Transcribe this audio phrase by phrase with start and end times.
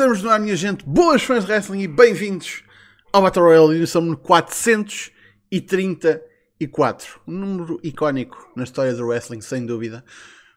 [0.00, 0.82] Estamos no ar, minha gente.
[0.86, 2.62] Boas fãs de wrestling e bem-vindos
[3.12, 7.20] ao Battle Royale edição número 434.
[7.28, 10.02] Um número icónico na história do wrestling, sem dúvida.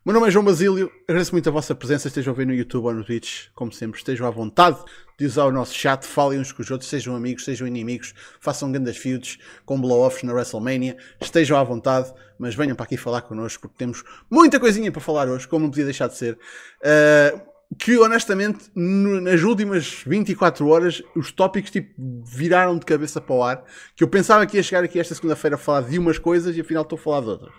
[0.05, 2.54] O meu nome é João Basílio, agradeço muito a vossa presença, estejam a ver no
[2.54, 4.82] YouTube ou no Twitch, como sempre, estejam à vontade
[5.19, 8.71] de usar o nosso chat, falem uns com os outros, sejam amigos, sejam inimigos, façam
[8.71, 13.64] grandes feuds com blow-offs na WrestleMania, estejam à vontade, mas venham para aqui falar connosco,
[13.64, 16.39] porque temos muita coisinha para falar hoje, como não podia deixar de ser.
[16.82, 21.93] Uh, que honestamente, no, nas últimas 24 horas, os tópicos tipo,
[22.25, 23.64] viraram de cabeça para o ar.
[23.95, 26.61] Que eu pensava que ia chegar aqui esta segunda-feira a falar de umas coisas e
[26.61, 27.54] afinal estou a falar de outras.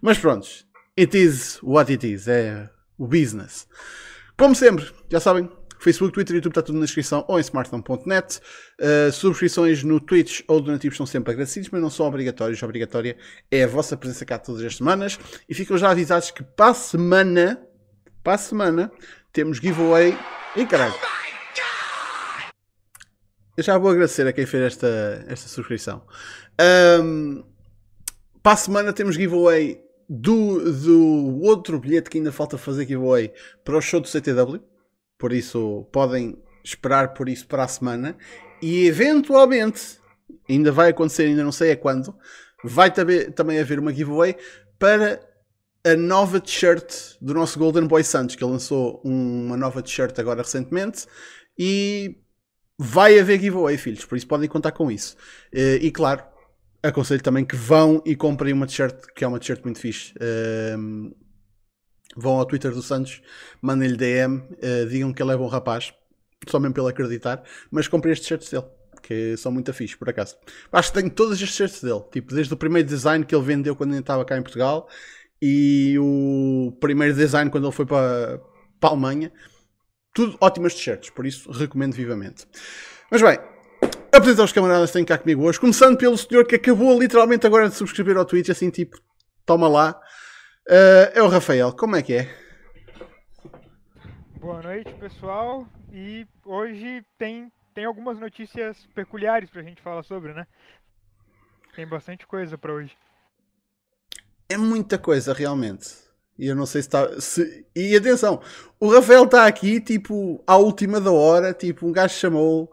[0.00, 0.48] Mas pronto,
[0.98, 2.28] it is what it is.
[2.28, 2.68] É
[2.98, 3.66] o business.
[4.36, 8.40] Como sempre, já sabem, Facebook, Twitter YouTube está tudo na descrição ou em smartphone.net.
[8.80, 12.62] Uh, subscrições no Twitch ou donativos são sempre agradecidos, mas não são obrigatórios.
[12.62, 13.16] Obrigatória
[13.50, 15.18] é a vossa presença cá todas as semanas.
[15.48, 17.62] E ficam já avisados que para a semana,
[18.22, 18.90] para a semana,
[19.38, 20.18] temos giveaway.
[20.56, 20.94] E caralho!
[23.56, 26.02] Eu já vou agradecer a quem fez esta, esta subscrição.
[27.00, 27.44] Um,
[28.42, 33.76] para a semana temos giveaway do, do outro bilhete que ainda falta fazer giveaway para
[33.76, 34.60] o show do CTW.
[35.16, 38.16] Por isso podem esperar por isso para a semana.
[38.60, 40.00] E eventualmente,
[40.50, 42.12] ainda vai acontecer, ainda não sei a quando,
[42.64, 44.34] vai também haver uma giveaway
[44.80, 45.20] para
[45.92, 51.06] a nova t-shirt do nosso Golden Boy Santos, que lançou uma nova t-shirt agora recentemente
[51.58, 52.16] e
[52.78, 55.16] vai haver giveaway, filhos, por isso podem contar com isso.
[55.52, 56.22] Eh, e claro,
[56.82, 60.12] aconselho também que vão e comprem uma t-shirt, que é uma t-shirt muito fixe.
[60.20, 61.10] Ehm,
[62.16, 63.22] vão ao Twitter do Santos,
[63.62, 65.92] mandem-lhe DM, eh, digam que ele é bom rapaz,
[66.48, 68.66] só mesmo pelo acreditar, mas comprem as t-shirts dele.
[69.00, 70.36] Que são muito fixe, por acaso.
[70.72, 73.74] Acho que tenho todas as t-shirts dele, tipo, desde o primeiro design que ele vendeu
[73.74, 74.88] quando ele estava cá em Portugal
[75.40, 78.40] e o primeiro design quando ele foi para,
[78.82, 79.32] a Alemanha.
[80.12, 82.46] Tudo ótimas t-shirts, por isso recomendo vivamente.
[83.10, 83.38] Mas bem,
[84.12, 87.68] apresentar os camaradas que têm cá comigo hoje, começando pelo senhor que acabou literalmente agora
[87.68, 88.98] de subscrever ao Twitch, assim tipo,
[89.46, 90.00] toma lá.
[90.66, 92.34] Uh, é o Rafael, como é que é?
[94.40, 95.66] Boa noite, pessoal.
[95.92, 100.46] E hoje tem, tem algumas notícias peculiares pra gente falar sobre, né?
[101.74, 102.96] Tem bastante coisa para hoje
[104.48, 105.88] é muita coisa realmente.
[106.38, 107.20] E eu não sei se está.
[107.20, 107.66] Se...
[107.74, 108.40] E atenção,
[108.78, 111.52] o Rafael está aqui, tipo, à última da hora.
[111.52, 112.72] Tipo, um gajo chamou,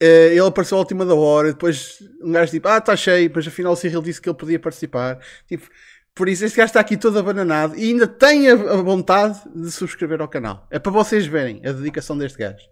[0.00, 1.52] eh, ele apareceu à última da hora.
[1.52, 3.28] Depois, um gajo tipo, ah, está cheio.
[3.28, 5.18] Depois, afinal, o Cyril disse que ele podia participar.
[5.46, 5.68] Tipo,
[6.14, 10.20] por isso, este gajo está aqui todo abananado e ainda tem a, vontade de subscrever
[10.20, 10.66] ao canal.
[10.70, 12.66] É para vocês verem a dedicação deste gajo.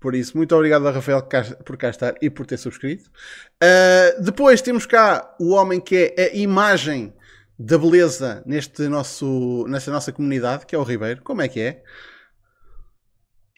[0.00, 1.22] Por isso, muito obrigado a Rafael
[1.64, 3.10] por cá estar e por ter subscrito.
[3.62, 7.12] Uh, depois temos cá o homem que é a imagem
[7.58, 11.22] da beleza neste nosso, nesta nossa comunidade, que é o Ribeiro.
[11.22, 11.82] Como é que é?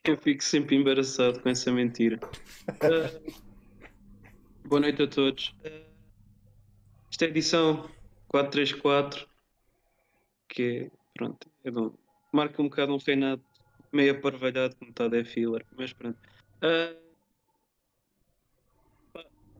[0.05, 2.19] Eu fico sempre embaraçado com essa mentira.
[2.69, 3.35] Uh,
[4.67, 5.55] boa noite a todos.
[5.65, 5.91] Uh,
[7.11, 7.91] esta é a edição
[8.29, 9.29] 434,
[10.49, 11.93] que é, pronto, é bom.
[12.33, 13.43] Marca um bocado um reinado
[13.93, 16.19] meio aparvalhado, como está é filler, mas pronto.
[16.63, 16.97] Uh,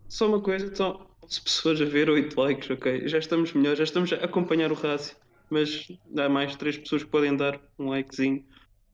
[0.09, 3.07] só uma coisa, então, 11 pessoas a ver, 8 likes, ok.
[3.07, 5.17] Já estamos melhor, já estamos a acompanhar o rácio.
[5.49, 5.87] Mas
[6.17, 8.45] há mais 3 pessoas que podem dar um likezinho,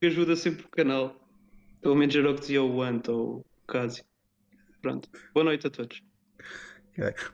[0.00, 1.14] que ajuda sempre o canal.
[1.80, 4.04] Pelo menos era o que dizia o Ant ou o Cásio.
[4.82, 5.08] Pronto.
[5.34, 6.02] Boa noite a todos.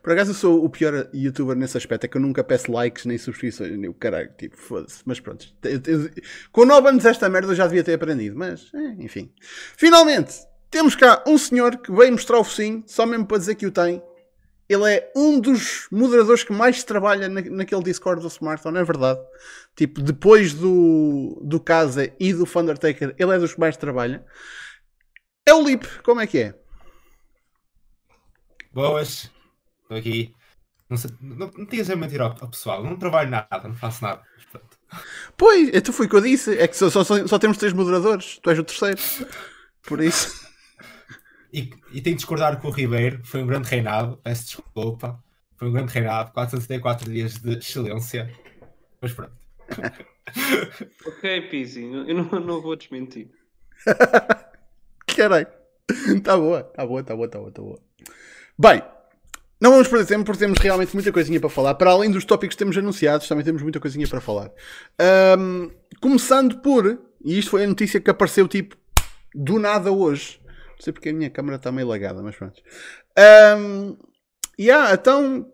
[0.02, 3.04] Por acaso eu sou o pior youtuber nesse aspecto, é que eu nunca peço likes
[3.04, 5.02] nem subscrições, nem o caralho, tipo, foda-se.
[5.06, 5.46] Mas pronto,
[6.50, 9.32] com 9 anos esta merda eu já devia ter aprendido, mas é, enfim.
[9.76, 10.34] Finalmente,
[10.68, 13.70] temos cá um senhor que veio mostrar o focinho, só mesmo para dizer que o
[13.70, 14.02] tem,
[14.72, 19.20] ele é um dos moderadores que mais trabalha na, naquele Discord do Smartphone, é verdade.
[19.76, 24.24] Tipo, depois do, do Casa e do Undertaker, ele é dos que mais trabalha.
[25.46, 26.54] É o Lip, como é que é?
[28.72, 29.30] Boas,
[29.82, 30.34] estou aqui.
[30.88, 34.02] Não, sei, não, não tinha a mentir ao, ao, pessoal, não trabalho nada, não faço
[34.02, 34.22] nada.
[35.36, 36.58] Pois, então foi o que eu disse.
[36.58, 39.00] É que só, só, só temos três moderadores, tu és o terceiro.
[39.82, 40.41] Por isso.
[41.52, 45.22] E, e tenho de discordar com o Ribeiro, foi um grande reinado, peço desculpa.
[45.56, 48.32] Foi um grande reinado, 474 dias de excelência.
[49.00, 49.32] Mas pronto.
[51.06, 53.30] ok, Pizzi, eu não, não vou desmentir.
[55.06, 55.46] Caralho.
[56.24, 57.80] Tá boa, tá boa, tá boa, tá boa, tá boa.
[58.58, 58.82] Bem,
[59.60, 61.74] não vamos perder tempo porque temos realmente muita coisinha para falar.
[61.74, 64.50] Para além dos tópicos que temos anunciados, também temos muita coisinha para falar.
[65.38, 65.70] Um,
[66.00, 68.76] começando por, e isto foi a notícia que apareceu tipo
[69.32, 70.41] do nada hoje
[70.82, 72.62] sei porque a minha câmera está meio lagada, mas pronto.
[73.58, 73.96] Um,
[74.58, 75.50] yeah, então.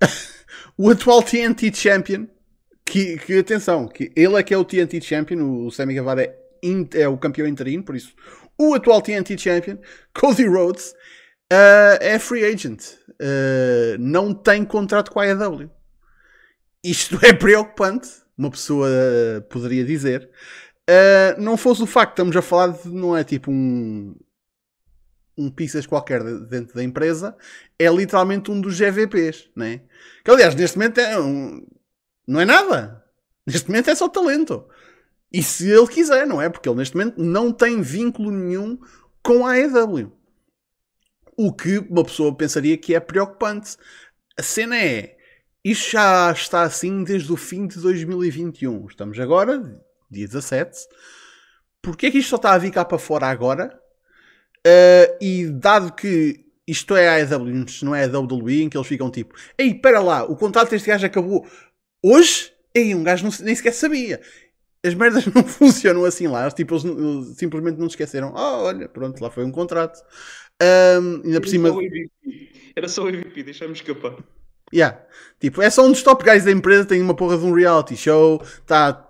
[0.76, 2.26] o atual TNT Champion.
[2.84, 6.38] Que, que, atenção, que ele é que é o TNT Champion, o Sammy Guevara é,
[6.94, 8.14] é o campeão interino, por isso
[8.58, 9.78] o atual TNT Champion,
[10.14, 10.92] Cody Rhodes,
[11.52, 12.82] uh, é free agent.
[13.20, 15.70] Uh, não tem contrato com a AEW.
[16.82, 18.88] Isto é preocupante, uma pessoa
[19.50, 20.30] poderia dizer.
[20.88, 24.14] Uh, não fosse o facto, estamos a falar de, não é tipo um,
[25.36, 27.36] um pizzas qualquer dentro da empresa,
[27.78, 29.82] é literalmente um dos GVPs, né?
[30.24, 31.66] Que aliás, neste momento é um,
[32.26, 33.04] não é nada.
[33.46, 34.66] Neste momento é só talento.
[35.32, 36.48] E se ele quiser, não é?
[36.48, 38.78] Porque ele neste momento não tem vínculo nenhum
[39.22, 40.12] com a AEW.
[41.36, 43.76] O que uma pessoa pensaria que é preocupante.
[44.38, 45.16] A cena é,
[45.64, 48.86] isto já está assim desde o fim de 2021.
[48.86, 49.84] Estamos agora,
[50.16, 50.78] dia 17.
[51.82, 53.78] Porquê é que isto só está a vir cá para fora agora?
[54.66, 58.88] Uh, e dado que isto é a AEW, não é a WWE, em que eles
[58.88, 61.46] ficam tipo: Ei, espera lá, o contrato deste gajo acabou
[62.02, 62.52] hoje?
[62.74, 64.20] Ei, um gajo não, nem sequer sabia.
[64.84, 66.50] As merdas não funcionam assim lá.
[66.50, 68.32] Tipo, eles, eles simplesmente não esqueceram.
[68.36, 70.02] Ah, oh, olha, pronto, lá foi um contrato.
[70.60, 71.70] Um, ainda por cima.
[72.74, 74.16] Era só o MVP, deixa-me escapar.
[74.74, 75.00] Yeah.
[75.38, 77.96] Tipo, é só um dos top guys da empresa, tem uma porra de um reality
[77.96, 79.05] show, está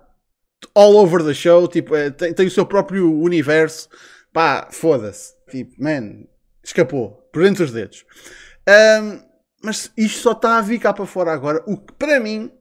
[0.73, 3.89] all over the show, tipo, é, tem, tem o seu próprio universo.
[4.33, 5.33] Pá, foda-se.
[5.49, 6.25] Tipo, man,
[6.63, 7.27] escapou.
[7.31, 8.05] Por dentro dos dedos.
[8.67, 9.27] Um,
[9.63, 11.63] mas isto só está a vir cá para fora agora.
[11.67, 12.51] O que para mim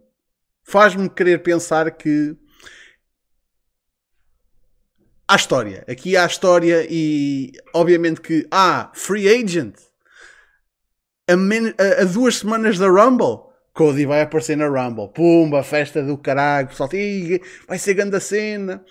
[0.63, 2.37] faz-me querer pensar que
[5.29, 5.85] há história.
[5.89, 9.77] Aqui há história e obviamente que há ah, free agent
[11.29, 13.46] a, a, a, duas semanas da Rumble.
[13.77, 15.13] Cody vai aparecer na Rumble.
[15.13, 16.69] Pumba, festa do caralho.
[16.69, 16.89] Pessoal,
[17.69, 18.83] vai ser grande a cena.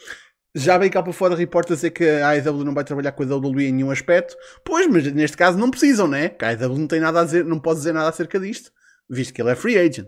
[0.53, 3.25] Já veio cá para fora reporta dizer que a AEW não vai trabalhar com a
[3.25, 4.37] WWE em nenhum aspecto.
[4.63, 6.29] Pois, mas neste caso não precisam, né?
[6.29, 8.71] Que a AEW não tem nada a dizer, não pode dizer nada acerca disto,
[9.09, 10.07] visto que ele é free agent.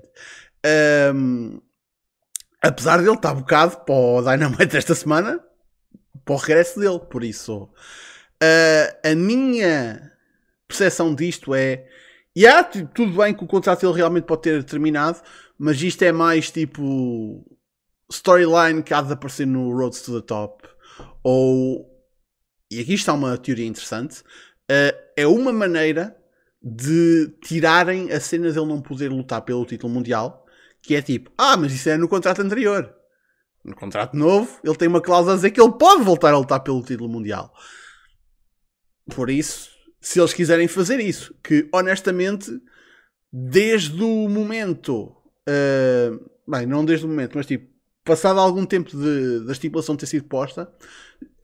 [1.14, 1.60] Um,
[2.62, 5.40] apesar dele estar bocado para o Dynamite desta semana,
[6.24, 7.00] para o regresso dele.
[7.00, 10.12] Por isso, uh, a minha
[10.68, 11.87] percepção disto é.
[12.38, 12.64] E yeah,
[12.94, 15.20] tudo bem que o contrato dele realmente pode ter terminado,
[15.58, 17.44] mas isto é mais tipo
[18.12, 20.64] storyline que há de aparecer no Roads to the Top,
[21.24, 21.90] ou,
[22.70, 26.16] e aqui está uma teoria interessante, uh, é uma maneira
[26.62, 30.46] de tirarem a cena dele não poder lutar pelo título mundial,
[30.84, 32.94] que é tipo, ah, mas isso é no contrato anterior.
[33.66, 36.60] No contrato novo, ele tem uma cláusula a dizer que ele pode voltar a lutar
[36.60, 37.52] pelo título mundial.
[39.10, 42.52] Por isso, se eles quiserem fazer isso, que honestamente,
[43.32, 45.16] desde o momento,
[45.48, 47.68] uh, bem, não desde o momento, mas tipo,
[48.08, 50.72] passado algum tempo de, da estipulação ter sido posta,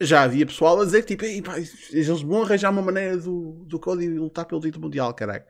[0.00, 3.78] já havia pessoal a dizer que tipo, pá, eles vão arranjar uma maneira do, do
[3.78, 5.44] Cody lutar pelo título mundial, caralho.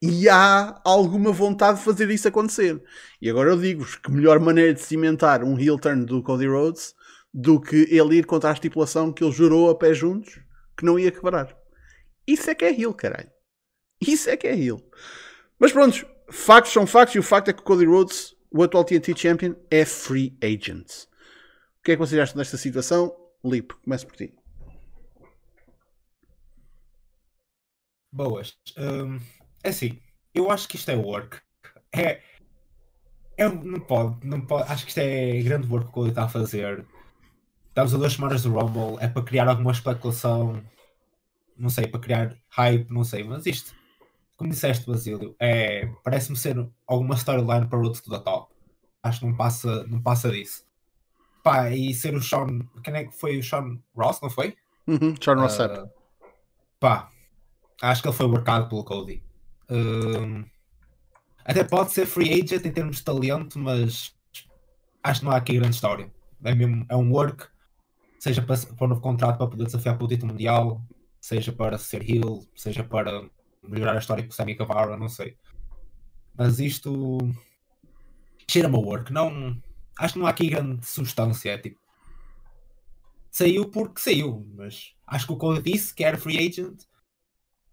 [0.00, 2.80] E há alguma vontade de fazer isso acontecer.
[3.20, 6.94] E agora eu digo-vos que melhor maneira de cimentar um heel turn do Cody Rhodes
[7.32, 10.40] do que ele ir contra a estipulação que ele jurou a pé juntos
[10.76, 11.59] que não ia quebrar.
[12.32, 13.30] Isso é que é heel, caralho.
[14.00, 14.80] Isso é que é heel.
[15.58, 18.84] Mas pronto, factos são factos e o facto é que o Cody Rhodes o atual
[18.84, 21.04] TNT Champion é free agent.
[21.78, 23.14] O que é que vocês acham desta situação?
[23.44, 24.34] Lipe, começo por ti.
[28.12, 28.56] Boas.
[28.76, 29.18] Um,
[29.62, 30.00] é assim,
[30.34, 31.40] eu acho que isto é work.
[31.92, 32.22] É,
[33.36, 34.70] é, não, pode, não pode.
[34.70, 36.84] Acho que isto é grande work que o está a fazer.
[37.68, 39.02] Estamos a duas semanas do Rumble.
[39.02, 40.62] É para criar alguma especulação.
[41.60, 43.22] Não sei, para criar hype, não sei.
[43.22, 43.74] Mas isto
[44.40, 48.50] como disseste, Basílio, é, parece-me ser alguma storyline para o to the Top.
[49.02, 50.64] Acho que não passa, não passa disso.
[51.42, 52.60] Pá, e ser o Sean.
[52.82, 54.56] Quem é que foi o Sean Ross, não foi?
[54.86, 55.58] Uhum, Sean Ross.
[55.58, 55.90] Uh,
[56.80, 57.10] pá,
[57.82, 59.22] acho que ele foi workado pelo Cody.
[59.68, 60.42] Um,
[61.44, 64.14] até pode ser free agent em termos de talento, mas
[65.02, 66.10] acho que não há aqui grande história.
[66.42, 67.46] É, mesmo, é um work,
[68.18, 70.80] seja para, para um novo contrato para poder desafiar pelo título mundial,
[71.20, 73.28] seja para ser heel, seja para
[73.62, 75.36] melhorar a história com o Sammy Guevara, não sei.
[76.36, 77.18] Mas isto
[78.48, 79.12] cheira-me a work.
[79.12, 79.60] Não,
[79.98, 81.50] acho que não há aqui grande substância.
[81.50, 81.78] É tipo,
[83.30, 86.82] saiu porque saiu, mas acho que o Cody disse que era free agent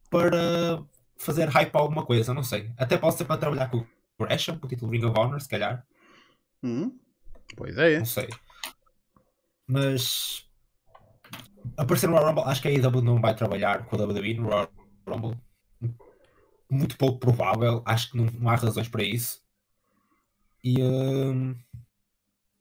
[0.09, 0.83] para
[1.17, 2.71] fazer hype a alguma coisa, não sei.
[2.77, 3.87] Até pode ser para trabalhar com o
[4.19, 5.85] Gresham, com o título Ring of Honor, se calhar.
[6.63, 6.97] Hum,
[7.55, 7.99] boa ideia.
[7.99, 8.29] Não sei.
[9.65, 10.46] Mas
[11.77, 14.49] aparecer no Royal Rumble, acho que a AEW não vai trabalhar com a WWE no
[14.49, 14.69] Royal
[15.07, 15.37] Rumble
[16.69, 17.81] muito pouco provável.
[17.85, 19.41] Acho que não, não há razões para isso.
[20.63, 21.55] E um,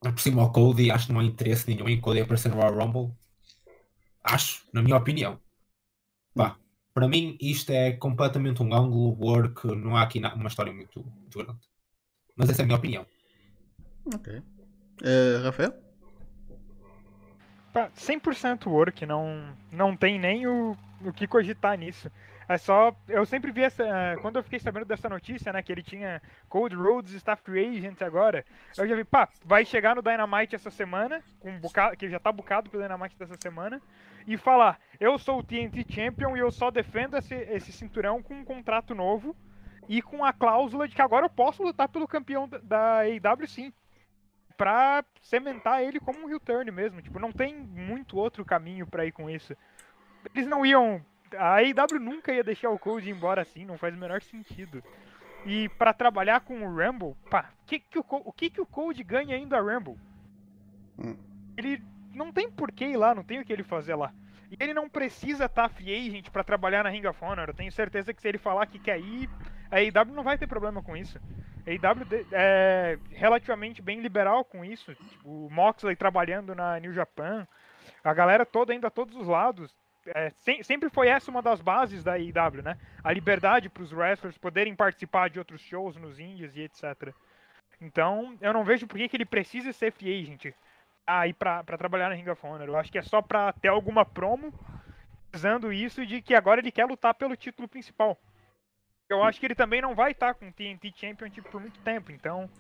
[0.00, 2.74] por cima ao Cody, acho que não há interesse nenhum em Cody aparecer no Royal
[2.74, 3.14] Rumble.
[4.22, 5.40] Acho, na minha opinião.
[6.34, 6.56] Pá,
[6.92, 9.66] para mim, isto é completamente um ângulo work.
[9.66, 11.60] Não há aqui uma história muito, muito grande.
[12.36, 13.06] Mas essa é a minha opinião.
[14.14, 14.38] Ok.
[14.38, 15.85] Uh, Rafael?
[17.76, 22.10] Pá, 100% work, não, não tem nem o, o que cogitar nisso.
[22.48, 22.96] É só.
[23.06, 23.84] Eu sempre vi essa.
[24.22, 25.62] Quando eu fiquei sabendo dessa notícia, né?
[25.62, 28.46] Que ele tinha Cold Roads Staff Free agora.
[28.78, 31.60] Eu já vi, pá, vai chegar no Dynamite essa semana, com
[31.98, 33.78] que já tá bucado pro Dynamite dessa semana,
[34.26, 38.36] e falar: Eu sou o TNT Champion e eu só defendo esse, esse cinturão com
[38.36, 39.36] um contrato novo
[39.86, 43.46] e com a cláusula de que agora eu posso lutar pelo campeão da, da AEW
[43.46, 43.70] sim.
[44.56, 47.02] Pra cimentar ele como um heel turn mesmo.
[47.02, 49.54] Tipo, não tem muito outro caminho para ir com isso.
[50.34, 53.98] Eles não iam a AEW nunca ia deixar o Code embora assim, não faz o
[53.98, 54.82] menor sentido.
[55.44, 59.02] E para trabalhar com o Rumble, pá, que que o, o que, que o Code
[59.02, 59.96] ganha indo a Rumble?
[60.98, 61.16] Hum.
[61.56, 61.82] Ele
[62.12, 64.12] não tem porquê ir lá, não tem o que ele fazer lá.
[64.50, 67.48] E ele não precisa estar tá free agent para trabalhar na Ring of Honor.
[67.48, 69.28] Eu tenho certeza que se ele falar que quer ir,
[69.70, 71.18] a AEW não vai ter problema com isso.
[71.66, 74.94] A AEW é relativamente bem liberal com isso.
[74.94, 77.46] Tipo, o Moxley trabalhando na New Japan,
[78.02, 79.74] a galera toda indo a todos os lados
[80.08, 80.30] é,
[80.62, 82.78] sempre foi essa uma das bases da IW, né?
[83.02, 87.12] A liberdade para os wrestlers poderem participar de outros shows nos indies e etc.
[87.80, 90.54] Então, eu não vejo por que, que ele precisa ser free agent
[91.06, 92.68] aí para trabalhar na Ring of Honor.
[92.68, 94.52] Eu acho que é só para ter alguma promo
[95.34, 98.18] usando isso de que agora ele quer lutar pelo título principal.
[99.08, 102.10] Eu acho que ele também não vai estar com o TNT Championship por muito tempo,
[102.10, 102.50] então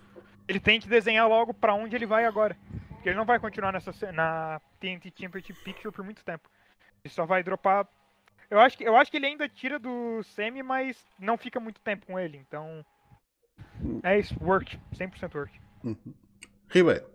[0.48, 2.56] ele tem que desenhar logo para onde ele vai agora.
[2.90, 6.48] Porque ele não vai continuar nessa na TNT Championship Picture por muito tempo.
[7.04, 7.86] Ele só vai dropar.
[8.48, 11.80] Eu acho que, eu acho que ele ainda tira do semi, mas não fica muito
[11.80, 12.36] tempo com ele.
[12.36, 12.84] Então.
[14.02, 14.78] É isso, work.
[14.94, 15.60] 100% work.
[15.84, 16.14] Uhum.
[16.68, 17.06] Ribeiro.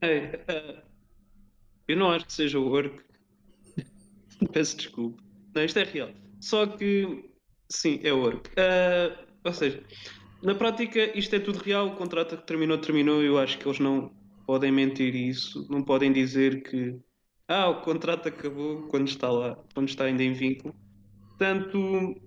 [0.00, 0.82] É, uh,
[1.88, 3.02] eu não acho que seja work.
[4.52, 5.22] Peço desculpa.
[5.54, 6.10] Não, isto é real.
[6.40, 7.30] Só que.
[7.68, 8.50] Sim, é work.
[8.50, 9.82] Uh, ou seja,
[10.42, 11.88] na prática, isto é tudo real.
[11.88, 13.22] O contrato que terminou, terminou.
[13.22, 14.12] Eu acho que eles não
[14.46, 15.66] podem mentir isso.
[15.70, 16.98] Não podem dizer que
[17.48, 20.74] ah, o contrato acabou quando está lá, quando está ainda em vínculo.
[21.28, 22.20] Portanto,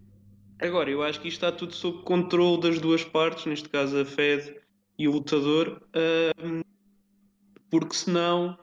[0.61, 4.05] agora eu acho que isto está tudo sob controle das duas partes, neste caso a
[4.05, 4.55] Fed
[4.97, 5.81] e o lutador,
[7.69, 8.57] porque senão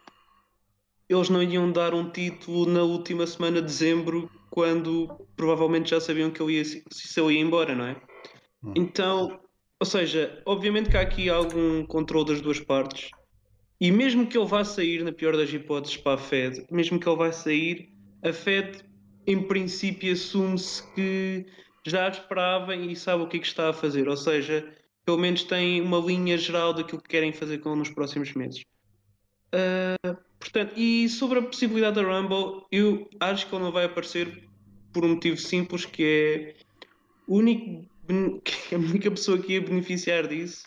[1.08, 6.30] eles não iam dar um título na última semana de dezembro, quando provavelmente já sabiam
[6.30, 7.96] que ele ia, se ele ia embora, não é?
[8.64, 8.72] Hum.
[8.74, 9.38] Então,
[9.78, 13.10] ou seja, obviamente que há aqui algum controle das duas partes.
[13.78, 17.06] E mesmo que ele vá sair, na pior das hipóteses, para a Fed, mesmo que
[17.06, 18.82] ele vá sair, a Fed,
[19.26, 21.44] em princípio, assume-se que
[21.86, 24.08] já esperava e sabe o que é que está a fazer.
[24.08, 24.66] Ou seja,
[25.04, 28.64] pelo menos tem uma linha geral daquilo que querem fazer com ele nos próximos meses.
[29.54, 30.16] Uh,
[30.50, 34.48] portanto, e sobre a possibilidade da Rumble, eu acho que ele não vai aparecer
[34.92, 36.54] por um motivo simples, que é
[37.26, 37.86] o único,
[38.72, 40.64] a única pessoa que ia beneficiar disso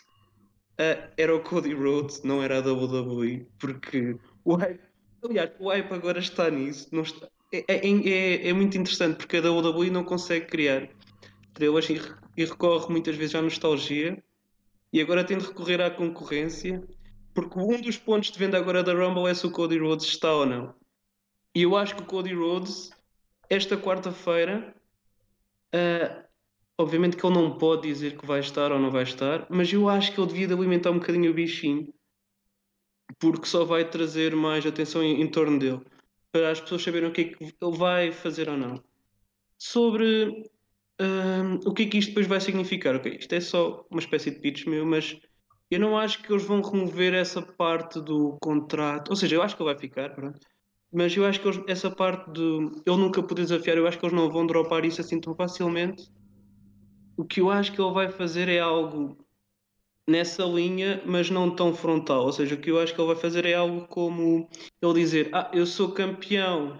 [0.74, 4.80] uh, era o Cody Rhodes, não era a WWE, porque o hype,
[5.24, 9.38] aliás, o hype agora está nisso, não está, é, é, é, é muito interessante porque
[9.38, 10.88] a WWE não consegue criar
[11.48, 12.00] estrelas e,
[12.36, 14.22] e recorre muitas vezes à nostalgia
[14.92, 16.82] e agora tem de recorrer à concorrência
[17.34, 20.32] porque um dos pontos de venda agora da Rumble é se o Cody Rhodes está
[20.32, 20.74] ou não.
[21.54, 22.90] E eu acho que o Cody Rhodes,
[23.48, 24.74] esta quarta-feira,
[25.74, 26.30] uh,
[26.80, 29.86] Obviamente que ele não pode dizer que vai estar ou não vai estar, mas eu
[29.86, 31.92] acho que ele devia de alimentar um bocadinho o bichinho,
[33.18, 35.82] porque só vai trazer mais atenção em, em torno dele,
[36.32, 38.82] para as pessoas saberem o que é que ele vai fazer ou não.
[39.58, 40.50] Sobre
[40.98, 42.96] um, o que é que isto depois vai significar.
[42.96, 45.20] Okay, isto é só uma espécie de pitch meu, mas
[45.70, 49.10] eu não acho que eles vão remover essa parte do contrato.
[49.10, 50.38] Ou seja, eu acho que ele vai ficar, pronto.
[50.92, 54.04] Mas eu acho que eles, essa parte de ele nunca poder desafiar, eu acho que
[54.04, 56.10] eles não vão dropar isso assim tão facilmente
[57.20, 59.14] o que eu acho que ele vai fazer é algo
[60.08, 62.24] nessa linha, mas não tão frontal.
[62.24, 64.48] Ou seja, o que eu acho que ele vai fazer é algo como
[64.80, 66.78] ele dizer: Ah, eu sou campeão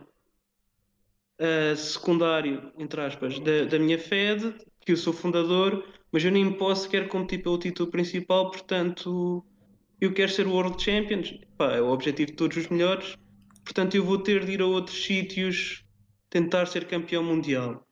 [1.38, 4.56] uh, secundário, entre aspas, da, da minha Fed,
[4.90, 9.44] que eu sou fundador, mas eu nem posso sequer competir pelo título principal, portanto
[10.00, 11.22] eu quero ser World Champion.
[11.56, 13.16] Pá, é o objetivo de todos os melhores.
[13.62, 15.84] Portanto, eu vou ter de ir a outros sítios
[16.28, 17.86] tentar ser campeão mundial.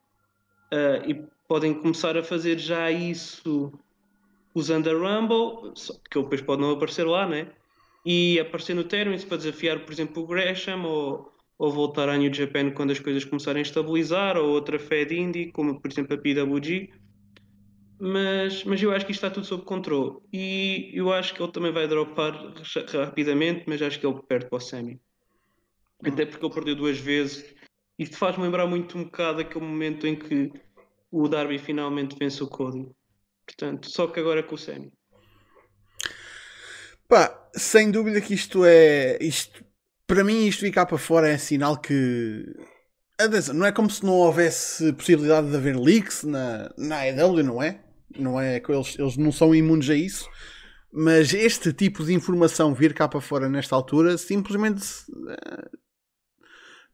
[0.72, 1.14] Uh, e
[1.46, 3.72] podem começar a fazer já isso
[4.52, 5.72] usando a Rumble,
[6.10, 7.52] que ele depois pode não aparecer lá, né?
[8.04, 12.32] E aparecer no Terminus para desafiar, por exemplo, o Gresham ou, ou voltar à New
[12.32, 16.18] Japan quando as coisas começarem a estabilizar, ou outra Fed Indie, como por exemplo a
[16.18, 16.90] PWG.
[18.00, 20.18] Mas, mas eu acho que isto está tudo sob controle.
[20.32, 22.32] E eu acho que ele também vai dropar
[22.92, 25.00] rapidamente, mas acho que ele perde para o Semi.
[26.04, 27.44] Até porque ele perdeu duas vezes.
[27.98, 30.52] Isto faz-me lembrar muito um bocado aquele momento em que
[31.10, 32.88] o Darby finalmente vence o Cody.
[33.44, 34.92] Portanto, só que agora com o Sammy.
[37.08, 39.18] Pá, sem dúvida que isto é.
[39.20, 39.64] Isto
[40.08, 42.44] para mim isto cá para fora é sinal que.
[43.54, 47.80] Não é como se não houvesse possibilidade de haver leaks na, na AEW, não é?
[48.16, 50.28] Não é eles, eles não são imunes a isso.
[50.92, 54.82] Mas este tipo de informação vir cá para fora nesta altura simplesmente
[55.28, 55.70] eh,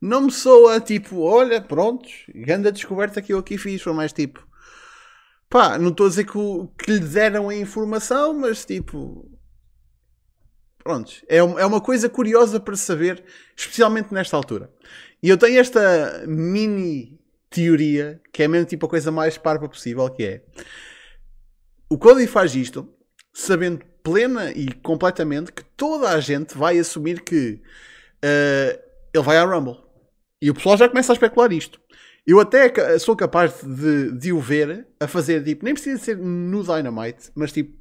[0.01, 3.83] não me soa tipo, olha, prontos, grande descoberta que eu aqui fiz.
[3.83, 4.45] Foi mais tipo,
[5.49, 6.33] pá, não estou a dizer que,
[6.79, 9.31] que lhe deram a informação, mas tipo,
[10.85, 13.25] prontos, é, é uma coisa curiosa para saber,
[13.57, 14.71] especialmente nesta altura.
[15.23, 20.09] E eu tenho esta mini teoria, que é mesmo tipo a coisa mais parva possível,
[20.11, 20.43] que é
[21.89, 22.89] o Cody faz isto
[23.33, 27.61] sabendo plena e completamente que toda a gente vai assumir que
[28.23, 28.81] eh,
[29.15, 29.79] ele vai à Rumble.
[30.43, 31.81] E o pessoal já começa a especular isto.
[32.27, 36.63] Eu até sou capaz de, de o ver a fazer tipo, nem precisa ser no
[36.63, 37.79] Dynamite, mas tipo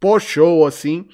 [0.00, 1.08] pós-show assim,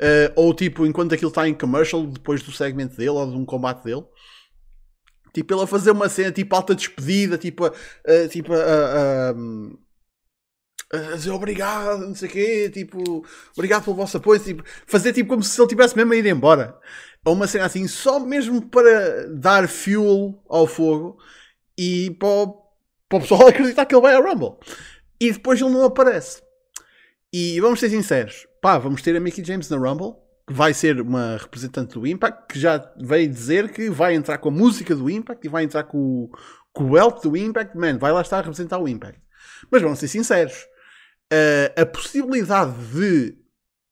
[0.00, 3.44] eh, ou tipo enquanto aquilo está em commercial, depois do segmento dele ou de um
[3.44, 4.04] combate dele.
[5.32, 7.72] Tipo, ele a fazer uma cena tipo alta despedida, tipo, a-
[8.30, 9.34] tipo a-
[10.92, 13.24] a dizer obrigado, não sei o quê, tipo,
[13.56, 16.78] obrigado pelo vosso apoio, tipo, fazer tipo como se ele tivesse mesmo a ir embora.
[17.24, 21.18] Ou uma cena assim, só mesmo para dar fuel ao fogo
[21.76, 22.46] e para o,
[23.08, 24.56] para o pessoal acreditar que ele vai ao Rumble.
[25.20, 26.40] E depois ele não aparece.
[27.32, 31.00] E vamos ser sinceros, pá, vamos ter a Mickey James na Rumble, que vai ser
[31.00, 35.08] uma representante do Impact, que já veio dizer que vai entrar com a música do
[35.08, 36.28] Impact e vai entrar com,
[36.72, 39.20] com o belt do Impact, man, vai lá estar a representar o Impact.
[39.70, 40.66] Mas vamos ser sinceros,
[41.32, 43.38] a- a possibilidade de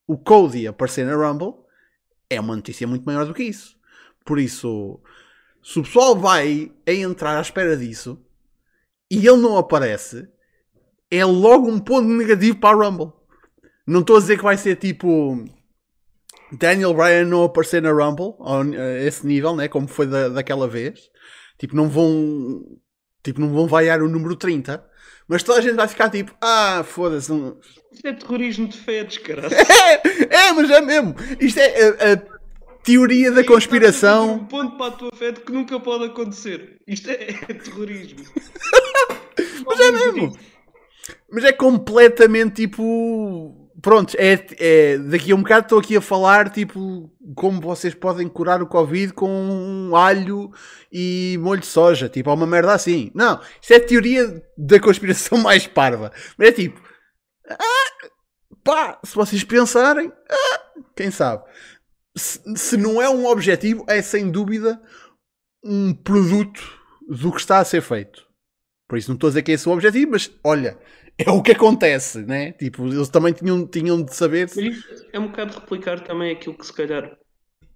[0.09, 1.54] o Cody aparecer na Rumble
[2.28, 3.76] é uma notícia muito maior do que isso.
[4.25, 5.00] Por isso,
[5.62, 8.21] se o pessoal vai a entrar à espera disso
[9.09, 10.28] e ele não aparece,
[11.12, 13.12] é logo um ponto negativo para a Rumble.
[13.87, 15.45] Não estou a dizer que vai ser tipo
[16.53, 19.68] Daniel Bryan não aparecer na Rumble a esse nível, né?
[19.68, 21.11] como foi da, daquela vez.
[21.59, 22.62] Tipo, não vão
[23.23, 24.85] tipo, não vão vaiar o número 30.
[25.27, 27.33] Mas toda a gente vai ficar tipo, ah, foda-se.
[27.33, 27.59] Não...
[27.92, 29.55] Isto é terrorismo de feds, caralho.
[29.57, 31.14] É, é, mas é mesmo.
[31.40, 32.23] Isto é a, a
[32.83, 34.44] teoria da Um conspiração.
[34.47, 36.79] ponto para a tua fed que nunca pode acontecer.
[36.87, 38.25] Isto é, é terrorismo.
[39.66, 40.37] Mas é mesmo.
[41.31, 43.63] Mas é completamente tipo.
[43.85, 48.27] Pronto, é, é, daqui a um bocado estou aqui a falar tipo como vocês podem
[48.27, 50.51] curar o Covid com um alho
[50.90, 52.09] e molho de soja.
[52.09, 53.11] Tipo, é uma merda assim.
[53.14, 56.11] Não, isso é teoria da conspiração mais parva.
[56.38, 56.81] Mas é tipo.
[57.47, 58.09] Ah,
[58.64, 60.61] pá, se vocês pensarem, ah,
[60.97, 61.44] quem sabe?
[62.16, 64.81] Se, se não é um objetivo, é sem dúvida
[65.62, 66.62] um produto
[67.07, 68.27] do que está a ser feito.
[68.88, 70.79] Por isso não estou a dizer que é esse o objetivo, mas olha,
[71.18, 72.53] é o que acontece, né?
[72.53, 74.70] Tipo, eles também tinham, tinham de saber se...
[75.12, 77.16] É um bocado replicar também aquilo que se calhar,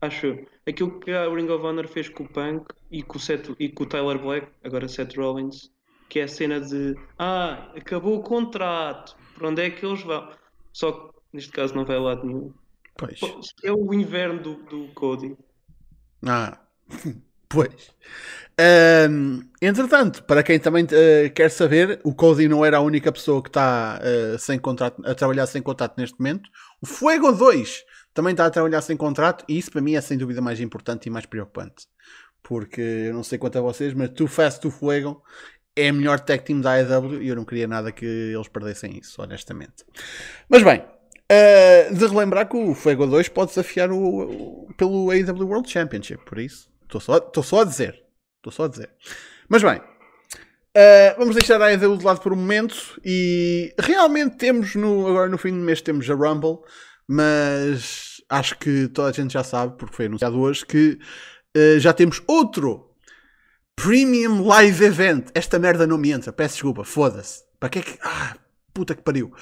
[0.00, 3.20] acho eu, aquilo que a Ring of Honor fez com o Punk e com o,
[3.20, 5.70] Seth, e com o Tyler Black, agora Seth Rollins,
[6.08, 10.30] que é a cena de ah, acabou o contrato, para onde é que eles vão?
[10.72, 12.52] Só que neste caso não vai a lado nenhum.
[12.96, 13.20] Pois.
[13.62, 15.36] É o inverno do, do Cody.
[16.26, 16.58] Ah,
[17.48, 17.90] pois.
[18.60, 23.40] Ahm, entretanto, para quem também eh, quer saber, o Cody não era a única pessoa
[23.42, 26.48] que está eh, sem contrato, a trabalhar sem contrato neste momento.
[26.82, 30.18] O Fuego 2 também está a trabalhar sem contrato e isso para mim é sem
[30.18, 31.86] dúvida mais importante e mais preocupante.
[32.42, 35.22] Porque eu não sei quanto a vocês, mas Too Fast Too Fuego
[35.76, 38.98] é a melhor tag team da AEW e eu não queria nada que eles perdessem
[38.98, 39.84] isso, honestamente.
[40.48, 40.82] Mas bem,
[41.30, 46.24] Uh, de relembrar que o Fuego 2 pode desafiar o, o- pelo AEW World Championship,
[46.24, 48.02] por isso estou só, estou só a dizer.
[48.38, 48.90] Estou só a dizer.
[49.48, 54.74] Mas bem, uh, vamos deixar a AEW de lado por um momento e realmente temos
[54.74, 56.58] no, agora no fim do mês temos a Rumble,
[57.06, 60.98] mas acho que toda a gente já sabe, porque foi anunciado hoje, que
[61.56, 62.88] uh, já temos outro
[63.76, 65.28] Premium Live Event.
[65.34, 67.42] Esta merda não me entra, peço desculpa, foda-se.
[67.60, 67.98] Para que é que.
[68.02, 68.36] Ah,
[68.74, 69.32] puta que pariu.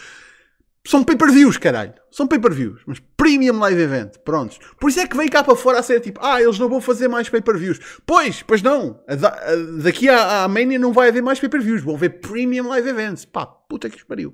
[0.86, 1.94] São pay-per-views, caralho.
[2.10, 2.82] São pay-per-views.
[2.86, 4.18] Mas Premium Live Event.
[4.18, 4.58] Prontos.
[4.78, 6.80] Por isso é que veio cá para fora a ser tipo, ah, eles não vão
[6.80, 7.80] fazer mais pay-per-views.
[8.06, 9.02] Pois, pois não.
[9.08, 11.82] A da- a- daqui à, à Mania não vai haver mais pay-per-views.
[11.82, 13.24] Vão haver Premium Live Events.
[13.24, 14.32] Pá, puta que pariu.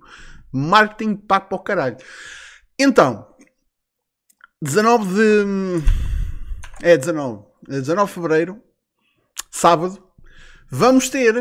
[0.53, 1.97] Marketing pago para o caralho.
[2.79, 3.27] Então,
[4.61, 5.83] 19 de.
[6.83, 7.45] É 19.
[7.71, 8.63] É 19 de fevereiro.
[9.51, 10.03] Sábado.
[10.71, 11.35] Vamos ter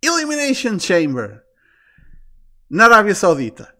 [0.00, 1.42] Elimination Chamber
[2.70, 3.74] na Arábia Saudita.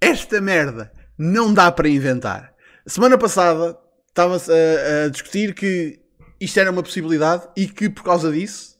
[0.00, 2.54] Esta merda não dá para inventar.
[2.86, 5.98] Semana passada estava-se a, a discutir que
[6.40, 8.76] isto era uma possibilidade e que por causa disso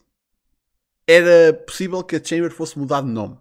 [1.06, 3.38] era possível que a Chamber fosse mudar de nome.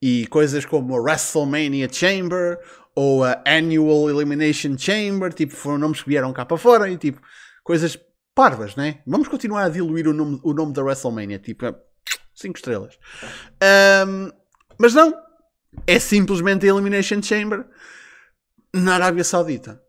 [0.00, 2.58] E coisas como a WrestleMania Chamber
[2.94, 7.20] ou a Annual Elimination Chamber, tipo, foram nomes que vieram cá para fora e tipo,
[7.62, 7.98] coisas
[8.34, 9.00] parvas, né?
[9.06, 11.66] Vamos continuar a diluir o nome, o nome da WrestleMania, tipo
[12.34, 12.98] 5 estrelas.
[14.06, 14.30] Um,
[14.78, 15.14] mas não,
[15.86, 17.66] é simplesmente a Elimination Chamber
[18.80, 19.82] na Arábia Saudita.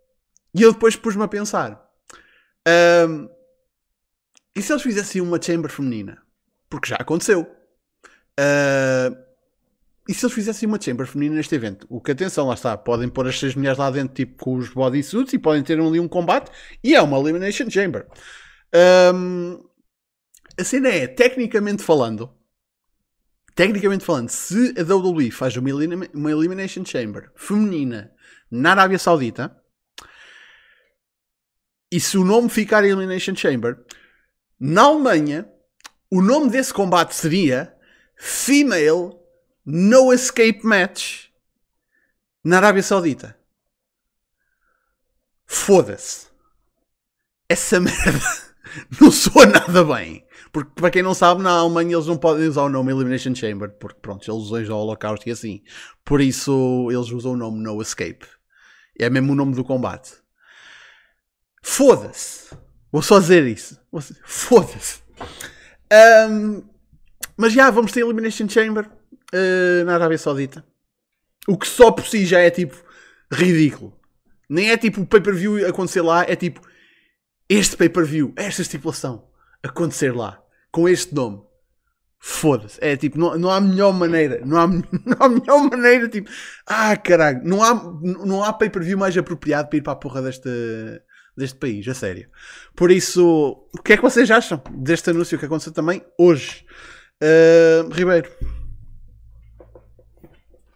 [0.53, 1.87] E eu depois pus-me a pensar:
[3.07, 3.29] um,
[4.55, 6.21] e se eles fizessem uma Chamber feminina?
[6.69, 7.41] Porque já aconteceu.
[8.39, 9.27] Uh,
[10.07, 11.85] e se eles fizessem uma chamber feminina neste evento?
[11.89, 14.69] O que atenção, lá está, podem pôr as seis mulheres lá dentro, tipo com os
[14.69, 16.49] bodysuits, e podem ter ali um combate,
[16.81, 18.07] e é uma Elimination Chamber.
[19.13, 19.61] Um,
[20.57, 22.33] a cena é, tecnicamente falando,
[23.57, 28.13] tecnicamente falando, se a WWE faz uma, elim uma Elimination Chamber feminina
[28.51, 29.59] na Arábia Saudita,
[31.91, 33.83] e se o nome ficar Elimination Chamber,
[34.59, 35.51] na Alemanha,
[36.11, 37.75] o nome desse combate seria
[38.15, 39.17] Female
[39.65, 41.29] No Escape Match
[42.43, 43.35] na Arábia Saudita.
[45.47, 46.27] Foda-se.
[47.49, 48.21] Essa merda
[49.01, 50.26] não soa nada bem.
[50.57, 53.69] Porque, para quem não sabe, na Alemanha eles não podem usar o nome Elimination Chamber.
[53.69, 55.61] Porque, pronto, eles usam o Holocaust e assim.
[56.03, 58.25] Por isso, eles usam o nome No Escape.
[58.99, 60.13] É mesmo o nome do combate.
[61.61, 62.55] Foda-se.
[62.91, 63.79] Vou só dizer isso.
[64.25, 65.03] Foda-se.
[66.27, 66.63] Um,
[67.37, 70.65] mas já, vamos ter Elimination Chamber uh, na Arábia Saudita.
[71.47, 72.83] O que só por si já é tipo
[73.31, 73.95] ridículo.
[74.49, 76.61] Nem é tipo o pay-per-view acontecer lá, é tipo
[77.47, 79.27] este pay-per-view, esta estipulação
[79.61, 81.41] acontecer lá, com este nome.
[82.19, 82.77] Foda-se.
[82.81, 84.41] É tipo, não, não há melhor maneira.
[84.45, 84.67] Não há,
[85.05, 86.09] não há melhor maneira.
[86.09, 86.29] Tipo,
[86.65, 87.41] ah, caralho.
[87.43, 90.49] Não há, não há pay-per-view mais apropriado para ir para a porra desta,
[91.37, 92.29] deste país, a sério.
[92.75, 96.65] Por isso, o que é que vocês acham deste anúncio que aconteceu também hoje?
[97.21, 98.29] Uh, Ribeiro.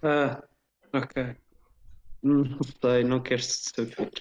[0.03, 0.43] Ah,
[0.93, 1.35] ok.
[2.23, 2.45] Não
[2.81, 4.11] sei, não queres saber.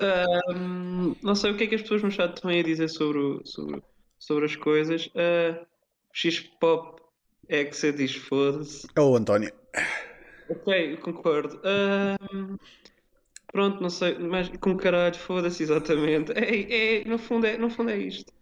[0.00, 3.40] Uh, não sei o que é que as pessoas no chat estão a dizer sobre,
[3.44, 3.82] sobre,
[4.22, 5.06] sobre as coisas.
[5.08, 5.66] Uh,
[6.12, 7.02] X-Pop
[7.48, 8.86] é que você diz foda-se.
[8.94, 9.52] É o António.
[10.48, 11.56] Ok, concordo.
[11.58, 12.58] Uh,
[13.52, 16.32] Pronto, não sei, mas com caralho, foda-se exatamente.
[16.32, 18.32] É, é, no, fundo é, no fundo é isto.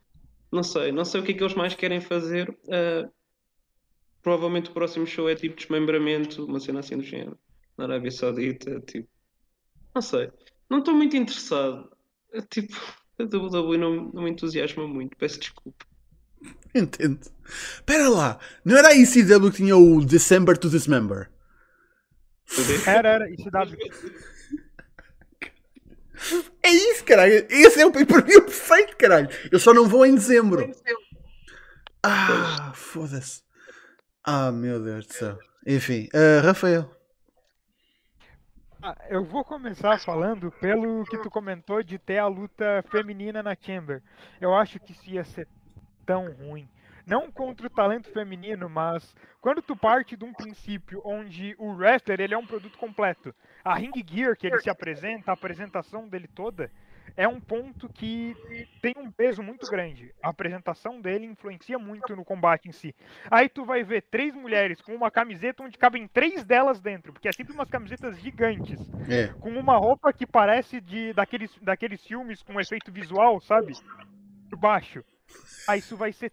[0.53, 2.49] Não sei, não sei o que é que eles mais querem fazer.
[2.65, 3.11] Uh,
[4.23, 7.39] provavelmente o próximo show é tipo desmembramento, uma cena assim do género.
[7.77, 9.09] Na Arábia Saudita, tipo.
[9.95, 10.31] Não sei.
[10.69, 11.91] Não estou muito interessado.
[12.49, 12.77] Tipo,
[13.23, 15.85] a WWE não, não me entusiasma muito, peço desculpa.
[16.75, 17.21] Entendo.
[17.75, 21.31] Espera lá, não era a ECW que tinha o December to Dismember?
[22.87, 23.77] Era, era, ECW.
[26.63, 27.47] É isso, caralho.
[27.49, 29.29] Esse é o pay-per-view perfeito, caralho.
[29.51, 30.71] Eu só não vou em dezembro.
[32.03, 33.43] Ah, foda-se.
[34.23, 35.39] Ah, meu Deus do céu.
[35.67, 36.91] Enfim, uh, Rafael.
[38.83, 43.55] Ah, eu vou começar falando pelo que tu comentou de ter a luta feminina na
[43.55, 44.03] Chamber.
[44.41, 45.47] Eu acho que isso ia ser
[46.07, 46.69] tão ruim
[47.11, 52.21] não contra o talento feminino, mas quando tu parte de um princípio onde o wrestler
[52.21, 56.29] ele é um produto completo, a ring gear que ele se apresenta, a apresentação dele
[56.29, 56.71] toda,
[57.17, 58.35] é um ponto que
[58.81, 60.15] tem um peso muito grande.
[60.23, 62.95] A apresentação dele influencia muito no combate em si.
[63.31, 67.29] Aí tu vai ver três mulheres com uma camiseta onde cabem três delas dentro, porque
[67.29, 68.81] é sempre umas camisetas gigantes.
[69.09, 69.29] É.
[69.41, 73.73] Com uma roupa que parece de daqueles, daqueles filmes com efeito visual, sabe?
[74.49, 75.05] Por baixo.
[75.69, 76.33] Aí isso vai ser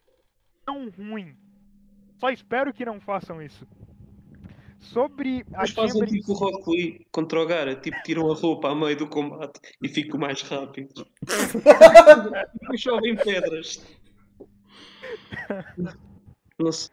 [0.66, 1.36] tão ruim.
[2.18, 3.68] Só espero que não façam isso.
[4.80, 6.10] Sobre Mas fazem Chamber...
[6.10, 9.60] tipo o Rock Lee contra o Gara, tipo tiram a roupa a meio do combate
[9.82, 11.04] e ficam mais rápidos.
[12.74, 13.84] e chovem pedras.
[16.60, 16.92] Nossa.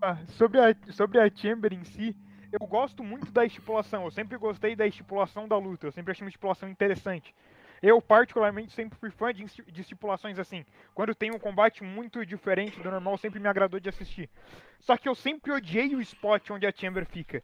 [0.00, 2.16] Ah, sobre, a, sobre a Chamber em si,
[2.52, 4.04] eu gosto muito da estipulação.
[4.04, 5.86] Eu sempre gostei da estipulação da luta.
[5.86, 7.34] Eu sempre achei uma estipulação interessante.
[7.82, 10.64] Eu, particularmente, sempre fui fã de, de estipulações assim.
[10.94, 14.30] Quando tem um combate muito diferente do normal, sempre me agradou de assistir.
[14.78, 17.42] Só que eu sempre odiei o spot onde a Chamber fica.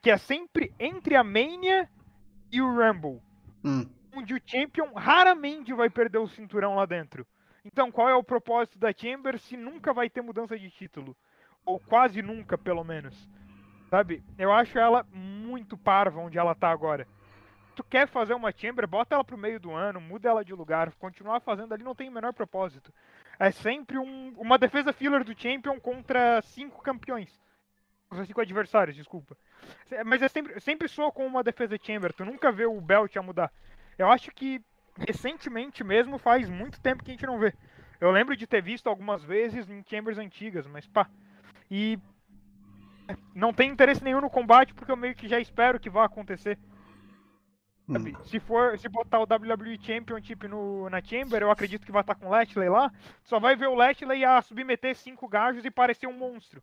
[0.00, 1.86] Que é sempre entre a Mania
[2.50, 3.20] e o Rumble.
[3.62, 3.86] Hum.
[4.16, 7.26] Onde o Champion raramente vai perder o cinturão lá dentro.
[7.62, 11.14] Então, qual é o propósito da Chamber se nunca vai ter mudança de título?
[11.66, 13.28] Ou quase nunca, pelo menos.
[13.90, 14.24] Sabe?
[14.38, 17.06] Eu acho ela muito parva onde ela tá agora
[17.74, 20.92] tu quer fazer uma chamber, bota ela pro meio do ano, muda ela de lugar,
[20.92, 22.92] continuar fazendo ali não tem o menor propósito.
[23.38, 27.40] É sempre um, uma defesa filler do champion contra cinco campeões.
[28.08, 29.36] Contra cinco adversários, desculpa.
[30.04, 33.22] Mas é sempre, sempre soa com uma defesa chamber, tu nunca vê o belt a
[33.22, 33.52] mudar.
[33.96, 34.60] Eu acho que
[35.06, 37.54] recentemente mesmo faz muito tempo que a gente não vê.
[38.00, 41.08] Eu lembro de ter visto algumas vezes em chambers antigas, mas pá.
[41.70, 41.98] E
[43.34, 46.58] não tem interesse nenhum no combate porque eu meio que já espero que vá acontecer.
[47.92, 48.16] Sabe?
[48.24, 52.14] Se for, se botar o WWE Championship no, na Chamber, eu acredito que vai estar
[52.14, 52.92] com o Lashley lá.
[53.24, 56.62] Só vai ver o Lashley a submeter cinco gajos e parecer um monstro.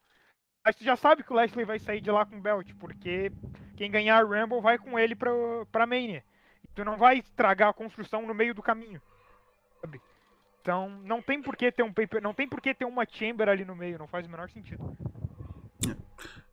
[0.66, 3.32] Mas tu já sabe que o Lashley vai sair de lá com o belt, porque
[3.76, 5.32] quem ganhar a Rumble vai com ele pra,
[5.72, 6.24] pra Mania.
[6.76, 9.02] Tu não vai estragar a construção no meio do caminho.
[9.82, 10.02] Sabe?
[10.62, 13.48] Então não tem por que ter um paper, não tem por que ter uma chamber
[13.48, 14.98] ali no meio, não faz o menor sentido.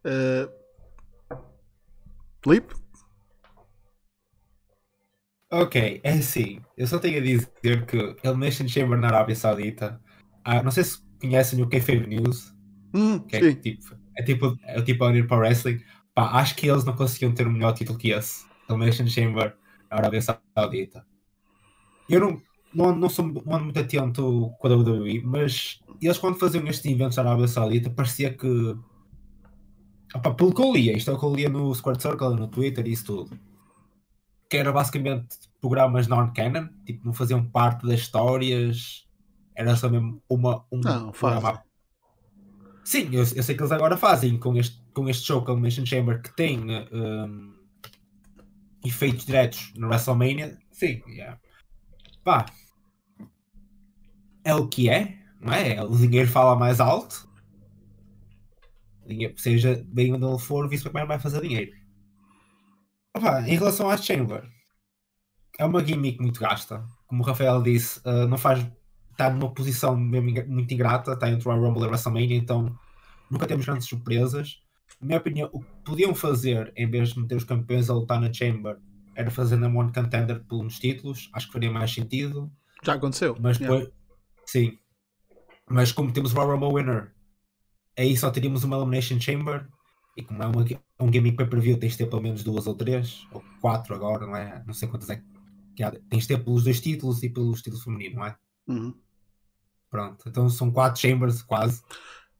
[0.05, 0.49] Uh,
[2.43, 2.84] Felipe?
[5.57, 6.61] Ok, é assim.
[6.77, 10.01] Eu só tenho a dizer que Elimination Chamber na Arábia Saudita.
[10.45, 12.53] Ah, não sei se conhecem o Kayfabe News.
[12.95, 15.81] Hum, Que é, tipo, é tipo é tipo a unir para o wrestling.
[16.15, 18.45] Pá, acho que eles não conseguiam ter um melhor título que esse.
[18.69, 19.57] Elimination Chamber
[19.91, 21.07] na Arábia Saudita.
[22.09, 22.43] Eu não,
[22.75, 27.17] não, não sou não muito atento com a WWE, mas eles quando faziam estes eventos
[27.17, 28.47] na Arábia Saudita parecia que.
[30.15, 32.49] Opa, pelo que eu lia, isto é o que eu lia no Squared Circle, no
[32.49, 33.39] Twitter e isso tudo.
[34.55, 39.05] Que era basicamente programas non-canon, tipo, não faziam parte das histórias,
[39.53, 41.65] era só mesmo uma, um Não, programa.
[42.85, 45.55] Sim, eu, eu sei que eles agora fazem com este, com este show, com a
[45.55, 46.61] Elimination Chamber, que tem
[46.93, 47.53] um,
[48.85, 50.57] efeitos diretos no WrestleMania.
[50.71, 51.37] Sim, yeah.
[52.23, 52.47] pá,
[54.45, 55.83] é o que é, não é?
[55.83, 57.29] O dinheiro fala mais alto.
[59.05, 61.73] O dinheiro- seja bem onde ele for, o McMahon vai fazer dinheiro.
[63.21, 64.45] Pá, em relação à Chamber,
[65.59, 66.85] é uma gimmick muito gasta.
[67.07, 68.67] Como o Rafael disse, uh, não faz
[69.13, 72.77] está numa posição muito ingrata, está entre o Royal Rumble e o WrestleMania, então
[73.31, 74.61] nunca temos grandes surpresas.
[75.01, 78.21] Na minha opinião, o que podiam fazer, em vez de meter os campeões a lutar
[78.21, 78.77] na Chamber,
[79.15, 82.51] era fazer na One Contender pelos títulos, acho que faria mais sentido,
[82.83, 83.37] Já aconteceu.
[83.41, 83.79] mas Yeah.
[83.79, 83.95] depois,
[84.47, 84.79] sim.
[85.71, 87.15] Mas como temos o Royal Rumble Winner,
[87.97, 89.69] aí só teríamos uma Elimination Chamber,
[90.17, 90.65] e como é uma,
[91.01, 94.37] um gaming pay-per-view, tens de ter pelo menos duas ou três, ou quatro agora, não
[94.37, 94.63] é?
[94.67, 95.23] Não sei quantas é
[95.75, 95.91] que há.
[95.91, 98.37] Tens de ter pelos dois títulos e pelos títulos femininos, não é?
[98.69, 98.95] Uhum.
[99.91, 101.83] Pronto, então são quatro chambers quase.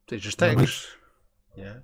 [0.05, 0.97] Tens as tags.
[1.57, 1.81] Yeah.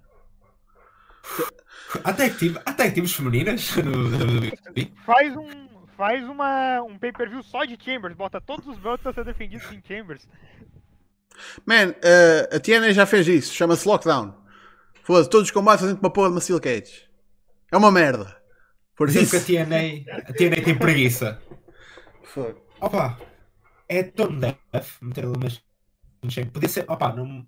[2.03, 3.69] Há tag, team, há tag teams femininas?
[5.05, 9.23] Faz um, faz uma, um pay-per-view só de Chambers, bota todos os belts a ser
[9.23, 10.27] defendidos em Chambers.
[11.65, 13.53] Man, uh, a TNA já fez isso.
[13.53, 14.33] Chama-se Lockdown.
[15.03, 17.09] Foda-se, todos os combates fazem uma porra de uma Steel Cage.
[17.71, 18.41] É uma merda.
[18.95, 19.45] Por Dizem isso.
[19.45, 21.41] que a TNA, a TNA tem preguiça.
[22.23, 22.61] Fuck.
[22.79, 23.19] Opa,
[23.87, 25.61] é tão def meter ali mas
[26.53, 27.47] Podia ser, opa, não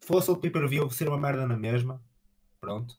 [0.00, 2.02] fosse o pay-per-view ser uma merda na mesma.
[2.60, 2.96] Pronto.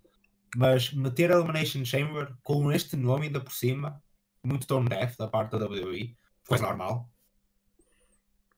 [0.56, 4.02] Mas meter a Elimination Chamber com este nome ainda por cima,
[4.44, 6.16] muito tone deaf da parte da WWE,
[6.48, 7.10] coisa normal.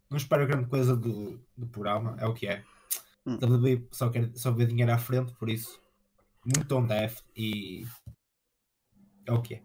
[0.09, 2.63] Não espero grande coisa do, do programa, é o que é.
[3.25, 3.37] Hum.
[3.41, 5.79] WWE só quer só ver dinheiro à frente, por isso,
[6.45, 7.85] muito tone deaf e
[9.25, 9.61] é o que é.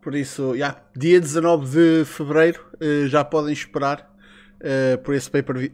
[0.00, 4.10] Por isso, yeah, dia 19 de fevereiro eh, já podem esperar
[4.60, 5.70] eh, por esse paper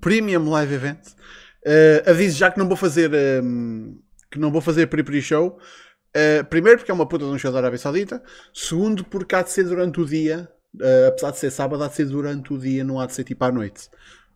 [0.00, 1.00] Premium Live Event.
[1.66, 3.98] Eh, aviso já que não vou fazer ehm,
[4.30, 5.58] que não vou fazer pre-pre show.
[6.14, 8.22] Eh, primeiro porque é uma puta de um show da Arábia Saudita.
[8.54, 10.48] Segundo porque há de ser durante o dia.
[10.80, 13.24] eh, apesar de ser sábado, há de ser durante o dia, não há de ser
[13.24, 13.90] tipo à noite.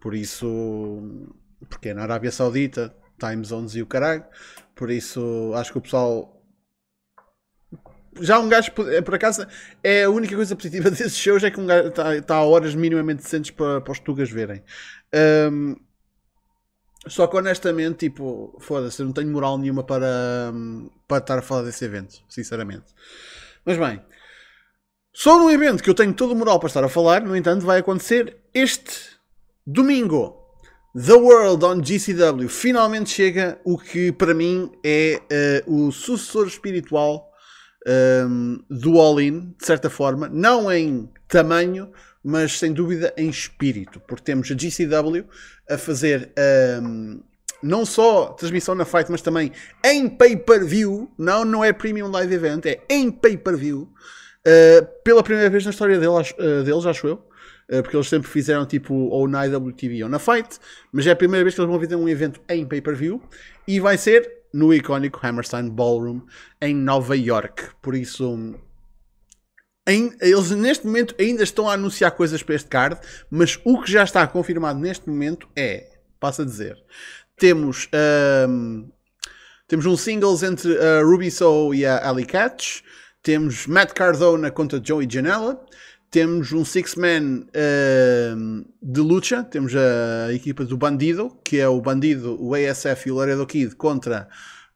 [0.05, 1.03] Por isso,
[1.71, 4.23] porque é na Arábia Saudita, time zones e o caralho.
[4.75, 6.45] Por isso, acho que o pessoal
[8.21, 9.47] já um gajo, eh, por acaso,
[9.83, 13.23] é a única coisa positiva desses shows é que um gajo está a horas minimamente
[13.23, 14.63] decentes para, para os tugas verem.
[15.11, 15.75] Ahm,
[17.07, 21.63] só que honestamente, tipo, foda-se, não tenho moral nenhuma para, hum, para estar a falar
[21.63, 22.95] desse evento, sinceramente.
[23.65, 24.03] Mas bem,
[25.15, 27.65] só num evento que eu tenho todo o moral para estar a falar, no entanto,
[27.65, 29.14] vai acontecer este
[29.67, 30.41] domingo.
[30.95, 37.33] The World on GCW finalmente chega o que para mim é eh, o sucessor espiritual
[37.87, 41.91] um, do All-In, de certa forma, não em tamanho,
[42.23, 45.27] mas sem dúvida em espírito, porque temos a GCW
[45.69, 46.33] a fazer
[46.83, 47.21] um,
[47.63, 49.51] não só transmissão na Fight, mas também
[49.85, 51.11] em pay-per-view.
[51.19, 53.91] Não, não é Premium Live Event, é em pay-per-view.
[54.47, 57.23] Uh, pela primeira vez na história dele, acho- uh, deles, acho eu.
[57.71, 60.59] Uh, porque eles sempre fizeram tipo ou na IWTV ou na Fight,
[60.93, 63.23] mas é a primeira vez que eles vão fazer um evento em pay-per-view
[63.67, 66.21] e vai ser no icónico Hammerstein Ballroom
[66.61, 67.71] em Nova York.
[67.81, 68.55] Por isso,
[69.87, 72.99] em- eles neste momento ainda estão a anunciar coisas para este card,
[73.31, 75.89] mas o que já está confirmado neste momento é,
[76.21, 76.77] passo a dizer,
[77.37, 78.85] temos, ahm,
[79.67, 82.83] temos um singles entre a Ruby Soho e a Ali Catch,
[83.23, 85.65] temos Matt Cardona contra Joey Janela,
[86.15, 92.41] temos um six-man ahm, de luta, temos a equipa do Bandido, que é o Bandido,
[92.41, 94.29] o ASF e o Laredo Kid contra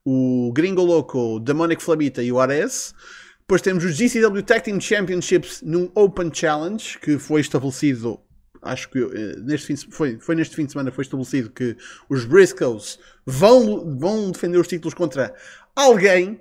[0.05, 2.93] o Gringo Loco, Demonic Flamita e o Ares.
[3.39, 8.19] Depois temos os GCW Tag Team Championships num Open Challenge, que foi estabelecido,
[8.61, 11.77] acho que eh, neste fim, foi, foi neste fim de semana foi estabelecido que
[12.11, 15.33] os Briscoes vão, vão defender os títulos contra
[15.77, 16.41] alguém,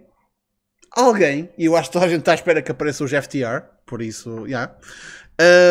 [0.91, 3.76] alguém, e eu acho que toda a gente está à espera que apareça os FTR,
[3.87, 4.75] por isso, já.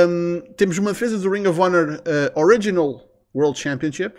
[0.08, 4.14] Um, temos uma defesa do Ring of Honor eh, Original World Championship,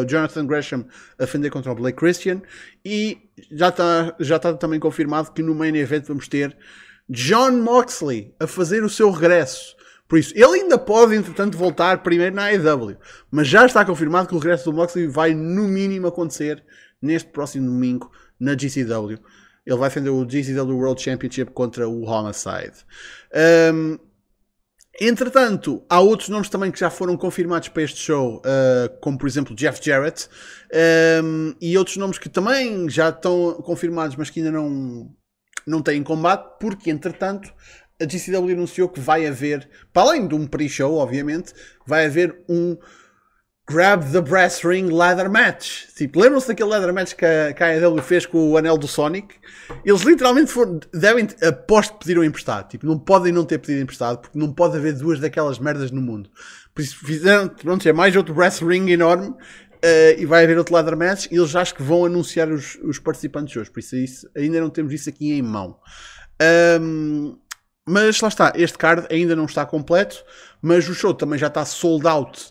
[0.00, 0.86] o Jonathan Gresham
[1.18, 2.40] a defender contra o Blake Christian,
[2.84, 3.18] e
[3.50, 6.56] já está já tá também confirmado que no main event vamos ter
[7.08, 9.76] John Moxley a fazer o seu regresso.
[10.08, 12.96] Por isso, ele ainda pode, entretanto, voltar primeiro na AEW,
[13.30, 16.64] mas já está confirmado que o regresso do Moxley vai, no mínimo, acontecer
[17.02, 19.18] neste próximo domingo na GCW.
[19.66, 22.84] Ele vai defender o GCW World Championship contra o Homicide.
[23.74, 23.98] Um,
[24.98, 29.28] Entretanto, há outros nomes também que já foram confirmados para este show, uh, como por
[29.28, 30.26] exemplo Jeff Jarrett,
[31.22, 35.14] um, e outros nomes que também já estão confirmados, mas que ainda não,
[35.66, 37.52] não têm combate, porque entretanto
[38.00, 41.52] a GCW anunciou que vai haver, para além de um pre-show, obviamente,
[41.86, 42.76] vai haver um
[43.68, 45.86] Grab the Brass Ring Ladder Match.
[45.96, 48.86] Tipo, lembram-se daquele Ladder Match que a, que a AEW fez com o anel do
[48.86, 49.34] Sonic?
[49.84, 52.68] Eles literalmente foram, devem, aposto pediram emprestado.
[52.68, 56.00] Tipo, não podem não ter pedido emprestado, porque não pode haver duas daquelas merdas no
[56.00, 56.30] mundo.
[56.72, 59.34] Por isso fizeram, pronto, é mais outro Brass Ring enorme.
[59.82, 62.98] eh, e vai haver outro ladder match e eles acho que vão anunciar os, os
[62.98, 65.78] participantes hoje, por isso, isso ainda não temos isso aqui em mão.
[66.40, 67.36] Ahm,
[67.86, 70.24] mas lá está, este card ainda não está completo,
[70.60, 72.50] mas o show também já está sold out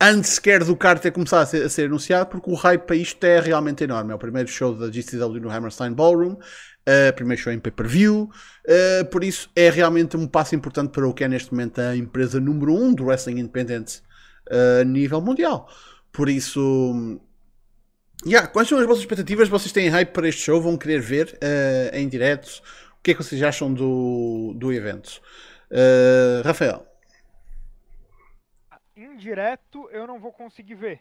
[0.00, 2.96] antes sequer do card ter começado a ser, a ser anunciado, porque o hype para
[2.96, 4.12] isto é realmente enorme.
[4.12, 8.30] É o primeiro show da GCW no Hammerstein Ballroom, uh, primeiro show em pay-per-view,
[8.66, 11.94] uh, por isso é realmente um passo importante para o que é neste momento a
[11.94, 14.02] empresa número 1 um do wrestling independente
[14.50, 15.68] uh, a nível mundial.
[16.12, 17.20] Por isso,
[18.26, 19.48] yeah, quais são as vossas expectativas?
[19.48, 20.60] Vocês têm hype para este show?
[20.60, 22.62] Vão querer ver uh, em direto?
[22.98, 25.20] O que é que vocês acham do, do evento?
[25.70, 26.89] Uh, Rafael.
[29.20, 31.00] Indireto eu não vou conseguir ver,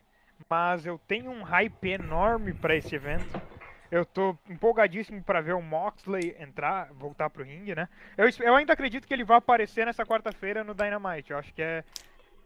[0.50, 3.42] mas eu tenho um hype enorme para esse evento.
[3.90, 7.88] Eu tô empolgadíssimo para ver o Moxley entrar, voltar pro ringue, né?
[8.18, 11.32] Eu, eu ainda acredito que ele vai aparecer nessa quarta-feira no Dynamite.
[11.32, 11.86] Eu acho que é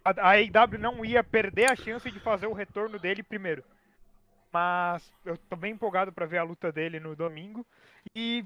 [0.06, 3.64] a, AEW não ia perder a chance de fazer o retorno dele primeiro.
[4.54, 7.66] Mas eu tô bem empolgado para ver a luta dele no domingo.
[8.16, 8.46] E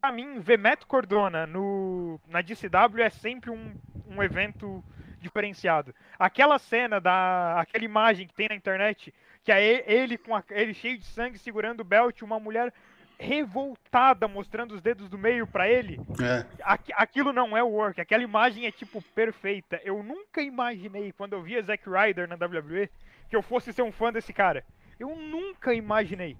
[0.00, 3.74] pra mim, ver Matt Cordona no, na DCW é sempre um,
[4.06, 4.84] um evento
[5.20, 5.94] diferenciado.
[6.18, 7.60] Aquela cena da.
[7.60, 9.12] aquela imagem que tem na internet,
[9.44, 12.72] que é ele com a, ele cheio de sangue segurando o belt, uma mulher
[13.18, 16.00] revoltada mostrando os dedos do meio para ele.
[16.22, 16.46] É.
[16.62, 19.80] Aqu- aquilo não é work, aquela imagem é tipo perfeita.
[19.84, 22.88] Eu nunca imaginei quando eu via Zack Ryder na WWE
[23.28, 24.64] que eu fosse ser um fã desse cara.
[24.98, 26.36] Eu nunca imaginei.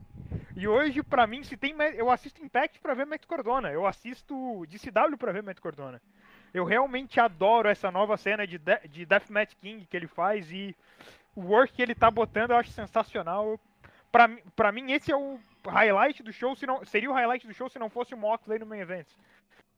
[0.57, 1.75] E hoje, pra mim, se tem.
[1.97, 3.71] Eu assisto Impact pra ver Matt Cordona.
[3.71, 6.01] Eu assisto DCW pra ver Matt Cordona.
[6.53, 10.75] Eu realmente adoro essa nova cena de, de, de Deathmatch King que ele faz e
[11.35, 13.59] o work que ele tá botando eu acho sensacional.
[14.11, 16.57] Pra, mim- pra mim, esse é o highlight do show.
[16.57, 19.07] Se não, seria o highlight do show se não fosse o Moxley no main event.
[19.07, 19.17] Se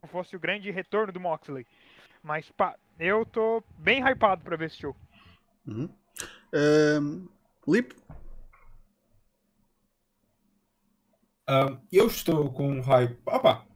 [0.02, 1.66] não fosse o grande retorno do Moxley.
[2.22, 4.96] Mas, pá, eu tô bem hypado pra ver esse show.
[5.66, 5.88] Uhum.
[6.54, 7.28] Um,
[7.68, 7.94] Lip?
[11.46, 13.18] Ah, eu estou com um hype.
[13.26, 13.66] Opa!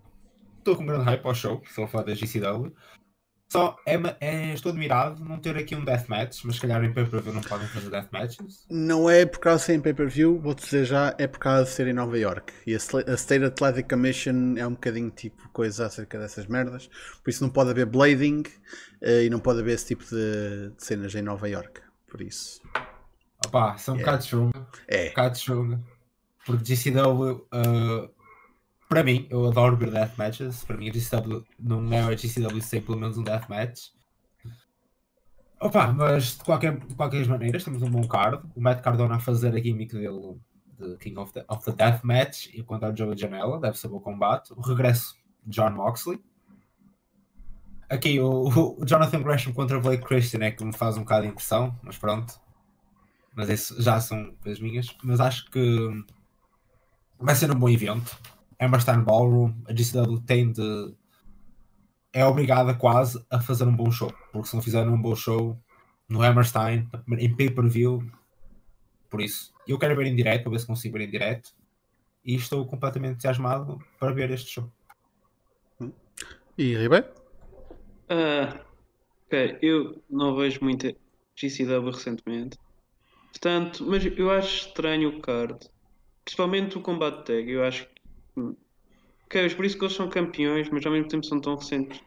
[0.66, 2.74] Estou com um grande hype ao show, a falar da GCW.
[3.48, 7.32] Só é, é- estou admirado não ter aqui um deathmatch, mas se calhar em pay-per-view
[7.32, 8.66] não podem fazer deathmatches.
[8.68, 11.70] Não é por causa de ser em pay-per-view, vou-te dizer já, é por causa de
[11.70, 12.52] ser em Nova York.
[12.66, 16.90] E a, a State Athletic Commission é um bocadinho tipo coisa acerca dessas merdas.
[17.22, 18.42] Por isso não pode haver blading
[19.02, 21.80] eh, e não pode haver esse tipo de, de cenas em Nova York.
[22.10, 22.60] Por isso.
[23.46, 24.10] Opa, são um Yeah.
[24.18, 24.66] bocado chunga.
[24.88, 25.04] É.
[25.04, 25.80] Um bocado chunga.
[26.44, 28.08] Porque GCW, ah,
[28.88, 30.64] para mim, eu adoro ver deathmatches.
[30.64, 33.90] Para mim, a GCW não é a GCW sem pelo menos um deathmatch.
[35.60, 38.42] Opa, mas de qualquer, de qualquer maneira, temos um bom card.
[38.54, 40.38] O Matt Cardona a fazer a gimmick dele
[40.78, 43.98] de King of the, of the Deathmatch e contra o Joey Janela, deve ser bom
[43.98, 44.52] combate.
[44.52, 45.14] O regresso
[45.44, 46.22] de John Moxley.
[47.88, 51.22] Aqui o, o Jonathan Gresham contra o Blake Christian é que me faz um bocado
[51.22, 52.34] de impressão, mas pronto.
[53.34, 54.94] Mas isso já são as minhas.
[55.02, 56.04] Mas acho que
[57.18, 58.18] vai ser um bom evento.
[58.60, 60.94] Hammerstein Ballroom, a GCW tem de.
[62.12, 64.12] É obrigada quase a fazer um bom show.
[64.32, 65.58] Porque se não fizerem um bom show
[66.08, 66.88] no Hammerstein,
[67.18, 68.10] em pay-per-view,
[69.10, 71.50] por isso, eu quero ver em direto, para ver se consigo ver em direto.
[72.24, 74.72] E estou completamente entusiasmado para ver este show.
[76.58, 77.06] E Ribeiro?
[78.08, 78.60] Ah,
[79.26, 80.94] ok, eu não vejo muita
[81.36, 82.58] GCW recentemente.
[83.30, 85.68] Portanto, mas eu acho estranho o card.
[86.24, 87.50] Principalmente o combate tag.
[87.50, 87.95] Eu acho que
[88.36, 88.56] hum,
[89.26, 92.00] ok, os Briscoes são campeões, mas ao mesmo tempo são tão recentes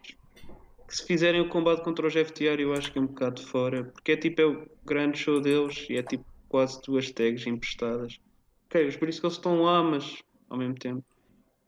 [0.87, 3.83] que se fizerem o combate contra os FTR eu acho que é um bocado fora,
[3.83, 8.19] porque é tipo é o grande show deles e é tipo quase duas tags emprestadas.
[8.65, 11.03] Ok, os Briscoes estão lá, mas ao mesmo tempo.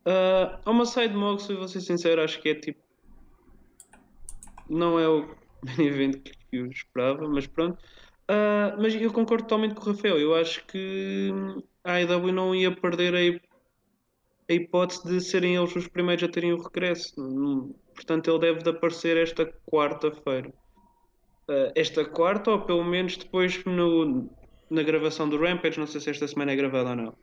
[0.06, 2.80] Uh, Homicide Moxley, vou ser sincero, acho que é tipo.
[4.68, 5.36] Não é o
[5.78, 7.78] main event que eu esperava, mas pronto.
[8.30, 10.20] Uh, mas eu concordo totalmente com o Rafael.
[10.20, 11.32] Eu acho que
[11.84, 13.51] a AEW não ia perder a,
[14.52, 17.16] a hipótese de serem eles os primeiros a terem o regresso.
[17.96, 20.50] Portanto, ele deve de aparecer esta quarta-feira.
[21.50, 24.30] Uh, esta quarta, ou pelo menos depois no,
[24.70, 25.80] na gravação do Rampage.
[25.80, 27.18] Não sei se esta semana é gravada ou não.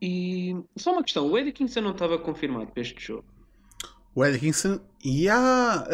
[0.00, 3.26] E só uma questão: o Eddie Kingston não estava confirmado para este jogo.
[4.14, 5.84] O Eddie Kingston, yeah,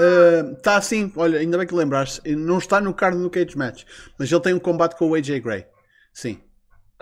[0.56, 3.84] está uh, assim, olha, ainda bem que lembraste, não está no card no Cage Match,
[4.18, 5.66] mas ele tem um combate com o AJ Gray.
[6.12, 6.40] Sim.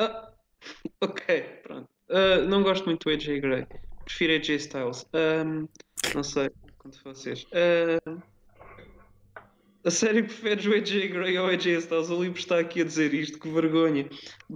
[0.01, 0.33] Uh,
[1.01, 1.92] ok, pronto.
[2.09, 3.67] Uh, não gosto muito do AJ Gray.
[4.05, 5.07] Prefiro AJ Styles.
[5.15, 5.69] Um,
[6.15, 7.45] não sei quanto vocês.
[7.45, 8.21] Uh,
[9.85, 12.11] a série preferes o AJ Gray ou o AJ Styles?
[12.11, 14.09] O livro está aqui a dizer isto, que vergonha.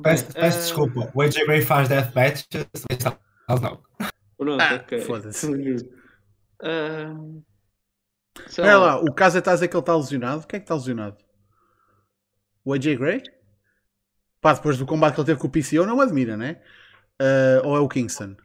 [0.03, 2.59] Peço, peço desculpa, o AJ Gray faz deathmatch, o
[2.92, 3.82] Styles não.
[4.36, 5.01] Pronto, Ah, ok.
[5.01, 5.47] foda-se.
[6.62, 7.42] Uh,
[8.59, 9.01] Olha lá.
[9.01, 10.47] o caso é está a dizer que ele está lesionado.
[10.47, 11.16] Quem é que está lesionado?
[12.64, 13.22] O AJ Gray?
[14.40, 16.61] Pá, depois do combate que ele teve com o PCO, não admira, né?
[17.20, 18.36] Uh, ou é o Kingston?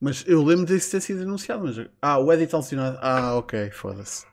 [0.00, 1.64] Mas eu lembro disso ter sido anunciado.
[1.64, 1.86] Mas...
[2.00, 2.98] Ah, o Eddie está lesionado.
[3.00, 4.26] Ah, ok, foda-se.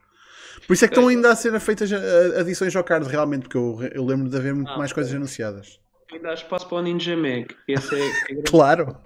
[0.66, 3.56] Por isso é que estão ainda a ser feitas uh, adições ao card, realmente, porque
[3.56, 5.80] eu, eu lembro de haver muito Ah, mais coisas anunciadas.
[6.12, 7.46] Ainda há espaço para o Ninja Mag.
[7.66, 8.42] Esse é, é.
[8.46, 8.96] Claro!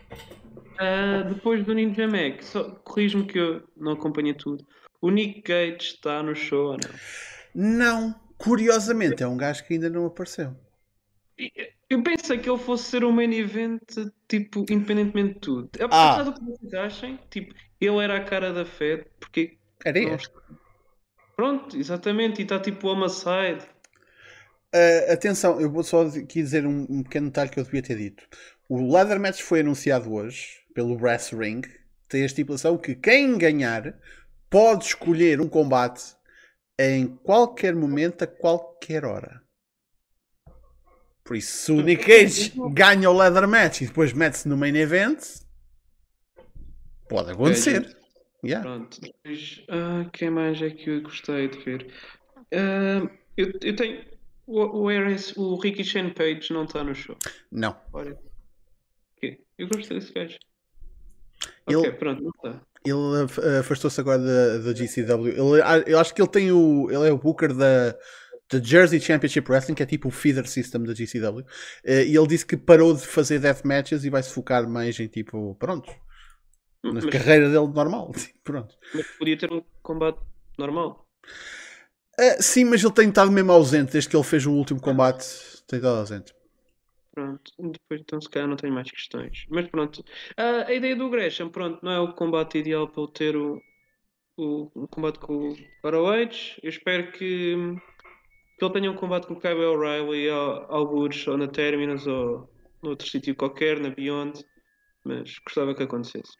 [0.78, 4.66] Ah, depois do Ninja Mag, só corrijo-me que eu não acompanhei tudo.
[5.00, 6.90] O Nick Gage está no show ou não?
[7.54, 10.54] Não, curiosamente, é um gajo que ainda não apareceu.
[11.88, 13.82] Eu pensei que ele fosse ser um main event,
[14.26, 15.70] tipo, independentemente de tudo.
[15.90, 16.14] Ah.
[16.14, 19.58] Apesar do que vocês achem, tipo, ele era a cara da Fed, porque.
[19.84, 20.34] Era este.
[21.36, 23.66] Pronto, exatamente, e está tipo homicide.
[24.74, 27.96] Uh, atenção, eu vou só aqui dizer um, um pequeno detalhe que eu devia ter
[27.96, 28.26] dito.
[28.68, 31.62] O Ladder Match foi anunciado hoje pelo Brass Ring.
[32.08, 33.94] Tem a estipulação que quem ganhar
[34.50, 36.02] pode escolher um combate
[36.78, 39.42] em qualquer momento, a qualquer hora.
[41.26, 44.76] Por isso, se o Nick Cage ganha o Ladder Match e depois mete-se no main
[44.76, 45.18] event,
[47.08, 47.96] pode acontecer.
[48.44, 48.62] Yeah.
[48.64, 51.92] Pronto, depois, ah, quem mais é que eu gostei de ver?
[52.54, 54.04] Ah, eu, eu tenho.
[54.46, 54.84] O, o,
[55.36, 57.16] o Ricky Shane Page não está no show.
[57.50, 57.76] Não.
[57.92, 58.16] Olha.
[59.58, 60.36] Eu gostei desse gajo.
[61.66, 62.60] Ele- Ok, pronto, não está.
[62.84, 65.28] Ele af- afastou-se agora da, da GCW.
[65.30, 66.88] Ele, ah, eu acho que ele tem o.
[66.90, 67.96] Ele é o Booker da,
[68.50, 71.44] da Jersey Championship Wrestling, que é tipo o feeder system da GCW.
[71.84, 74.98] Eh, e ele disse que parou de fazer death matches e vai se focar mais
[75.00, 75.54] em tipo.
[75.56, 75.90] Pronto.
[76.90, 78.12] Na Mas, carreira dele normal.
[78.44, 78.74] Pronto.
[78.94, 80.20] mas podia ter um combate
[80.58, 81.04] normal.
[82.18, 85.24] Eh, sim, mas ele tem estado mesmo ausente desde que ele fez o último combate.
[85.66, 86.34] Tem estado ausente.
[87.14, 89.46] Pronto, depois então se calhar não tenho mais questões.
[89.48, 90.04] Mas pronto,
[90.36, 93.60] Ah, a ideia do Gresham, pronto, não é o combate ideal para ele ter o,
[94.36, 95.56] o, o combate com o
[95.88, 96.58] ROH.
[96.62, 97.56] Eu espero que,
[98.58, 100.30] que ele tenha um combate com o Kyle O'Reilly,
[100.68, 102.48] algures ou na Terminus ou
[102.82, 104.44] noutro sítio qualquer, na Beyond.
[105.04, 106.32] Mas gostava que acontecesse.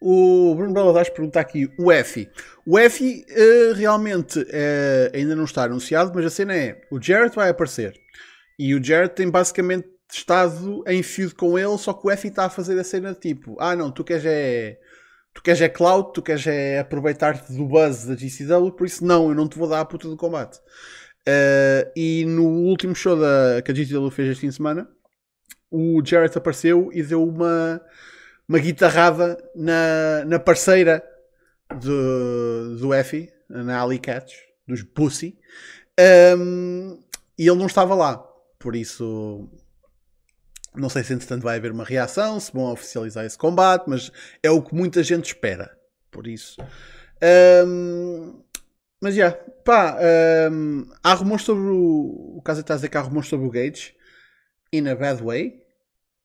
[0.00, 2.28] O Bruno Baladares pergunta aqui o F.
[2.66, 7.34] O F eh, realmente eh, ainda não está anunciado, mas a cena é: o Jarrett
[7.34, 7.98] vai aparecer
[8.58, 12.46] e o Jarrett tem basicamente estado em feud com ele, só que o F está
[12.46, 14.78] a fazer a cena tipo: ah, não, tu queres é.
[15.36, 19.28] Tu queres é cloud, tu queres é aproveitar-te do buzz da GCW, por isso não,
[19.28, 20.58] eu não te vou dar a puta do combate.
[21.28, 24.88] Eh, e no último show da, que a GCW fez este fim de semana,
[25.70, 27.82] o Jarrett apareceu e deu uma
[28.48, 31.04] uma guitarrada na, na parceira
[31.80, 34.32] do, do Effie, na Ali Catch,
[34.66, 35.38] dos Pussy,
[35.98, 37.02] Um,
[37.38, 38.18] e ele não estava lá.
[38.58, 39.48] Por isso,
[40.76, 44.10] não sei se entretanto vai haver uma reação, se vão oficializar esse combate, mas
[44.42, 45.76] é o que muita gente espera.
[46.10, 46.56] Por isso.
[47.66, 48.42] Um,
[49.00, 49.98] mas já, pá,
[50.50, 52.36] um, há rumores sobre o.
[52.38, 53.94] O caso está a dizer que há rumores sobre o Gage,
[54.72, 55.62] in a bad way.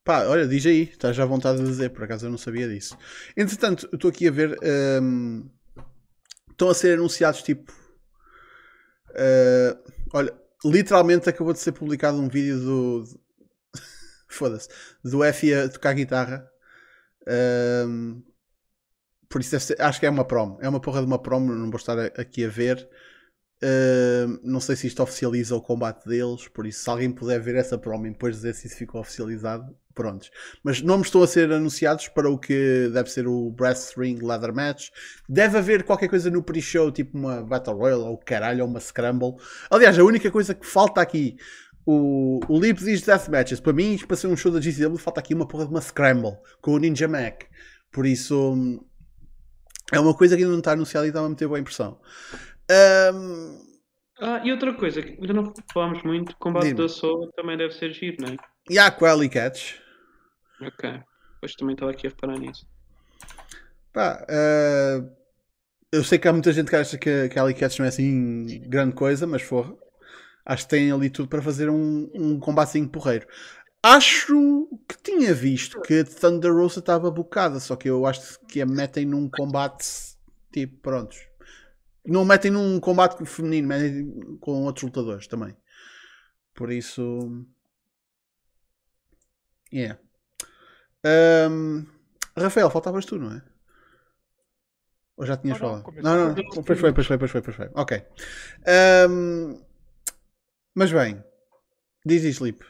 [0.03, 2.97] Pá, olha, diz aí, estás à vontade de dizer, por acaso eu não sabia disso.
[3.37, 4.57] Entretanto, estou aqui a ver.
[5.01, 5.49] hum,
[6.49, 7.73] estão a ser anunciados tipo.
[9.15, 9.77] ah,
[10.13, 10.33] olha,
[10.63, 13.03] literalmente acabou de ser publicado um vídeo do.
[14.31, 14.69] Foda-se.
[15.03, 16.49] Do F a tocar guitarra.
[17.87, 18.23] Hum,
[19.29, 20.57] por isso ser, acho que é uma promo.
[20.61, 22.89] É uma porra de uma promo, não vou estar aqui a ver.
[24.43, 27.77] Não sei se isto oficializa o combate deles, por isso, se alguém puder ver essa
[27.77, 30.31] promo e depois dizer se isso ficou oficializado, prontos.
[30.63, 34.53] Mas nomes estão a ser anunciados para o que deve ser o Brass Ring Leather
[34.53, 34.89] Match.
[35.29, 39.35] Deve haver qualquer coisa no pre-show, tipo uma Battle Royale ou caralho, ou uma Scramble.
[39.69, 41.37] Aliás, a única coisa que falta aqui,
[41.85, 43.59] o, o Lip diz Death Matches.
[43.59, 46.37] Para mim, para ser um show da GCW, falta aqui uma porra de uma Scramble
[46.61, 47.43] com o Ninja Mac.
[47.91, 48.79] Por isso,
[49.91, 51.99] é uma coisa que ainda não está anunciada e dá-me a meter boa impressão.
[53.13, 53.71] Um...
[54.19, 57.91] Ah, e outra coisa, que ainda não falámos muito, combate da Soul também deve ser
[57.91, 58.37] giro, não é?
[58.69, 59.79] E há Quelly Catch.
[60.61, 61.01] Ok,
[61.39, 62.67] pois também estava aqui a reparar nisso.
[63.91, 65.11] Pá, uh...
[65.91, 68.61] eu sei que há muita gente que acha que, que a Alley não é assim
[68.69, 69.75] grande coisa, mas forra.
[70.45, 73.27] Acho que tem ali tudo para fazer um, um combatezinho porreiro.
[73.83, 78.65] Acho que tinha visto que Thunder Rosa estava bocada, só que eu acho que a
[78.65, 80.11] metem num combate
[80.51, 81.19] tipo, prontos,
[82.05, 85.55] não metem num combate feminino, metem com outros lutadores também.
[86.53, 87.45] Por isso.
[89.73, 89.99] Yeah.
[91.49, 91.85] Um,
[92.37, 93.41] Rafael, faltavas tu, não é?
[95.17, 95.83] Ou já tinhas falado?
[96.01, 96.63] Não, não, não.
[96.63, 97.69] Pois foi, pois foi, pois foi, pois foi.
[97.73, 98.03] Ok.
[99.09, 99.63] Um,
[100.75, 101.23] mas bem,
[102.05, 102.65] diz Lipe.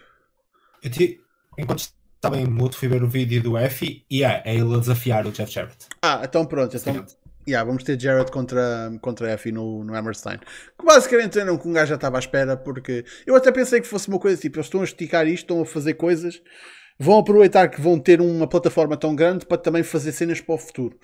[0.83, 1.21] Eu te,
[1.57, 1.79] enquanto
[2.15, 5.25] estava em mudo, fui ver o vídeo do F e é, é ele a desafiar
[5.25, 5.87] o Jeff Jarrett.
[6.01, 6.75] Ah, então pronto.
[6.75, 7.05] Então,
[7.47, 10.37] Yeah, vamos ter Jared contra, contra Effie no, no Hammerstein.
[10.37, 13.81] Que basicamente era um que um gajo já estava à espera, porque eu até pensei
[13.81, 16.41] que fosse uma coisa tipo: eles estão a esticar isto, estão a fazer coisas,
[17.01, 20.57] vão aproveitar que vão ter uma plataforma tão grande para também fazer cenas para o
[20.57, 20.97] futuro.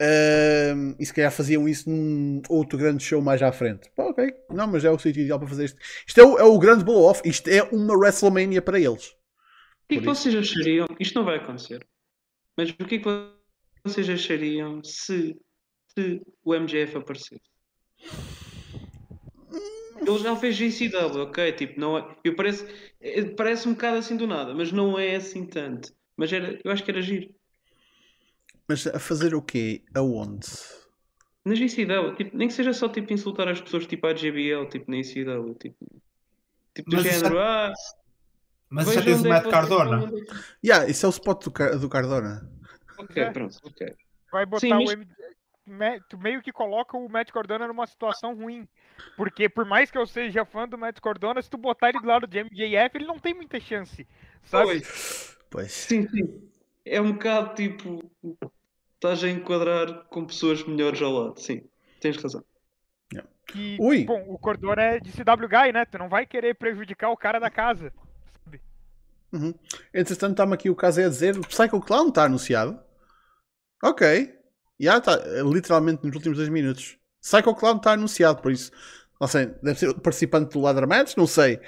[0.00, 3.88] Uh, e se calhar faziam isso num outro grande show mais à frente.
[3.96, 5.78] Ok, não, mas é o sítio ideal para fazer isto.
[6.06, 9.10] Isto é o, é o grande blow-off, isto é uma WrestleMania para eles.
[9.10, 10.86] O que é que vocês achariam?
[10.98, 11.86] Isto não vai acontecer,
[12.56, 13.28] mas o que é que
[13.84, 15.36] vocês achariam se
[15.96, 17.40] se o MJF aparecer.
[20.00, 21.52] Ele já fez GCW, ok?
[21.52, 22.66] Tipo, não é, eu parece,
[23.00, 25.92] é, parece um bocado assim do nada, mas não é assim tanto.
[26.16, 27.32] Mas era, eu acho que era giro.
[28.68, 29.82] Mas a fazer o quê?
[29.94, 30.48] Aonde?
[31.44, 34.90] Na GCW, tipo, nem que seja só tipo insultar as pessoas tipo a JBL, tipo
[34.90, 35.76] na GCW, tipo,
[36.74, 37.66] tipo do mas género, já...
[37.68, 37.72] ah,
[38.70, 40.10] mas já tens o Matt Cardona.
[40.64, 42.50] Yeah, isso é o spot do, do Cardona.
[42.98, 43.94] Ok, pronto, ok.
[44.32, 48.68] Vai botar Sim, o tu meio que coloca o Matt Cordona numa situação ruim.
[49.16, 52.06] Porque por mais que eu seja fã do Matt Cordona, se tu botar ele do
[52.06, 54.06] lado de MJF, ele não tem muita chance.
[54.44, 54.64] Sabe?
[54.64, 55.38] Pois.
[55.50, 55.72] pois.
[55.72, 56.50] Sim, sim.
[56.84, 58.10] É um bocado tipo.
[58.94, 61.40] Estás a enquadrar com pessoas melhores ao lado.
[61.40, 61.62] Sim,
[62.00, 62.44] tens razão.
[63.54, 64.04] E, Ui.
[64.04, 65.84] bom, o Cordona é de CW Guy, né?
[65.84, 67.92] Tu não vai querer prejudicar o cara da casa.
[68.44, 68.60] Sabe?
[69.32, 69.54] Uhum.
[69.92, 72.80] Entretanto, está-me aqui o caso é a dizer: o Psycho Clown está anunciado.
[73.82, 74.34] Ok.
[74.78, 76.98] Já está, literalmente nos últimos dois minutos.
[77.24, 78.70] Psycho Clown está anunciado, por isso.
[79.18, 81.58] Não sei, deve ser participante do Ladder Match, não sei.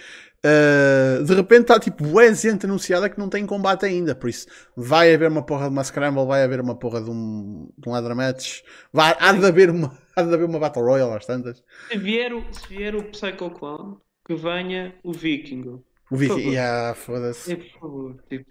[0.44, 4.46] Uh, de repente está tipo bué gente anunciada que não tem combate ainda, por isso
[4.76, 7.92] vai haver uma porra de uma Scramble, vai haver uma porra de um, de um
[7.92, 8.60] Ladder Match,
[8.92, 11.64] vai, há, de haver uma, há de haver uma Battle Royale às tantas.
[11.88, 15.82] Se vier, o, se vier o Psycho Clown, que venha o Viking.
[16.10, 17.52] O Viking, yeah, foda-se.
[17.52, 18.50] É, por favor, tipo.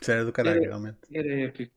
[0.00, 0.98] Isso era do caralho, era, realmente.
[1.12, 1.72] Era épico.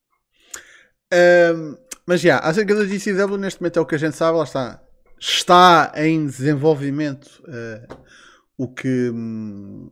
[1.14, 1.78] Um,
[2.08, 4.46] mas já, yeah, acerca da GCW, neste momento é o que a gente sabe, lá
[4.46, 4.82] está.
[5.20, 7.98] Está em desenvolvimento uh,
[8.58, 9.92] o, que, um,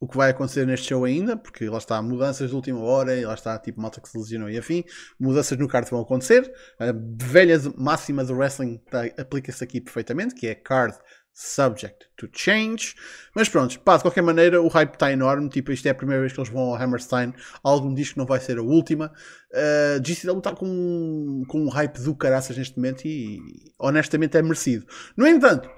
[0.00, 3.26] o que vai acontecer neste show ainda, porque lá está mudanças de última hora e
[3.26, 4.82] lá está tipo malta que se lesionou e afim.
[5.18, 6.50] Mudanças no card vão acontecer.
[6.78, 6.86] A
[7.22, 10.96] velha máxima do wrestling tá, aplica-se aqui perfeitamente, que é card
[11.32, 12.94] subject to change.
[13.34, 15.48] Mas pronto, pá, de qualquer maneira, o hype está enorme.
[15.48, 17.34] Tipo, isto é a primeira vez que eles vão ao Hammerstein.
[17.62, 19.12] Algum diz que não vai ser a última.
[19.52, 23.38] Uh, GCW está com, com um hype do caraças neste momento e
[23.78, 24.86] honestamente é merecido.
[25.16, 25.70] No entanto,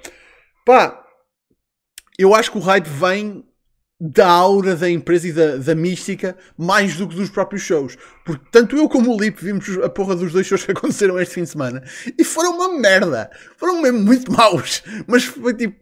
[0.66, 1.02] pá,
[2.18, 3.44] eu acho que o hype vem
[4.04, 7.96] da aura da empresa e da, da mística mais do que dos próprios shows.
[8.24, 11.34] Porque tanto eu como o Lip vimos a porra dos dois shows que aconteceram este
[11.34, 11.84] fim de semana
[12.18, 13.30] e foram uma merda.
[13.56, 14.82] Foram mesmo muito maus.
[15.06, 15.80] Mas foi tipo.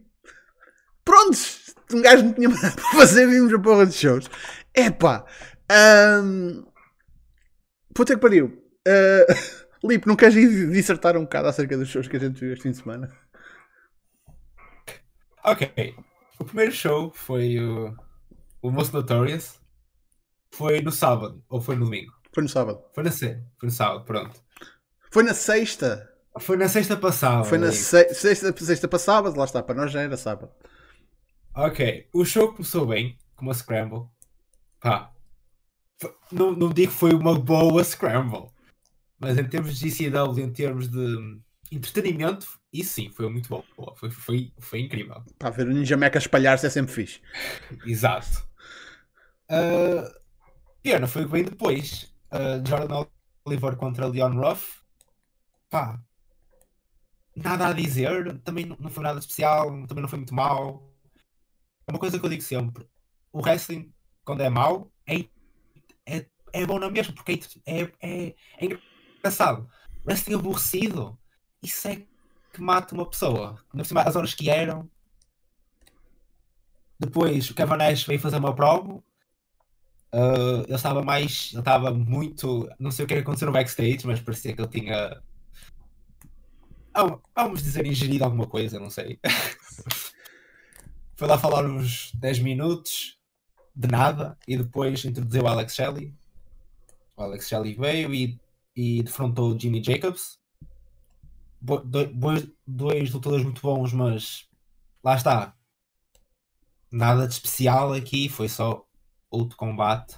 [1.03, 1.73] Prontos!
[1.91, 4.29] Um gajo não tinha nada para fazer, vimos a porra de shows.
[4.75, 5.25] Epá!
[6.21, 6.63] Um...
[7.91, 8.55] Puta que pariu.
[8.87, 9.61] Uh...
[9.83, 10.35] Lip, não queres
[10.71, 13.11] dissertar um bocado acerca dos shows que a gente viu este fim de semana?
[15.43, 15.95] Ok.
[16.39, 17.95] O primeiro show foi o
[18.61, 19.59] o Most Notorious
[20.51, 22.13] foi no sábado ou foi no domingo?
[22.33, 22.83] Foi no sábado.
[22.93, 23.45] Foi na sexta.
[23.57, 24.41] Foi no sábado, pronto.
[25.11, 26.09] Foi na sexta.
[26.39, 27.43] Foi na sexta passada.
[27.43, 30.51] Foi na se sexta, sexta passada, lá está, para nós já era sábado.
[31.53, 34.07] Ok, o show começou bem, com uma Scramble.
[34.79, 35.11] Pá,
[36.31, 38.47] não, não digo que foi uma boa Scramble,
[39.19, 41.41] mas em termos de GCW, em termos de
[41.71, 43.63] entretenimento, Isso sim, foi muito bom.
[43.95, 45.21] Foi, foi, foi incrível.
[45.37, 47.21] Pá, ver o Ninja Mecha espalhar-se é sempre fixe.
[47.85, 48.49] Exato.
[49.51, 50.09] Uh,
[50.81, 52.13] Piano foi bem depois.
[52.31, 53.05] Uh, Jordan
[53.45, 54.81] Oliver contra Leon Ruff.
[55.69, 56.01] Pá.
[57.35, 58.39] Nada a dizer.
[58.41, 59.67] Também não- não foi nada especial.
[59.87, 60.89] Também não foi muito mau.
[61.87, 62.87] É uma coisa que eu digo sempre.
[63.31, 63.93] O wrestling,
[64.23, 65.19] quando é mau, é,
[66.05, 67.13] é, é bom na mesma.
[67.13, 68.65] Porque é, é, é
[69.17, 69.69] engraçado.
[70.05, 71.17] Wrestling aborrecido.
[71.61, 71.97] Isso é
[72.53, 73.63] que mata uma pessoa.
[73.69, 74.89] Por cima, as horas que eram.
[76.99, 79.03] Depois o Kevin Nash veio fazer uma prova.
[80.13, 81.49] Uh, ele estava mais.
[81.51, 82.69] Ele estava muito.
[82.79, 85.21] Não sei o que aconteceu no backstage, mas parecia que ele tinha.
[87.35, 89.19] Vamos dizer, ingerido alguma coisa, não sei.
[91.15, 93.17] Foi lá falar uns 10 minutos
[93.75, 96.13] de nada e depois introduziu o Alex Shelley.
[97.15, 98.39] O Alex Shelley veio e,
[98.75, 100.39] e defrontou o Jimmy Jacobs.
[101.61, 101.83] Bo-
[102.67, 104.47] dois lutadores muito bons, mas
[105.03, 105.55] lá está.
[106.91, 108.85] Nada de especial aqui, foi só
[109.31, 110.15] outro combate.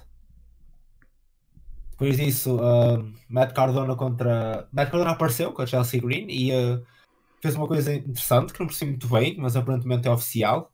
[1.92, 4.68] Depois disso, uh, Matt Cardona contra.
[4.72, 6.84] Matt Cardona apareceu com a Chelsea Green e uh,
[7.40, 10.70] fez uma coisa interessante que não percebi muito bem, mas aparentemente é oficial.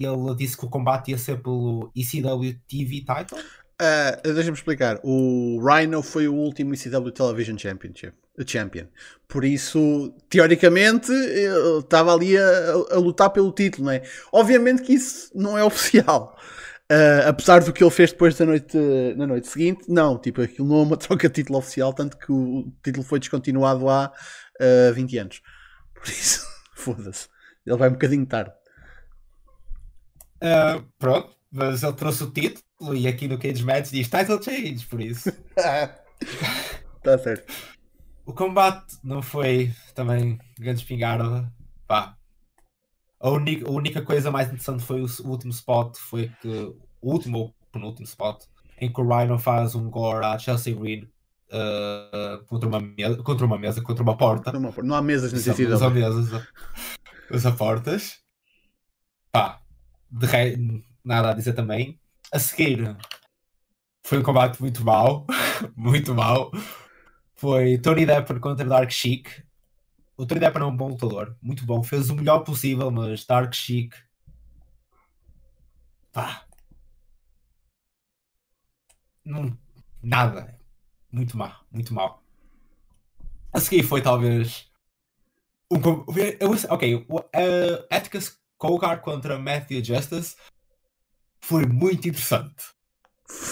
[0.00, 3.38] Ele disse que o combate ia ser pelo ECW TV title.
[3.78, 5.00] Ah, Deixa-me explicar.
[5.02, 8.14] O Rhino foi o último ECW Television Championship.
[8.46, 8.86] Champion.
[9.28, 14.02] Por isso, teoricamente, ele estava ali a, a lutar pelo título, não é?
[14.32, 16.36] Obviamente que isso não é oficial.
[16.92, 18.76] Ah, apesar do que ele fez depois da noite,
[19.16, 22.30] na noite seguinte, não, tipo, aquilo não é uma troca de título oficial, tanto que
[22.30, 24.12] o título foi descontinuado há
[24.60, 25.42] ah, 20 anos.
[25.94, 27.28] Por isso, foda-se.
[27.64, 28.52] Ele vai um bocadinho tarde.
[30.42, 34.84] Uh, pronto, mas ele trouxe o título e aqui no Cage Match diz title change,
[34.86, 35.28] por isso.
[35.56, 37.52] Está certo.
[38.26, 41.50] O combate não foi também grande espingarda.
[41.86, 42.16] Pá.
[43.22, 45.96] A única, a única coisa mais interessante foi o, o último spot.
[45.96, 46.48] Foi que
[47.00, 48.44] o último ou penúltimo spot
[48.80, 51.04] em que o Rhino faz um gore à Chelsea Green
[51.52, 54.50] uh, contra, uma mesa, contra uma mesa, contra uma porta.
[54.52, 55.74] Não, não há mesas na Usa, CCW.
[55.74, 56.42] usa mesas,
[57.30, 58.18] usa, portas.
[59.30, 59.60] Pá,
[60.10, 60.84] de re...
[61.04, 62.00] nada a dizer também.
[62.32, 62.96] A seguir
[64.04, 65.26] foi um combate muito mau,
[65.76, 66.50] muito mau.
[67.36, 69.28] Foi Tony Deppen contra Dark Chic.
[70.16, 73.94] O Deppen é um bom lutador, muito bom, fez o melhor possível, mas Dark Chic.
[76.12, 76.46] Pá.
[79.24, 79.56] Não,
[80.02, 80.58] nada.
[81.10, 82.22] Muito mal, muito mal.
[83.52, 84.70] A seguir foi talvez
[85.70, 90.36] um ok, o uh, Atticus Cogar contra Matthew Justice
[91.40, 92.64] foi muito interessante.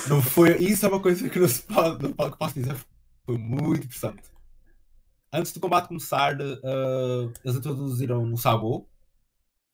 [0.09, 2.77] Não foi, isso é uma coisa que não se pode, não posso dizer.
[3.25, 4.30] Foi muito interessante.
[5.33, 8.89] Antes do combate começar, uh, eles introduziram o Sabu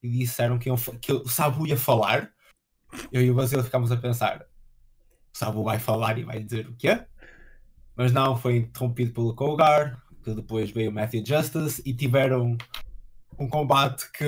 [0.02, 2.30] e disseram que, iam que o Sabu ia falar.
[3.10, 6.76] Eu e o Basil ficámos a pensar: o Sabu vai falar e vai dizer o
[6.76, 7.02] quê?
[7.96, 12.58] Mas não, foi interrompido pelo Kogar, que depois veio o Matthew Justice e tiveram
[13.38, 14.24] um combate que.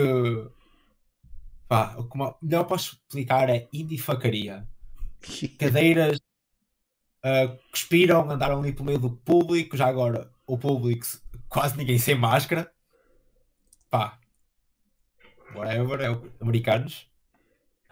[1.68, 4.66] Pá, como melhor posso explicar é indie facaria.
[5.58, 6.18] Cadeiras
[7.22, 11.06] ah, cuspiram, andaram ali pelo meio do público, já agora o público
[11.48, 12.72] quase ninguém sem máscara.
[13.90, 14.18] Pá,
[15.54, 17.08] whatever, é o- americanos.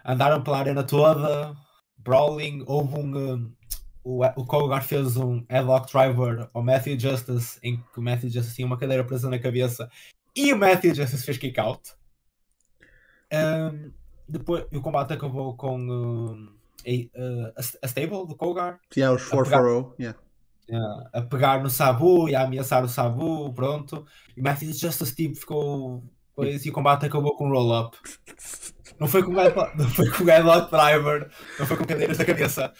[0.03, 1.55] Andaram pela arena toda,
[1.97, 3.17] brawling, houve um.
[3.17, 3.53] um,
[4.03, 8.55] o, o Kogar fez um headlock driver ao Matthew Justice, em que o Matthew Justice
[8.55, 9.89] tinha uma cadeira presa na cabeça
[10.35, 11.93] e o Matthew Justice fez kick out.
[13.33, 13.91] Um,
[14.29, 16.53] depois o combate acabou com um,
[16.85, 20.01] a, a, a stable do Kogar Yeah, os 440.
[20.01, 20.19] Yeah.
[21.13, 24.05] A pegar no Sabu e a ameaçar o Sabu, pronto.
[24.35, 26.03] E Matthew Justice tipo ficou
[26.35, 27.97] coisa, e o combate acabou com um roll-up.
[28.99, 32.17] Não foi com o headlock- não foi com o headlock driver, não foi com cadeiras
[32.17, 32.73] na cabeça.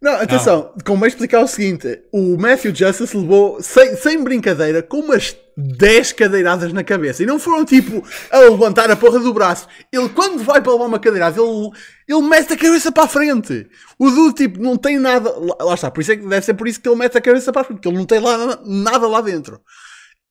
[0.00, 5.00] Não, atenção, como vai explicar o seguinte: o Matthew Justice levou, sem, sem brincadeira, com
[5.00, 7.22] umas 10 cadeiradas na cabeça.
[7.22, 9.68] E não foram tipo a levantar a porra do braço.
[9.92, 11.70] Ele, quando vai para levar uma cadeirada, ele,
[12.08, 13.68] ele mete a cabeça para a frente.
[13.98, 15.30] O do tipo não tem nada.
[15.60, 17.52] Lá, está, por isso é que deve ser por isso que ele mete a cabeça
[17.52, 19.60] para a frente, porque ele não tem lá, nada lá dentro.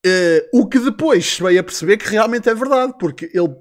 [0.03, 3.55] Eh, o que depois se veio a perceber que realmente é verdade, porque ele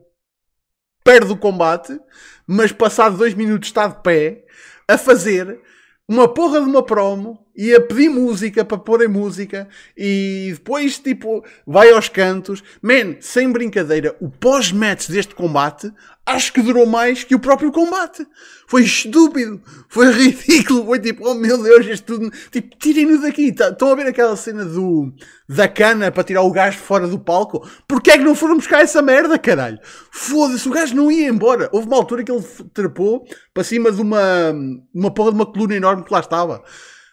[1.05, 1.99] perde o combate,
[2.47, 4.45] mas passado dois minutos está de pé
[4.87, 5.61] a fazer
[6.09, 11.45] uma porra de uma promo e a pedir música para porem música e depois tipo
[11.67, 12.63] vai aos cantos.
[12.81, 15.93] Man, sem brincadeira, o pós-match deste combate
[16.25, 18.25] acho que durou mais que o próprio combate.
[18.69, 22.31] Foi estúpido, foi ridículo, foi tipo, oh meu Deus, isto tudo.
[22.53, 23.51] Tipo, tirem-no daqui.
[23.51, 25.13] Tá- Estão a ver aquela cena do
[25.49, 27.69] da cana para tirar o gajo fora do palco?
[27.89, 29.81] Porquê é que não foram buscar essa merda, caralho?
[30.13, 31.69] Foda-se, o gajo não ia embora.
[31.73, 34.55] Houve uma altura que ele trepou para cima de uma,
[34.95, 36.63] uma porra de uma coluna enorme que lá estava.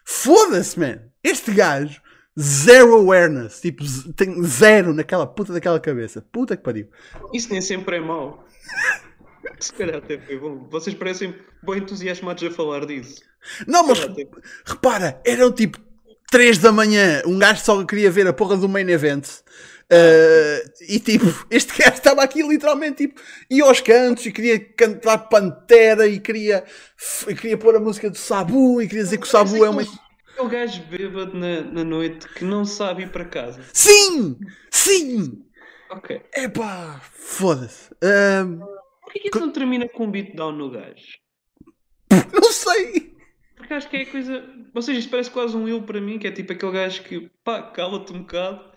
[0.05, 0.99] Foda-se, man.
[1.23, 1.99] Este gajo,
[2.39, 3.59] zero awareness.
[3.59, 3.83] Tipo,
[4.13, 6.21] tem zero naquela puta daquela cabeça.
[6.31, 6.87] Puta que pariu.
[7.33, 8.45] Isso nem sempre é mau.
[9.59, 10.67] Se calhar até foi bom.
[10.69, 13.21] Vocês parecem bem entusiasmados a falar disso.
[13.67, 14.27] Não, mas calhar
[14.65, 15.79] repara, eram tipo
[16.29, 17.21] 3 da manhã.
[17.25, 19.27] Um gajo só queria ver a porra do main event.
[19.91, 25.29] Uh, e tipo, este gajo estava aqui literalmente tipo, ia aos cantos e queria cantar
[25.29, 26.63] Pantera e queria,
[27.27, 29.81] e queria pôr a música do Sabu e queria dizer que o Sabu é uma.
[29.81, 33.61] Aquele gajo bêbado na, na noite que não sabe ir para casa.
[33.71, 34.37] Sim!
[34.71, 35.45] Sim!
[35.91, 36.21] Ok.
[36.35, 37.91] Epá, foda-se.
[38.03, 38.59] Um,
[39.01, 41.19] Porquê que isso não termina com um beatdown no gajo?
[42.33, 43.15] não sei!
[43.55, 44.43] Porque acho que é a coisa.
[44.73, 47.31] Ou seja, isto parece quase um eu para mim, que é tipo aquele gajo que,
[47.43, 48.74] pá, cala-te um bocado.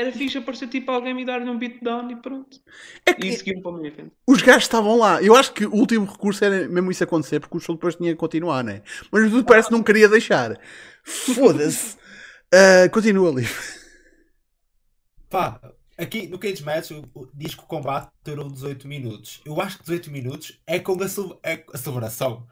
[0.00, 2.60] Era fixe aparecer tipo alguém me dar-lhe um beatdown e pronto.
[3.06, 4.12] É E que seguir para a minha frente.
[4.28, 5.22] os gajos estavam lá.
[5.22, 8.12] Eu acho que o último recurso era mesmo isso acontecer, porque o show depois tinha
[8.12, 8.82] que continuar, né?
[9.10, 10.58] Mas tudo parece que não queria deixar.
[11.04, 11.96] Foda-se.
[12.54, 13.46] Uh, continua ali.
[15.28, 15.60] Pá,
[15.98, 19.40] aqui no Cage Match o- o- diz que o combate durou 18 minutos.
[19.44, 21.06] Eu acho que 18 minutos é com a,
[21.48, 22.46] é a celebração.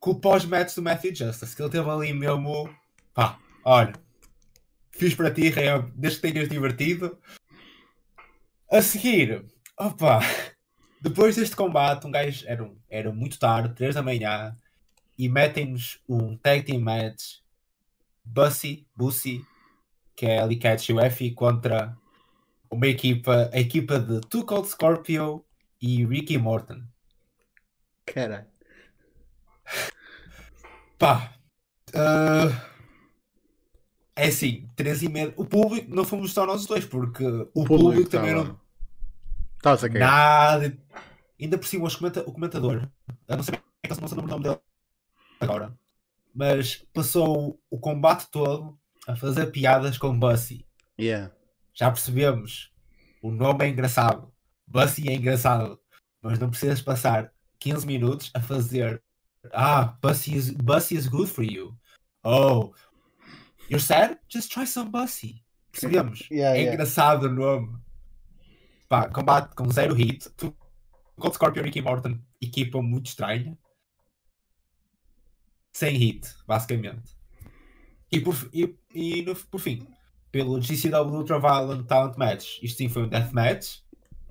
[0.00, 2.68] Com o pós-match do Matthew Justice, que ele teve ali mesmo.
[3.14, 3.94] Pá, olha,
[4.96, 7.18] fiz para ti, Ram, desde que tenhas divertido.
[8.70, 9.44] A seguir,
[9.78, 10.20] opa,
[11.00, 14.56] depois deste combate, um gajo era, era muito tarde, 3 da manhã,
[15.18, 17.38] e metem-nos um tag team match
[18.24, 19.44] Bussy, Bussy,
[20.16, 21.96] que é ali Catch UF contra
[22.70, 25.44] uma equipa, a equipa de Two Cold Scorpio
[25.80, 26.82] e Ricky Morton.
[28.06, 28.46] Caralho.
[30.98, 31.34] Pá,
[31.94, 32.73] ah,
[34.16, 35.32] é assim, 3 e meia.
[35.36, 38.60] O público não fomos só nós dois, porque o, público, também estava- não.
[39.56, 40.10] Estava-se a cagar.
[40.10, 40.78] Nada.
[41.40, 42.88] Ainda por cima, comenta- o comentador,
[43.28, 44.58] eu não sei é que não sei o nome dele
[45.40, 45.76] agora,
[46.34, 50.64] mas passou o combate todo a fazer piadas com Bussy.
[50.98, 51.32] Yeah.
[51.74, 52.72] Já percebemos.
[53.22, 54.32] O nome é engraçado.
[54.66, 55.78] Bussy é engraçado.
[56.22, 59.02] Mas não precisas passar 15 minutos a fazer.
[59.52, 61.76] Ah, Bussy is, Bussy is good for you.
[62.24, 62.72] Oh,
[63.68, 64.18] you're sad?
[64.28, 65.42] Just try some Bussy.
[65.72, 66.26] Percebemos?
[66.30, 66.72] Yeah, é yeah.
[66.74, 67.76] engraçado o nome.
[68.88, 70.28] Pá, combate com zero hit.
[71.16, 73.56] Cold Scorpio e Ricky Morton, equipa muito estranha.
[75.72, 77.12] Sem hit, basicamente.
[78.10, 79.86] E por, e, e no- por fim,
[80.30, 82.62] pelo GCW Ultraviolent Talent Match.
[82.62, 83.78] Isto sim foi um deathmatch.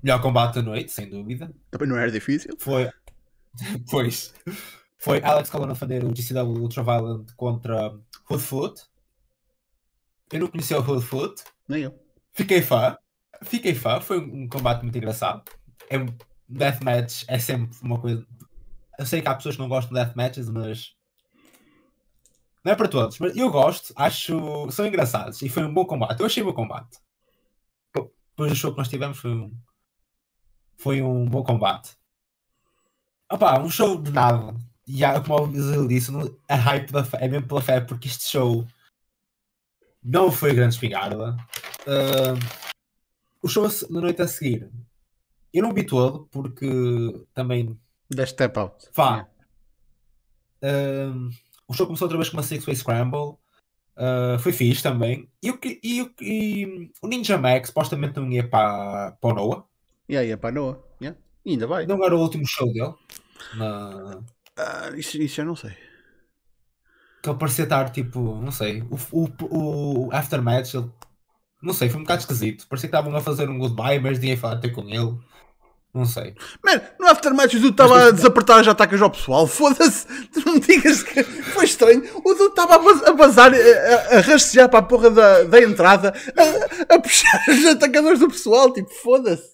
[0.02, 1.54] Melhor combate da noite, sem dúvida.
[1.70, 2.54] Também não era difícil.
[2.58, 2.90] Foi.
[3.90, 4.34] pois.
[4.98, 7.98] Foi Alex Colon a fazer o GCW Ultraviolent contra
[8.30, 8.82] Hoodfoot.
[10.34, 11.44] Eu não conhecia o Hoodfoot.
[11.68, 11.94] Nem eu.
[12.32, 12.98] Fiquei fã.
[13.44, 14.00] Fiquei fã.
[14.00, 15.44] Foi um combate muito engraçado.
[15.88, 16.06] É um
[16.48, 18.26] deathmatch é sempre uma coisa.
[18.98, 20.92] Eu sei que há pessoas que não gostam de deathmatches, mas.
[22.64, 24.68] Não é para todos, mas eu gosto, acho.
[24.72, 26.18] São engraçados e foi um bom combate.
[26.18, 26.98] Eu achei um bom combate.
[27.94, 29.56] Depois do show que nós tivemos foi um.
[30.76, 31.96] Foi um bom combate.
[33.30, 34.52] Opá, um show de nada.
[34.84, 36.10] E há, como o Brasil disse,
[36.48, 38.66] a hype da fé, é mesmo pela fé, porque este show
[40.04, 41.36] não foi grande espingarda.
[41.86, 42.34] Ah,
[43.42, 44.70] o show na noite a seguir,
[45.52, 46.66] eu não vi todo, porque
[47.34, 47.78] também
[48.10, 48.88] Da step out.
[48.94, 49.26] Vá.
[50.62, 51.30] Um,
[51.68, 53.36] o show começou outra vez com uma Six Way Scramble.
[53.96, 55.28] Uh, foi fixe também.
[55.42, 59.64] E, o e o- e o Ninja Max supostamente não ia para, para o Noah.
[60.08, 60.78] E aí, é para Noah.
[61.00, 61.18] Yeah.
[61.44, 61.86] E ainda vai.
[61.86, 62.92] Não era o último show dele.
[63.56, 64.20] Na...
[64.56, 65.76] Ah, isso, isso eu não sei.
[67.24, 68.82] Que ele parecia estar tipo, não sei.
[68.90, 70.90] O, o, o Aftermatch, ele-
[71.62, 72.66] não sei, foi um bocado esquisito.
[72.68, 75.16] Parecia que estavam a fazer um goodbye, mas ninguém falar ter com ele.
[75.94, 76.34] Não sei.
[76.62, 79.46] Man, no Aftermatch o Dude estava a desapertar as atacas ao pessoal.
[79.46, 80.06] Foda-se.
[80.34, 82.02] Tu não me digas que foi estranho.
[82.22, 85.62] O Dude estava a baz- a bazar, a, a, rastejar para a porra da, da
[85.62, 88.70] entrada, a, a puxar os atacadores do pessoal.
[88.72, 89.48] Tipo, foda-se.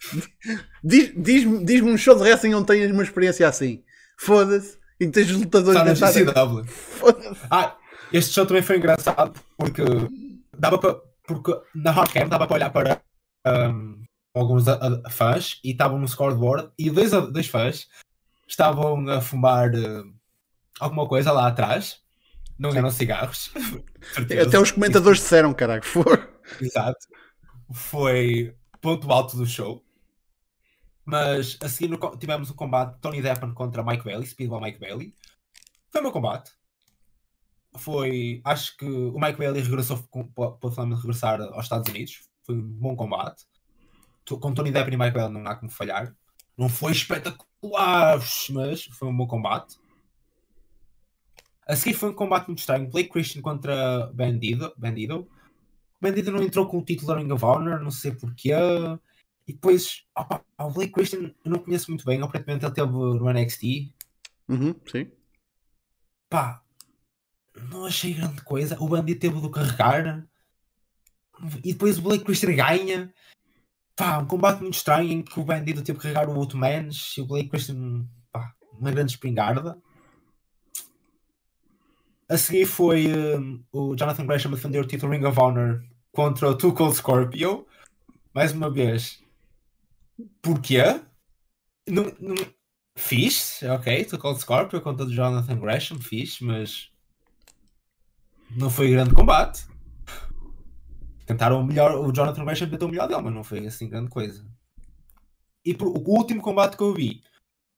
[0.83, 3.83] Diz- Diz-me diz um show de wrestling onde tens uma experiência assim.
[4.19, 4.80] Foda-se.
[5.01, 5.95] E que tens lutadores na.
[6.67, 7.41] Foda-se.
[7.51, 7.77] Ah,
[8.13, 9.83] este show também foi engraçado porque
[10.57, 11.01] dava para.
[11.27, 13.01] Porque na Hotcam dava para olhar para
[13.47, 14.03] um,
[14.35, 17.89] alguns a- a- fãs e estavam no scoreboard e dois, dois fãs
[18.49, 20.03] estavam a fumar eh,
[20.81, 22.01] alguma coisa lá atrás
[22.59, 23.53] Não eram cigarros.
[24.47, 26.29] Até os comentadores disseram, caralho, foi.
[26.61, 26.99] Exato.
[27.73, 29.83] Foi ponto alto do show.
[31.11, 35.13] Mas a seguir tivemos o combate Tony Deppen contra Mike Bailey, Speedball Mike Bailey.
[35.91, 36.53] Foi meu combate.
[37.77, 38.41] Foi.
[38.45, 39.99] Acho que o Mike Bailey regressou,
[40.33, 42.29] pode finalmente regressar aos Estados Unidos.
[42.45, 43.45] Foi um bom combate.
[44.25, 46.15] Com Tony Deppen e Mike Bailey não há como falhar.
[46.57, 49.77] Não foi espetacular, mas foi um bom combate.
[51.67, 52.89] A seguir foi um combate muito estranho.
[52.89, 54.73] Blake Christian contra Bandido.
[54.77, 55.29] Bandido.
[56.01, 58.53] Bandido não entrou com o título da Ring of Honor, não sei porquê.
[59.51, 62.23] E depois, opa, o Blake Christian eu não conheço muito bem.
[62.23, 63.93] Aparentemente ele teve no NXT.
[64.49, 65.11] Uhum, sim.
[66.29, 66.63] Pá,
[67.69, 68.81] não achei grande coisa.
[68.81, 70.25] O Bandido teve do carregar.
[71.65, 73.13] E depois o Blake Christian ganha.
[73.97, 77.17] Pá, um combate muito estranho em que o Bandido teve que carregar o outro Mans
[77.19, 79.83] e o Blake Christian, pá, uma grande espingarda.
[82.29, 85.83] A seguir foi um, o Jonathan Gresham a defender o título Ring of Honor
[86.13, 87.67] contra o Too Cold Scorpio.
[88.33, 89.21] Mais uma vez.
[90.43, 91.01] Porquê?
[91.89, 92.35] Não, não...
[92.97, 94.05] Fiz, ok.
[94.05, 96.91] Too Cold Scorpio contra o Jonathan Gresham, fiz, mas
[98.57, 99.65] não foi grande combate.
[101.25, 104.11] Tentaram o melhor, o Jonathan Gresham tentou o melhor dele, mas não foi assim grande
[104.11, 104.45] coisa.
[105.65, 107.23] E por, o último combate que eu vi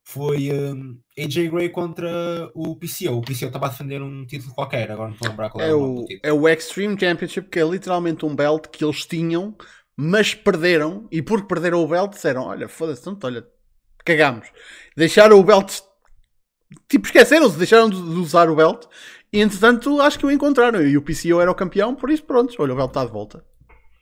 [0.05, 3.19] foi um, AJ Gray contra o PCO.
[3.19, 5.69] O PCO estava a defender um título qualquer, agora não estou a lembrar qual é,
[5.69, 9.55] é o, é o Extreme Championship, que é literalmente um belt que eles tinham,
[9.97, 13.47] mas perderam, e porque perderam o belt disseram, olha, foda-se, tanto, olha,
[14.05, 14.49] cagamos.
[14.97, 15.81] Deixaram o belt,
[16.89, 18.87] tipo, esqueceram-se, deixaram de usar o belt,
[19.33, 22.55] e entretanto acho que o encontraram, e o PCO era o campeão, por isso pronto,
[22.59, 23.45] olha, o belt está de volta.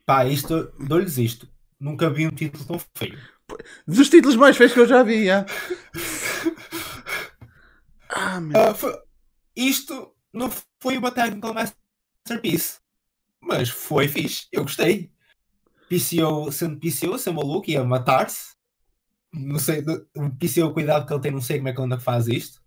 [0.07, 3.19] Pá, isto, dou-lhes isto, nunca vi um título tão feio.
[3.87, 5.45] Dos títulos mais feios que eu já vi, já.
[8.09, 8.71] ah, meu.
[8.71, 8.97] Uh, foi,
[9.57, 12.79] isto não foi uma technical masterpiece,
[13.41, 14.47] mas foi fixe.
[14.53, 15.11] Eu gostei.
[15.91, 18.55] PCO sendo PCO, ser maluco, ia matar-se.
[19.33, 19.85] Não sei,
[20.17, 22.63] o PCO, cuidado que ele tem, não sei como é que ele anda faz isto.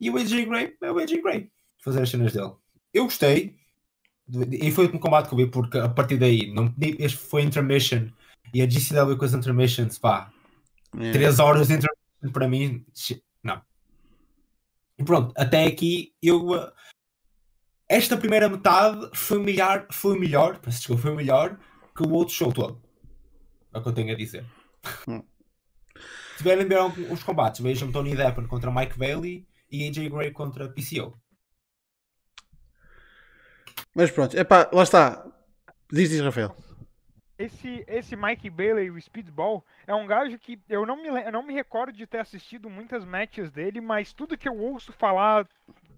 [0.00, 1.50] E o AJ Gray é o AJ Gray,
[1.82, 2.52] fazer as cenas dele.
[2.94, 3.56] Eu gostei,
[4.50, 8.08] e foi um combate que eu vi, porque a partir daí, não, este foi intermission
[8.54, 10.32] e a GCW com as intermissions, pá,
[10.98, 11.12] é.
[11.12, 12.84] 3 horas de intermission para mim,
[13.42, 13.60] não.
[14.98, 16.50] E pronto, até aqui eu.
[16.50, 16.72] Uh,
[17.88, 21.58] esta primeira metade foi melhor, foi melhor, desculpa, foi melhor
[22.00, 22.80] que o outro show todo.
[23.72, 24.44] É o que eu tenho a dizer.
[25.06, 25.22] Hum.
[26.36, 26.80] Se tiverem ver
[27.12, 31.14] os combates, vejam Tony Deppen contra Mike Bailey e AJ Gray contra PCO.
[33.94, 35.26] Mas pronto, é pá, lá está.
[35.92, 36.56] Diz, diz, Rafael
[37.40, 41.42] esse, esse Mike Bailey, o Speedball, é um gajo que eu não, me, eu não
[41.42, 45.48] me recordo de ter assistido muitas matches dele, mas tudo que eu ouço falar,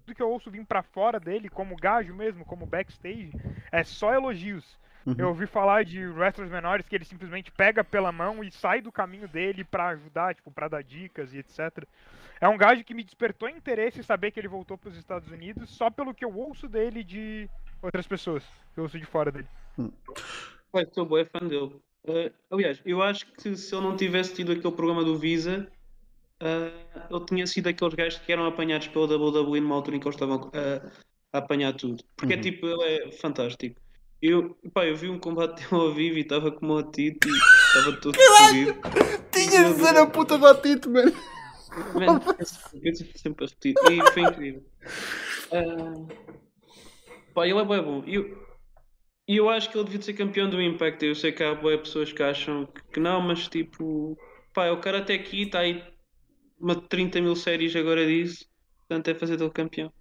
[0.05, 3.31] tudo que eu ouço vir para fora dele, como gajo mesmo, como backstage,
[3.71, 4.79] é só elogios.
[5.05, 5.15] Uhum.
[5.17, 8.91] Eu ouvi falar de wrestlers menores que ele simplesmente pega pela mão e sai do
[8.91, 11.85] caminho dele para ajudar, tipo, para dar dicas e etc.
[12.39, 15.29] É um gajo que me despertou interesse em saber que ele voltou para os Estados
[15.29, 17.49] Unidos só pelo que eu ouço dele de
[17.81, 18.43] outras pessoas,
[18.73, 19.47] que eu ouço de fora dele.
[19.77, 19.91] Uhum.
[20.71, 21.75] Pai, sou boa fã dele.
[22.05, 25.67] Uh, aliás, eu acho que se ele não tivesse tido aquele programa do Visa,
[26.41, 30.07] uh, ele tinha sido aqueles gajos que eram apanhados pela WWE numa altura em que
[30.07, 30.91] eles estavam uh,
[31.31, 32.03] a apanhar tudo.
[32.15, 32.39] Porque uhum.
[32.39, 33.79] é tipo, ele é fantástico.
[34.23, 37.37] Eu, pá, eu vi um combate dele ao vivo e estava como o Tito e
[37.67, 38.73] estava todo fodido.
[39.29, 41.11] Tinha de ser a puta do Tito, mano.
[41.93, 43.75] Mano, eu sempre a repetir.
[43.91, 44.63] E foi incrível.
[45.51, 46.07] Uh,
[47.33, 48.01] pá, ele é bem bom.
[48.07, 48.47] Eu,
[49.27, 51.03] e eu acho que ele devia ser campeão do Impact.
[51.05, 54.17] Eu sei que há boas pessoas que acham que não, mas tipo,
[54.53, 55.83] pá, o cara até aqui está aí
[56.57, 58.45] uma 30 mil séries agora disso,
[58.79, 59.91] portanto é fazer dele campeão.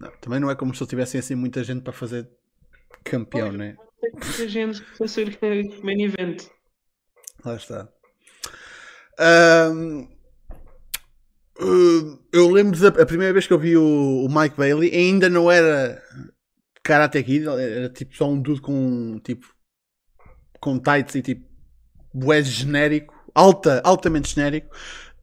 [0.00, 2.26] Não, também não é como se eu tivessem assim muita gente para fazer
[3.02, 3.76] campeão, não é?
[4.00, 5.38] Tem muita gente para ser
[5.82, 6.46] main event.
[7.44, 7.88] Lá está.
[9.20, 10.08] Um,
[12.32, 15.50] eu lembro da a primeira vez que eu vi o, o Mike Bailey, ainda não
[15.50, 16.02] era
[16.82, 19.46] Karate Kid era tipo só um dude com tipo
[20.60, 21.48] com tights e tipo
[22.12, 24.74] bué genérico, alta, altamente genérico.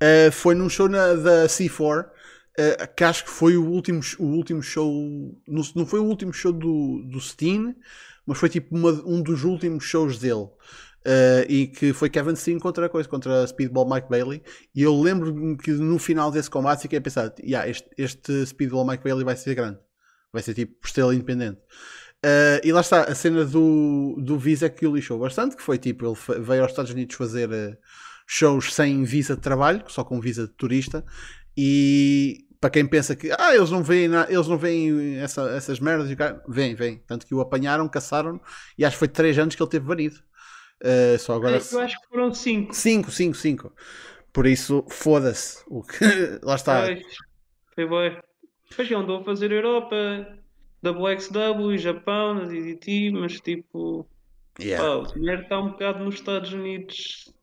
[0.01, 2.09] Uh, foi num show na, da C4
[2.59, 4.91] uh, que acho que foi o último, o último show.
[5.47, 7.75] Não, não foi o último show do, do Steen,
[8.25, 10.49] mas foi tipo uma, um dos últimos shows dele.
[11.03, 14.43] Uh, e que foi Kevin Steen contra a coisa, contra Speedball Mike Bailey.
[14.75, 18.85] E eu lembro-me que no final desse combate fiquei a pensar: yeah, este, este Speedball
[18.85, 19.79] Mike Bailey vai ser grande.
[20.31, 21.59] Vai ser tipo estrela independente.
[22.23, 25.79] Uh, e lá está, a cena do, do Visa que o lixou bastante, que foi
[25.79, 27.75] tipo, ele veio aos Estados Unidos fazer uh,
[28.27, 31.03] shows sem visa de trabalho, só com visa de turista,
[31.57, 36.09] e para quem pensa que ah, eles não veem, eles não veem essa- essas merdas,
[36.47, 36.99] vêm, vêm.
[37.07, 38.39] Tanto que o apanharam, caçaram
[38.77, 40.19] e acho que foi 3 anos que ele teve banido.
[40.83, 41.59] Uh, só agora.
[41.71, 42.73] Eu acho que foram 5.
[42.75, 43.73] 5, 5, 5.
[44.33, 45.63] Por isso, foda-se.
[45.67, 45.99] O que...
[46.41, 46.85] Lá está.
[46.87, 47.03] Pois,
[47.75, 48.21] foi bem.
[48.69, 49.95] Depois ele andou a fazer Europa,
[50.83, 54.07] WXW, Japão, na DDT, mas tipo,
[54.59, 54.83] Yeah.
[54.85, 57.33] pá, o dinheiro está um bocado nos Estados Unidos,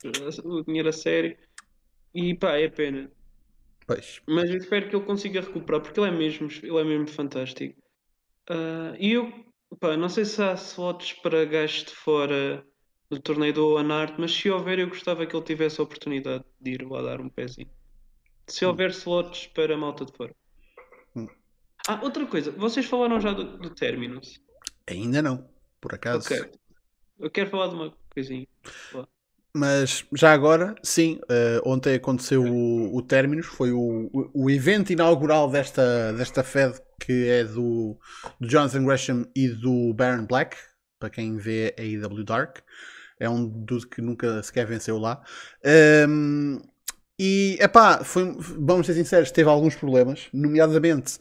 [0.44, 1.36] o dinheiro a sério,
[2.14, 3.11] e pá, é pena.
[3.89, 4.20] Pois.
[4.26, 7.82] Mas eu espero que ele consiga recuperar, porque ele é mesmo, ele é mesmo fantástico.
[8.51, 9.32] Ah, e eu,
[9.80, 12.62] pá, não sei se há slots para gajos de fora
[13.09, 16.45] do torneio do One Art, mas se houver, eu gostava que ele tivesse a oportunidade
[16.61, 17.70] de ir lá dar um pezinho.
[18.47, 20.36] Se houver slots para a malta de fora.
[21.16, 21.26] Hum.
[21.89, 24.39] Ah, outra coisa, vocês falaram já do, do Terminus.
[24.86, 25.49] Ainda não,
[25.80, 26.26] por acaso.
[26.26, 26.51] Ok.
[27.18, 28.47] Eu quero falar de uma coisinha.
[29.59, 35.50] Mas já agora, sim, eh, ontem aconteceu o, o Terminus, foi o, o, evento inaugural
[35.50, 37.98] desta, desta Fed que é do,
[38.40, 40.56] do Jonathan Gresham e do Baron Black,
[41.00, 42.59] para quem vê a AEW Dark.
[43.18, 45.20] É um dos que nunca sequer venceu lá.
[45.64, 46.61] Ehm,
[47.18, 51.18] e, epá, foi, vamos ser sinceros, teve alguns problemas, nomeadamente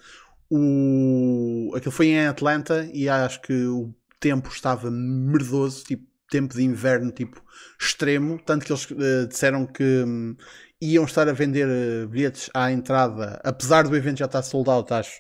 [0.48, 6.64] o, aquilo foi em Atlanta e acho que o tempo estava merdoso, tipo tempo de
[6.64, 7.42] inverno tipo
[7.80, 10.36] extremo, tanto que eles eh, disseram que hum,
[10.82, 14.94] iam estar a vender eh, bilhetes à entrada, apesar do evento já estar sold out,
[14.94, 15.20] acho,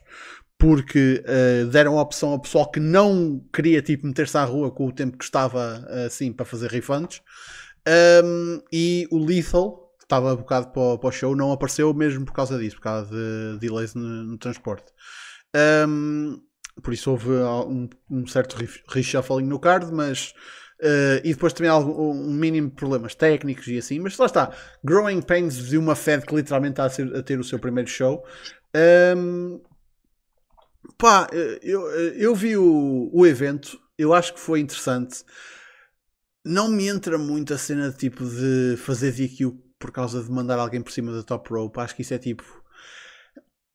[0.58, 4.88] porque eh, deram a opção ao pessoal que não queria tipo meter-se à rua com
[4.88, 7.22] o tempo que estava assim para fazer refunds.
[7.88, 12.34] Um, e o Lethal, que estava bocado para, para o show, não apareceu mesmo por
[12.34, 14.92] causa disso, por causa de delays no, no transporte.
[15.88, 16.42] Um,
[16.84, 20.34] por isso houve um, um certo re- reshuffling no card, mas.
[20.82, 24.26] Uh, e depois também há algum- um mínimo de problemas técnicos e assim, mas lá
[24.26, 24.52] está.
[24.84, 27.90] Growing Pains de uma Fed que literalmente está a, ser- a ter o seu primeiro
[27.90, 28.24] show.
[29.16, 29.60] Um,
[30.98, 31.28] pá,
[31.62, 35.24] eu, eu vi o, o evento, eu acho que foi interessante.
[36.46, 40.58] Não me entra muito a cena de tipo de fazer DQ por causa de mandar
[40.58, 41.80] alguém por cima da top rope.
[41.80, 42.57] Acho que isso é tipo.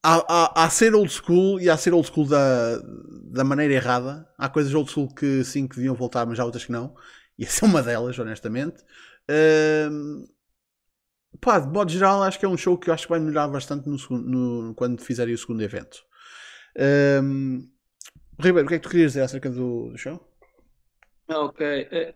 [0.04, 2.78] Há, há, há ser old school e há ser old school da,
[3.24, 4.28] da maneira errada.
[4.36, 6.94] Há coisas old school que sim que deviam voltar, mas há outras que não.
[7.38, 8.82] E essa é uma delas, honestamente.
[9.28, 10.24] Ahm,
[11.40, 13.48] pá, de modo geral, acho que é um show que eu acho que vai melhorar
[13.48, 16.02] bastante no, no- quando fizerem o segundo evento.
[18.38, 20.20] Ribeiro, o que é que tu querias dizer acerca do, do show?
[21.28, 21.60] Ah, ok.
[21.90, 22.14] É,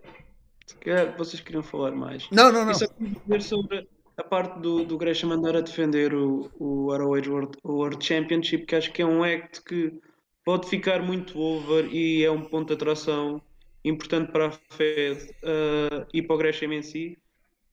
[0.66, 2.28] se calhar vocês queriam falar mais.
[2.32, 2.72] Não, não, não.
[2.72, 7.28] Isso é dizer sobre a parte do, do Gresham andar a defender o, o ROH
[7.28, 9.92] World, World Championship, que acho que é um act que
[10.44, 13.42] pode ficar muito over e é um ponto de atração
[13.84, 17.18] importante para a Fed ah, e para o Gresham em si.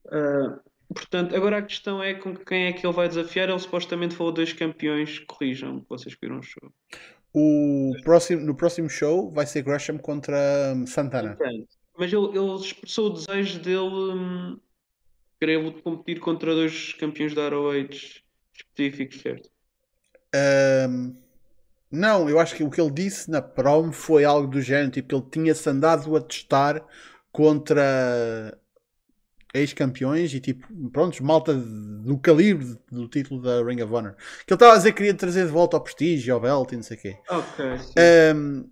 [0.07, 0.59] Ah,
[0.93, 3.49] portanto, agora a questão é com quem é que ele vai desafiar.
[3.49, 6.71] Ele supostamente falou dois campeões, corrijam, que vocês viram o show.
[7.33, 10.37] O próximo, no próximo show vai ser Gresham contra
[10.85, 11.37] Santana.
[11.97, 14.59] Mas ele, ele expressou o desejo dele hum,
[15.43, 18.21] querer competir contra dois campeões da ROH
[18.55, 19.49] específicos, certo?
[20.89, 21.13] Hum,
[21.91, 25.15] não, eu acho que o que ele disse na prom foi algo do género, tipo
[25.15, 26.81] ele tinha-se andado a testar
[27.31, 28.57] contra
[29.53, 34.15] ex-campeões e tipo, prontos, malta do calibre do título da Ring of Honor.
[34.47, 36.75] Que ele estava a dizer que queria trazer de volta ao prestígio, ao belt e
[36.77, 37.17] não sei o quê.
[37.29, 37.65] Ok.
[38.35, 38.69] Um,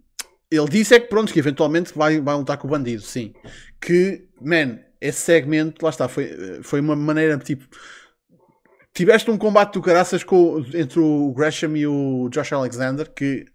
[0.51, 3.33] ele disse é que pronto, que eventualmente vai, vai lutar com o bandido, sim.
[3.79, 7.65] Que, man, esse segmento, lá está, foi, foi uma maneira tipo.
[8.93, 13.45] Tiveste um combate do caraças com, entre o Gresham e o Josh Alexander que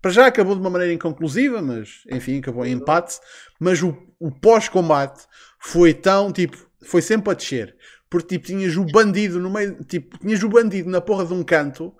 [0.00, 3.18] para já acabou de uma maneira inconclusiva, mas enfim, acabou em empate.
[3.58, 5.24] Mas o, o pós-combate
[5.58, 7.74] foi tão tipo, foi sempre a descer.
[8.10, 11.42] Porque tipo, tinhas o bandido no meio, tipo, tinhas o bandido na porra de um
[11.42, 11.94] canto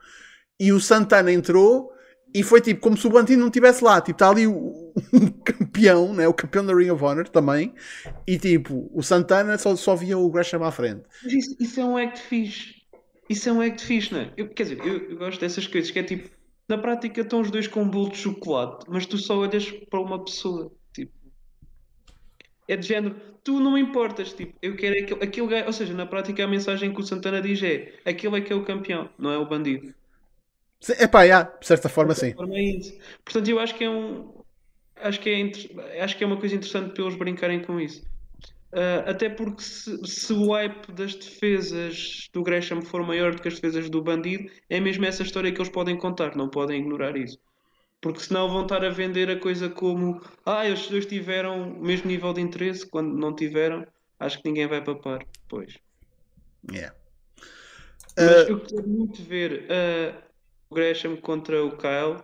[0.61, 1.94] e o Santana entrou
[2.35, 4.01] e foi tipo como se o bandido não estivesse lá.
[4.01, 6.27] Tipo, está ali o, um campeão, né?
[6.27, 7.73] o campeão da Ring of Honor também,
[8.27, 11.05] e tipo, o Santana só, só via o Gresham à frente.
[11.25, 12.83] Isso, isso é um act fixe.
[13.31, 14.33] Isso é um act fixe, não é?
[14.37, 16.29] Eu, quer dizer, eu, eu gosto dessas coisas que é tipo,
[16.69, 20.01] na prática estão os dois com um bolo de chocolate, mas tu só olhas para
[20.01, 20.73] uma pessoa.
[20.93, 21.13] Tipo,
[22.67, 23.15] é de género,
[23.45, 26.93] tu não importas, tipo, eu quero aquele, aquele gajo, ou seja, na prática a mensagem
[26.93, 29.95] que o Santana diz é aquele é que é o campeão, não é o bandido.
[30.99, 32.31] É pá, yeah, de certa forma, sim.
[32.31, 32.99] De forma é isso.
[33.25, 34.33] Portanto, eu acho que é um.
[34.97, 38.03] Acho que é, inter- acho que é uma coisa interessante para eles brincarem com isso.
[38.73, 43.49] Ah, até porque se, se o hype das defesas do Gresham for maior do que
[43.49, 47.17] as defesas do bandido, é mesmo essa história que eles podem contar, não podem ignorar
[47.17, 47.39] isso.
[48.01, 52.09] Porque senão vão estar a vender a coisa como ah, estes dois tiveram o mesmo
[52.09, 53.87] nível de interesse, quando não tiveram,
[54.21, 55.27] acho que ninguém vai papar.
[55.49, 55.75] Pois.
[56.71, 56.91] Yeah.
[58.19, 60.24] Mas Ah, eu quero muito ver o
[60.75, 62.23] Gresham contra o Kyle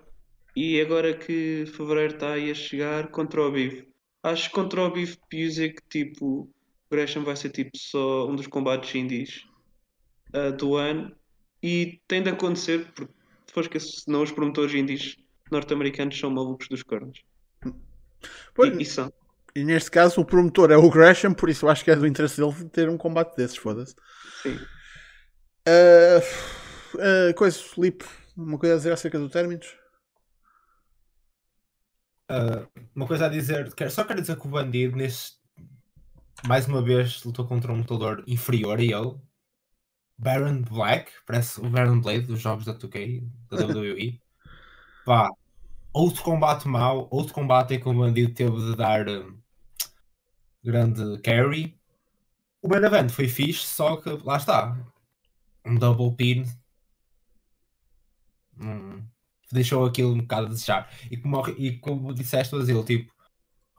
[0.57, 3.87] e agora que fevereiro está aí a chegar contra o Beef.
[4.25, 6.53] Acho que contra o Beef Music, tipo, o
[6.91, 9.47] Gresham vai ser tipo só um dos combates indies
[10.35, 11.15] ah, do ano
[11.63, 13.13] e tem de acontecer porque
[13.47, 15.17] depois que senão os promotores indies
[15.51, 17.19] norte-americanos são malucos dos cornos.
[18.55, 19.13] pois, E, e são.
[19.57, 22.41] e neste caso o promotor é o Gresham, por isso acho que é do interesse
[22.41, 23.95] dele ter um combate desses, foda-se.
[24.43, 24.69] Sim.
[25.67, 26.21] Ah,
[26.99, 28.05] ah, coisa, Felipe,
[28.45, 29.67] uma coisa a dizer acerca do términos?
[32.29, 35.39] Ah, uma coisa a dizer, quero- só quero dizer que o bandido neste
[36.47, 39.19] mais uma vez lutou contra um lutador inferior a ele.
[40.19, 44.23] Baron Black, parece o Baron Blade dos jogos da 2K, da WWE.
[45.05, 45.31] Pá,
[45.95, 49.41] outro combate mau, outro combate em que o bandido teve de dar hum,
[50.65, 51.79] grande carry.
[52.63, 54.77] O main event foi fixe, só que lá está.
[55.65, 56.45] Um double pin.
[58.61, 59.03] Hum,
[59.51, 60.91] deixou aquilo um bocado a desejar.
[61.11, 63.13] E como, e como disseste, Brasil, tipo,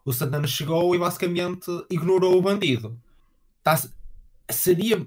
[0.04, 3.00] o Santana chegou e basicamente ignorou o bandido.
[3.64, 3.80] Tá,
[4.50, 4.98] seria.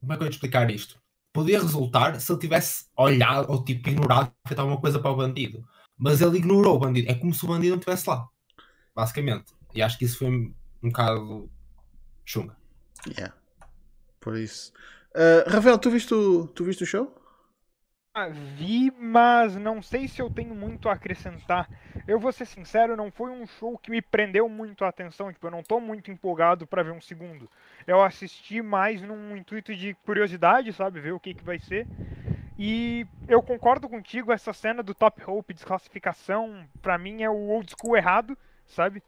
[0.00, 1.00] Como é que eu ia explicar isto?
[1.32, 5.66] Podia resultar se ele tivesse olhado ou tipo ignorado feito alguma coisa para o bandido.
[5.96, 7.10] Mas ele ignorou o bandido.
[7.10, 8.28] É como se o bandido não estivesse lá.
[8.94, 9.52] Basicamente.
[9.74, 11.50] E acho que isso foi um, bocado
[12.24, 12.56] chunga.
[13.06, 13.34] Yeah.
[14.20, 14.72] Por isso.
[15.14, 17.17] Ah, Rafael, tu viste, o, tu viste o show?
[18.26, 21.68] Vi, mas não sei se eu tenho muito a acrescentar.
[22.06, 25.32] Eu vou ser sincero, não foi um show que me prendeu muito a atenção.
[25.32, 27.48] Tipo, eu não tô muito empolgado pra ver um segundo.
[27.86, 31.00] Eu assisti mais num intuito de curiosidade, sabe?
[31.00, 31.86] Ver o que, que vai ser.
[32.58, 37.70] E eu concordo contigo, essa cena do Top Rope desclassificação, pra mim é o old
[37.70, 39.00] school errado, sabe?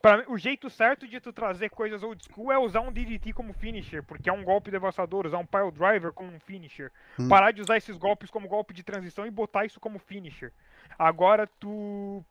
[0.00, 3.52] Pra, o jeito certo de tu trazer coisas old school é usar um DDT como
[3.52, 6.92] finisher, porque é um golpe devastador, usar um pile driver como um finisher.
[7.18, 7.28] Hum.
[7.28, 10.52] Parar de usar esses golpes como golpe de transição e botar isso como finisher.
[10.98, 12.24] Agora tu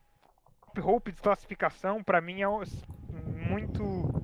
[0.78, 2.48] rope desclassificação pra mim é
[3.50, 3.84] muito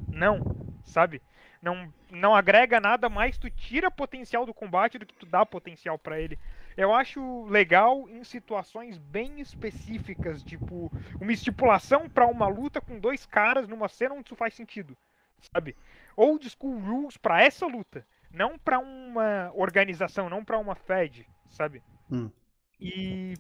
[0.10, 0.40] não,
[0.84, 1.22] sabe?
[1.62, 5.98] Não, não agrega nada mais, tu tira potencial do combate do que tu dá potencial
[5.98, 6.40] pra ele.
[6.78, 13.26] Eu acho legal em situações bem específicas, tipo uma estipulação pra uma luta com dois
[13.26, 14.98] caras numa cena onde isso faz sentido,
[15.54, 15.76] sabe?
[16.16, 21.84] Old school rules pra essa luta, não pra uma organização, não pra uma Fed, sabe?
[22.10, 22.30] Hum.
[22.80, 23.34] E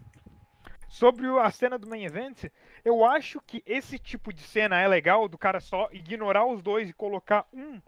[0.89, 2.45] sobre a cena do main event,
[2.83, 6.89] eu acho que esse tipo de cena é legal do cara só ignorar os dois
[6.89, 7.81] e colocar um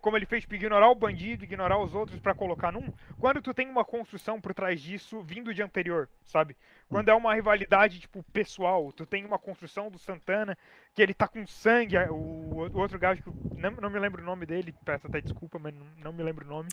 [0.00, 3.54] como- ele fez, tipo, ignorar o bandido, ignorar os outros pra colocar num, quando tu
[3.54, 6.56] tem uma construção por trás disso vindo de anterior, sabe?
[6.88, 10.58] Quando é uma rivalidade, tipo, pessoal, tu tem uma construção do Santana,
[10.92, 13.22] que ele tá com sangue, o, o outro gajo,
[13.56, 16.44] não, não me lembro o nome dele, peço até desculpa, mas não, não me lembro
[16.44, 16.68] o nome.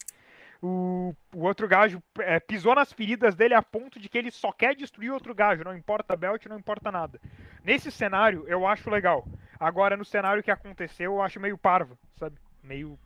[0.61, 4.51] O, o outro gajo é, pisou nas feridas dele a ponto de que ele só
[4.51, 7.19] quer destruir outro gajo, não importa belt, não importa nada.
[7.63, 9.27] Nesse cenário, eu acho legal.
[9.59, 12.37] Agora, no cenário que aconteceu, eu acho meio parvo, sabe?
[12.63, 12.97] Meio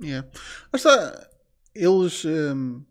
[0.00, 0.28] Yeah.
[0.72, 1.28] Mas está,
[1.74, 2.84] eles hum,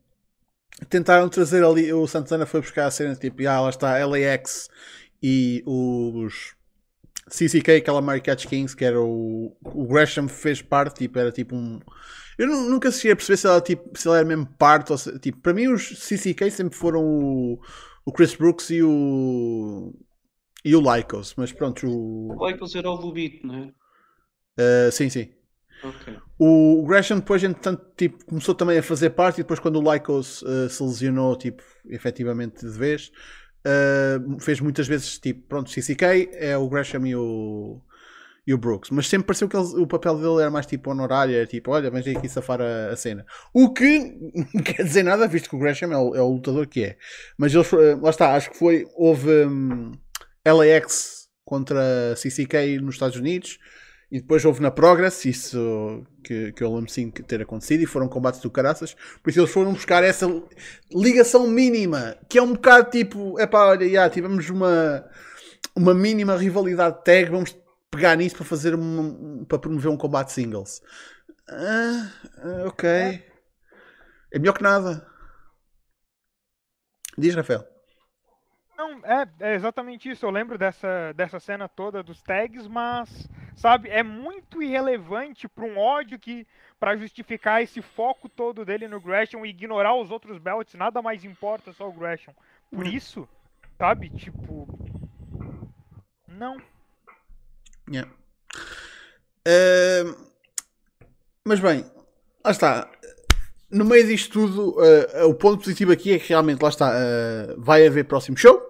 [0.89, 1.91] tentaram trazer ali.
[1.93, 4.69] O Santana foi buscar a cena tipo, ah, lá está LAX
[5.21, 6.55] e os
[7.29, 11.79] CCK, Calamari Catch Kings, que era o, o Gresham fez parte, tipo, era tipo um.
[12.37, 14.97] Eu nu- nunca cheguei a perceber se ela, tipo, se ela era mesmo parte ou
[14.97, 17.59] se, tipo, para mim os CCK sempre foram o,
[18.05, 19.93] o Chris Brooks e o
[20.63, 23.73] e o Lycos, mas pronto, o, Vai fazer ao Lubito, não é?
[24.57, 25.29] Eh, sim, sim.
[25.83, 26.17] Ok.
[26.39, 30.43] O Gresham depois, entretanto, tipo, começou também a fazer parte e depois quando o Lycos
[30.47, 33.11] eh, se lesionou, tipo, efetivamente de vez,
[33.65, 37.81] eh, fez muitas vezes, tipo, pronto, CCK é o Gresham e o,
[38.45, 38.89] e o Brooks.
[38.91, 41.89] Mas sempre pareceu que ele- o papel dele era mais, tipo, honorário, era tipo, olha,
[41.91, 43.25] vens aqui safar a, a cena.
[43.53, 43.99] O que
[44.53, 46.97] não quer dizer nada, visto que o Gresham é o, é o lutador que é.
[47.37, 47.69] Mas eles,
[48.01, 49.91] lá está, acho que foi, houve hum,
[50.45, 53.57] LAX contra CCK nos Estados Unidos.
[54.09, 58.07] E depois houve na Progress, isso que, que eu lembro sim ter acontecido, e foram
[58.07, 58.95] combates do caraças.
[59.21, 60.25] Por isso eles foram buscar essa
[60.91, 65.05] ligação mínima, que é um bocado tipo, é pá, olha, já, tivemos uma,
[65.75, 67.53] uma mínima rivalidade tag, vamos
[67.91, 70.81] pegar nisso para fazer um, para promover um combate singles.
[71.49, 72.11] Ah,
[72.65, 72.89] ok.
[74.31, 75.05] É melhor que nada.
[77.17, 77.65] Diz, Rafael.
[78.77, 80.25] Não, é, é exatamente isso.
[80.25, 83.27] Eu lembro dessa, dessa cena toda dos tags, mas,
[83.57, 86.47] sabe, é muito irrelevante para um ódio que,
[86.79, 91.25] para justificar esse foco todo dele no Gresham e ignorar os outros belts, nada mais
[91.25, 92.33] importa, só o Gresham.
[92.71, 92.89] Por Hum.
[92.89, 93.27] isso,
[93.77, 94.67] sabe, tipo.
[96.27, 96.57] Não.
[97.89, 98.11] Yeah.
[99.47, 100.15] Ahm,
[101.43, 101.83] mas bem,
[102.45, 102.89] lá está.
[103.71, 107.59] no meio disto tudo, uh, o ponto positivo aqui é que realmente lá está, uh,
[107.59, 108.61] vai haver próximo show.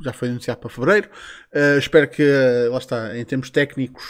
[0.00, 1.08] Já foi anunciado para fevereiro.
[1.52, 2.24] Uh, espero que,
[2.70, 4.04] lá está, em termos técnicos,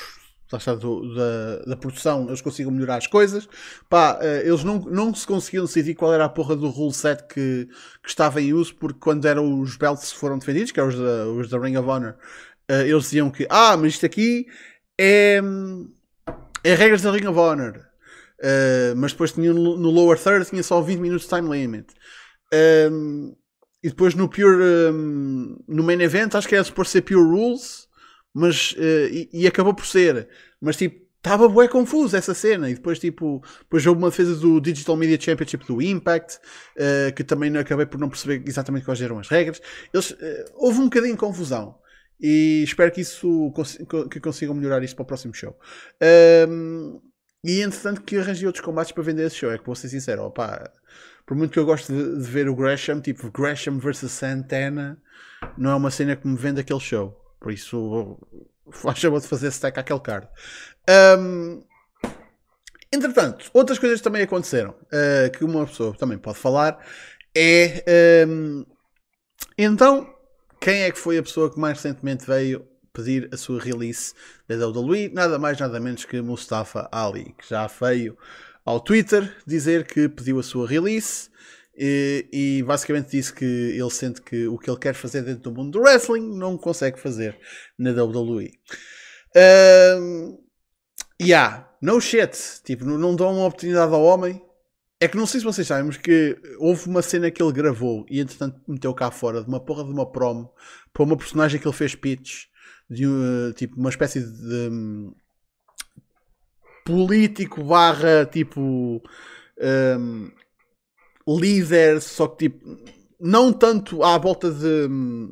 [0.53, 3.49] lá está, do, da, da, produção, eles consigam melhorar as coisas.
[3.89, 7.69] Pá, eles não, não se conseguiam decidir qual era a porra do rule set que,
[8.03, 11.27] que estava em uso, porque quando eram os belts foram defendidos, que eram os da,
[11.27, 12.17] os da Ring of Honor,
[12.69, 14.47] eles diziam que, ah, mas isto aqui
[14.99, 15.41] é,
[16.63, 17.93] é regras da Ring of Honor.
[18.43, 21.95] Uh, mas depois tinha no, no, lower third tinha só 20 minutos de time limit.
[22.91, 23.37] Um,
[23.83, 27.89] e depois no pure um, no main event acho que era por ser pure rules,
[28.33, 30.29] mas uh, e, e, acabou por ser.
[30.61, 32.71] Mas tipo, estava bué confuso essa cena.
[32.71, 37.25] E depois tipo, depois houve uma defesa do Digital Media Championship do Impact, uh, que
[37.25, 39.61] também acabei por não perceber exatamente quais eram as regras.
[39.93, 40.17] Eles,
[40.55, 41.77] houve um bocadinho de confusão.
[42.21, 43.53] E espero que isso
[44.09, 45.59] que consigam melhorar isso para o próximo show.
[46.49, 47.01] Um,
[47.45, 49.51] e entretanto que arranjei outros combates para vender esse show.
[49.51, 50.71] É que vou ser sincero, opá,
[51.27, 55.01] por muito que eu gosto de, de, ver o Gresham, tipo Gresham vs Santana,
[55.57, 57.19] não é uma cena que me vende aquele show.
[57.41, 58.19] Por isso,
[58.71, 60.29] faz favor de fazer stack àquele card.
[61.19, 61.63] Um,
[62.93, 66.79] entretanto, outras coisas também aconteceram uh, que uma pessoa também pode falar
[67.35, 68.65] é um,
[69.57, 70.15] então
[70.61, 74.13] quem é que foi a pessoa que mais recentemente veio pedir a sua release
[74.47, 78.17] da WWE, nada mais nada menos que Mustafa Ali, que já veio
[78.65, 81.31] ao Twitter dizer que pediu a sua release
[81.77, 85.53] e, e, basicamente disse que ele sente que o que ele quer fazer dentro do
[85.53, 87.39] mundo do wrestling não consegue fazer
[87.79, 88.53] na WWE.
[89.99, 90.39] Um,
[91.21, 94.41] yeah, no shit, tipo, não, não dão uma oportunidade ao homem.
[95.01, 98.07] É que não sei se vocês sabem, mas que houve uma cena que ele gravou
[98.09, 100.53] e entretanto meteu cá fora de uma porra de uma promo
[100.93, 102.45] para uma personagem que ele fez pitch
[102.89, 105.13] de uh, tipo uma espécie de um,
[106.85, 109.03] político barra tipo
[109.61, 110.31] um,
[111.29, 112.77] líder, só que tipo
[113.21, 114.89] não tanto à volta de,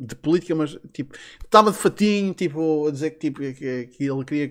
[0.06, 4.24] de política, mas tipo estava de fatinho, tipo a dizer que, tipo, que, que ele
[4.24, 4.51] queria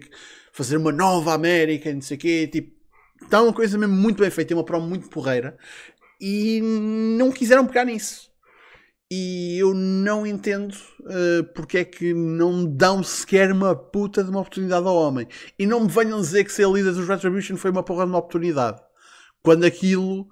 [0.51, 2.77] fazer uma nova América, não sei o quê, tipo
[3.21, 5.57] está uma coisa mesmo muito bem feita, uma prova muito porreira
[6.19, 6.61] e
[7.17, 8.28] não quiseram pegar nisso
[9.11, 14.41] e eu não entendo uh, porque é que não dão sequer uma puta de uma
[14.41, 15.27] oportunidade ao homem.
[15.57, 18.19] E não me venham dizer que ser líder dos Retribution foi uma porra de uma
[18.19, 18.79] oportunidade.
[19.41, 20.27] Quando aquilo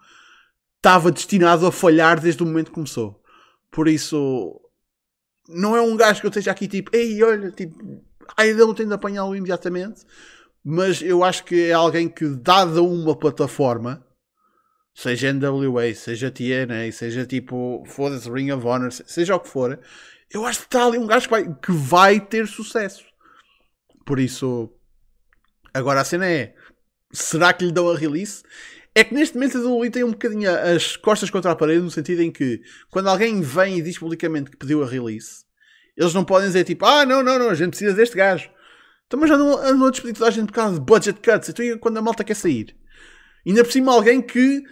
[0.78, 3.22] estava destinado a falhar desde o momento que começou.
[3.72, 4.62] Por isso,
[5.49, 8.04] não é um gajo que eu esteja aqui tipo, ei, olha, tipo,
[8.36, 10.06] a ideia tem de apanhá-lo imediatamente.
[10.64, 14.06] Mas eu acho que é alguém que, dada uma plataforma,
[14.98, 19.80] seja NWA, seja TNA, seja tipo, foda-se, Ring of Honor, seja o que for,
[20.34, 23.06] eu acho que está ali um gajo que vai, que vai ter sucesso.
[24.03, 24.74] Por isso,
[25.72, 26.56] agora a cena é:
[27.11, 28.41] será que lhe dão a release?
[28.95, 31.91] É que neste momento a WWE tem um bocadinho as costas contra a parede, no
[31.91, 35.45] sentido em que quando alguém vem e diz publicamente que pediu a release,
[35.95, 38.49] eles não podem dizer tipo, ah, não, não, não, a gente precisa deste gajo.
[39.06, 41.49] Então, mas já não andam a despedir toda a gente por causa de budget cuts.
[41.49, 42.76] Então, quando a malta quer sair,
[43.45, 44.64] ainda por cima alguém que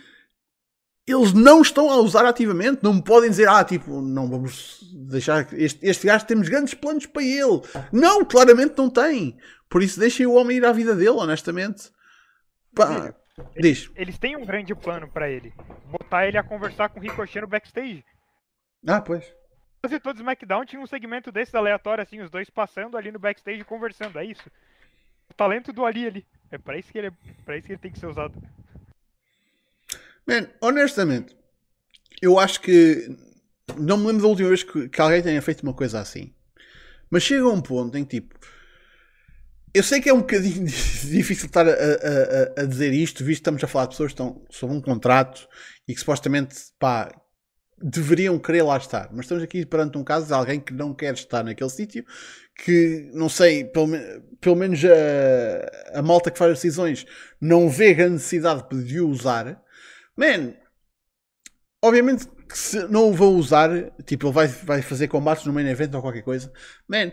[1.07, 5.85] eles não estão a usar ativamente, não podem dizer, ah, tipo, não vamos deixar este,
[5.85, 7.61] este gajo temos grandes planos para ele.
[7.91, 9.37] Não, claramente não tem.
[9.69, 11.91] Por isso deixem o homem ir à vida dele, honestamente.
[12.73, 13.13] Pá,
[13.55, 13.91] eles, diz.
[13.95, 15.53] Eles têm um grande plano para ele.
[15.85, 18.03] Botar ele a conversar com o Ricochet no backstage.
[18.87, 19.25] Ah, pois.
[19.81, 23.63] Fazer todo SmackDown tinha um segmento desses aleatório, assim, os dois passando ali no backstage
[23.63, 24.49] conversando, é isso.
[25.29, 26.25] O talento do Ali ali.
[26.51, 27.11] É para isso que ele é,
[27.43, 28.33] para isso que ele tem que ser usado.
[30.27, 31.35] Man, honestamente,
[32.21, 33.09] eu acho que
[33.77, 36.33] não me lembro da última vez que, que, alguém tenha feito uma coisa assim.
[37.09, 38.37] Mas chega a um ponto em que tipo.
[39.73, 40.65] Eu sei que é um bocadinho
[41.03, 44.13] difícil estar a, a, a, dizer isto, visto que estamos a falar de pessoas que
[44.13, 45.47] estão sob um contrato
[45.87, 47.11] e que supostamente pá,
[47.81, 49.09] deveriam querer lá estar.
[49.11, 52.05] Mas estamos aqui perante um caso de alguém que não quer estar naquele sítio,
[52.63, 53.89] que não sei, pelo,
[54.39, 57.05] pelo menos a, a malta que faz as decisões
[57.39, 59.61] não vê a necessidade de o usar
[60.15, 60.53] Man,
[61.81, 63.69] obviamente que se não o vou usar,
[64.05, 66.51] tipo, ele vai, vai fazer combates no main event ou qualquer coisa.
[66.87, 67.11] Man,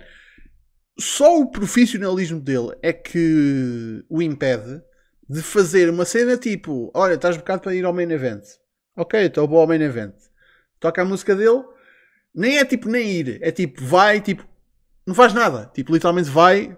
[0.99, 4.83] só o profissionalismo dele é que o impede
[5.29, 8.45] de fazer uma cena tipo: Olha, estás bocado para ir ao main event.
[8.97, 10.15] Ok, então vou ao main event.
[10.79, 11.65] Toca a música dele,
[12.35, 14.47] nem é tipo nem ir, é tipo vai, tipo,
[15.07, 15.71] não faz nada.
[15.75, 16.77] Tipo, literalmente vai,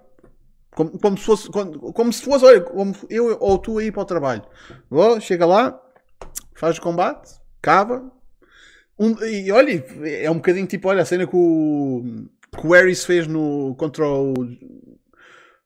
[0.70, 4.02] como, como se fosse, como, como se fosse, olha, como eu ou tu aí para
[4.02, 4.42] o trabalho.
[4.90, 5.80] Oh, chega lá,
[6.54, 8.10] faz o combate, cava.
[8.98, 12.26] Um, e olha, é um bocadinho tipo, olha, a cena que o,
[12.56, 14.34] que o Harris fez no, contra, o,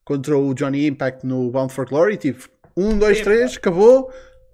[0.05, 4.11] contra o Johnny Impact no Bound for Glory, tipo, um, dois, três, acabou,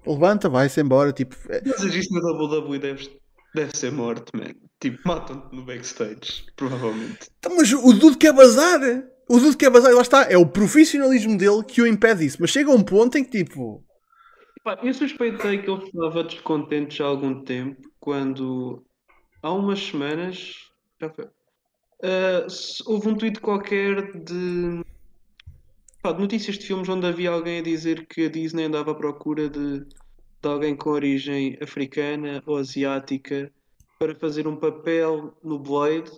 [0.07, 1.13] Levanta, vai-se embora.
[1.13, 3.11] Tipo, é- Mas isto na WWE deve,
[3.55, 4.55] deve ser morte, man.
[4.81, 7.31] Tipo, matam-te no backstage, provavelmente.
[7.39, 8.81] Então, mas o Dude quer bazar.
[9.29, 10.23] O Dude quer bazar, e lá está.
[10.31, 12.37] É o profissionalismo dele que o impede isso.
[12.41, 13.83] Mas chega a um ponto em que, tipo,
[14.65, 18.83] Pá, eu suspeitei que ele estava descontente já há algum tempo, quando
[19.43, 20.71] há umas semanas
[22.49, 24.83] se- houve um tweet qualquer de,
[26.03, 28.95] pá, de notícias de filmes onde havia alguém a dizer que a Disney andava à
[28.95, 33.53] procura de, de alguém com origem africana ou asiática
[33.99, 36.11] para fazer um papel no Blade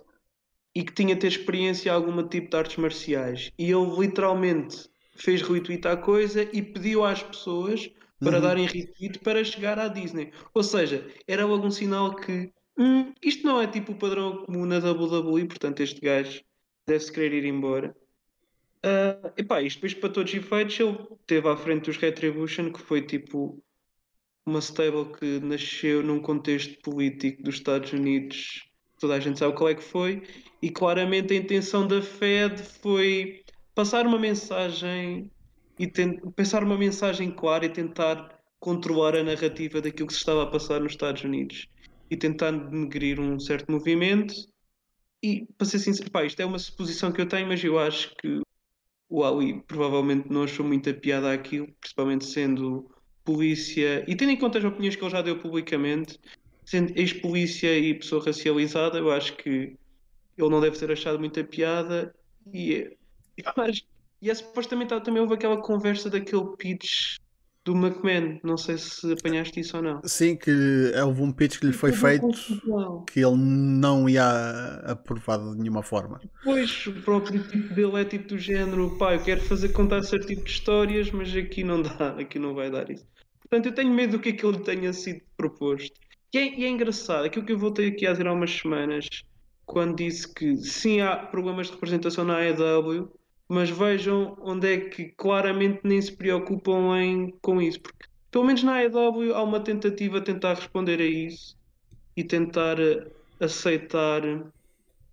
[0.73, 3.51] e que tinha ter experiência em algum tipo de artes marciais.
[3.59, 7.89] E ele literalmente fez retweet à coisa e pediu às pessoas
[8.21, 8.41] para Uhum.
[8.41, 10.31] darem retweet para chegar à Disney.
[10.53, 14.65] Ou seja, era logo um sinal que hum, isto não é tipo o padrão comum
[14.65, 16.41] na WWE, portanto este gajo
[16.87, 17.95] deve-se querer ir embora.
[18.83, 22.79] Ah, epá, isto depois para todos os efeitos ele teve à frente dos Retribution que
[22.79, 23.61] foi tipo
[24.45, 28.69] uma stable que nasceu num contexto político dos Estados Unidos,
[28.99, 30.23] toda a gente sabe qual é que foi,
[30.61, 33.43] e claramente a intenção da Fed foi
[33.75, 35.29] passar uma mensagem
[35.79, 35.91] e
[36.35, 40.79] passar uma mensagem clara e tentar controlar a narrativa daquilo que se estava a passar
[40.79, 41.67] nos Estados Unidos
[42.09, 44.33] e tentar denegrir um certo movimento.
[45.21, 48.15] E para ser sincero, pá, isto é uma suposição que eu tenho, mas eu acho
[48.15, 48.41] que
[49.09, 52.89] o Ali provavelmente não achou muita piada aquilo, principalmente sendo
[53.23, 56.19] polícia, e tendo em conta as opiniões que ele já deu publicamente,
[56.65, 62.13] sendo ex-polícia e pessoa racializada, eu acho que ele não deve ter achado muita piada
[62.53, 62.97] e, é-
[63.37, 63.83] eu acho-
[64.21, 67.17] e é supostamente também houve aquela conversa daquele pitch
[67.67, 70.01] do McMahon, não sei se apanhaste isso ou não.
[70.05, 70.51] sim, que
[71.05, 72.25] houve um pitch que lhe foi feito
[73.05, 74.23] que ele não ia
[74.85, 76.21] aprovar de nenhuma forma.
[76.45, 80.27] Pois, o próprio tipo dele é tipo do género, pá, eu quero fazer contar certo
[80.27, 83.05] tipo de histórias, mas aqui não dá, aqui não vai dar isso.
[83.41, 85.99] Portanto, eu tenho medo do que é que ele tenha sido proposto.
[86.33, 89.07] E é, e é engraçado, aquilo que eu voltei aqui a dizer há umas semanas,
[89.65, 93.11] quando disse que sim, há problemas de representação na AEW,
[93.47, 98.63] mas vejam onde é que claramente nem se preocupam em, com isso, porque pelo menos
[98.63, 101.57] na AEW há uma tentativa a tentar responder a isso
[102.15, 103.07] e tentar eh,
[103.39, 104.21] aceitar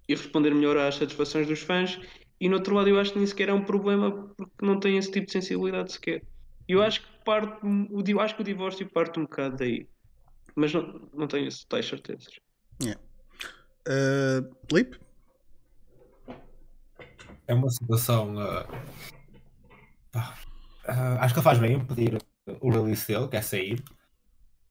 [0.09, 2.01] e responder melhor às satisfações dos fãs.
[2.41, 4.99] E no outro lado, eu acho que nem sequer é um problema porque não tem
[4.99, 6.23] esse tipo de sensibilidade sequer.
[6.69, 9.87] E eu acho que parte, o, acho que o divórcio parte um bocado daí,
[10.55, 12.35] mas não, não tenho tais certezas.
[13.87, 14.99] Uh, Lip?
[17.47, 18.35] É uma situação.
[20.11, 20.35] pá,
[20.87, 22.19] ah, acho que ele faz bem em pedir
[22.61, 23.83] o release dele, que é sair.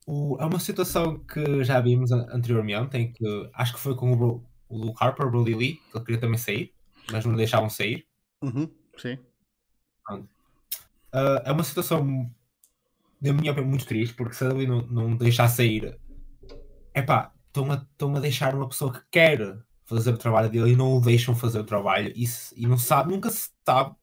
[0.06, 4.12] O- é uma situação que já vimos an- anteriormente, em que acho que foi com
[4.12, 6.74] o, Bro- o Luke Harper, o Brody Lee, que ele queria também sair,
[7.12, 8.06] mas não deixavam sair.
[8.42, 9.18] Uhum, sim.
[11.12, 12.04] Ah, é uma situação,
[13.22, 15.98] na minha opinião, muito triste, porque se ele não, não deixar sair,
[16.94, 19.58] epá, estão a, estão a deixar uma pessoa que quer
[19.94, 22.26] fazer o trabalho dele e não o deixam fazer o trabalho e,
[22.56, 23.96] e não sabe, nunca se sabe.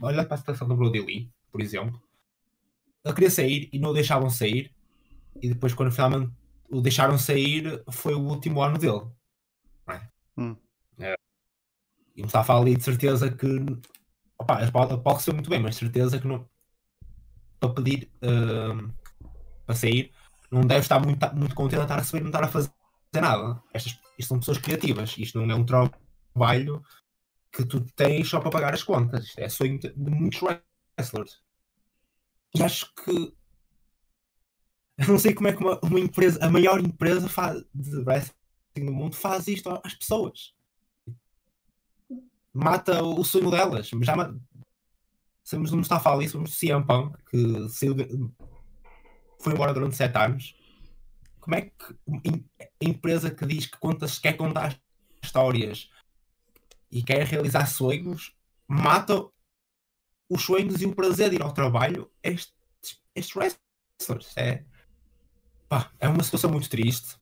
[0.00, 2.00] Olha para a situação do Brody Lee, por exemplo.
[3.04, 4.72] Ele queria sair e não o deixavam sair,
[5.40, 6.32] e depois, quando finalmente
[6.70, 9.02] o deixaram sair, foi o último ano dele.
[9.86, 10.10] não é?
[10.36, 10.56] Hum.
[10.98, 11.14] É.
[12.16, 13.46] E Mustafa Ali, de certeza que.
[14.38, 16.48] Opa, pode, pode receber muito bem, mas de certeza que não,
[17.58, 18.90] para pedir hum,
[19.66, 20.12] para sair,
[20.50, 22.70] não deve estar muito, muito contente a estar a receber e não estar a fazer
[23.12, 23.62] nada.
[23.72, 26.82] Estas, isto são pessoas criativas, isto não é um trabalho
[27.52, 29.26] que tu tens só para pagar as contas.
[29.26, 31.40] Isto é sonho de, de muitos wrestlers.
[32.54, 33.34] E acho que
[34.98, 38.86] eu não sei como é que uma, uma empresa, a maior empresa faz, de wrestling
[38.86, 40.54] do mundo faz isto às pessoas.
[42.52, 43.88] Mata o, o sonho delas.
[44.02, 44.14] Já
[45.44, 48.06] Sabemos não está a falar isso, vamos CM Punk, que saiu de-
[49.40, 50.54] foi embora durante sete anos.
[51.48, 51.96] Como é que
[52.60, 54.78] a empresa que diz que conta, quer contar
[55.22, 55.88] histórias
[56.92, 58.36] e quer realizar sonhos,
[58.68, 59.26] mata
[60.28, 62.52] os sonhos e o prazer de ir ao trabalho estes,
[63.14, 64.36] estes wrestlers?
[64.36, 64.62] É,
[65.70, 67.16] pá, é uma situação muito triste.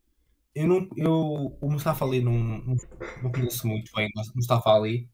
[0.53, 2.77] Eu não, eu, o Mustafa Ali não, não,
[3.23, 5.09] não conheço muito bem o Mustafa Ali.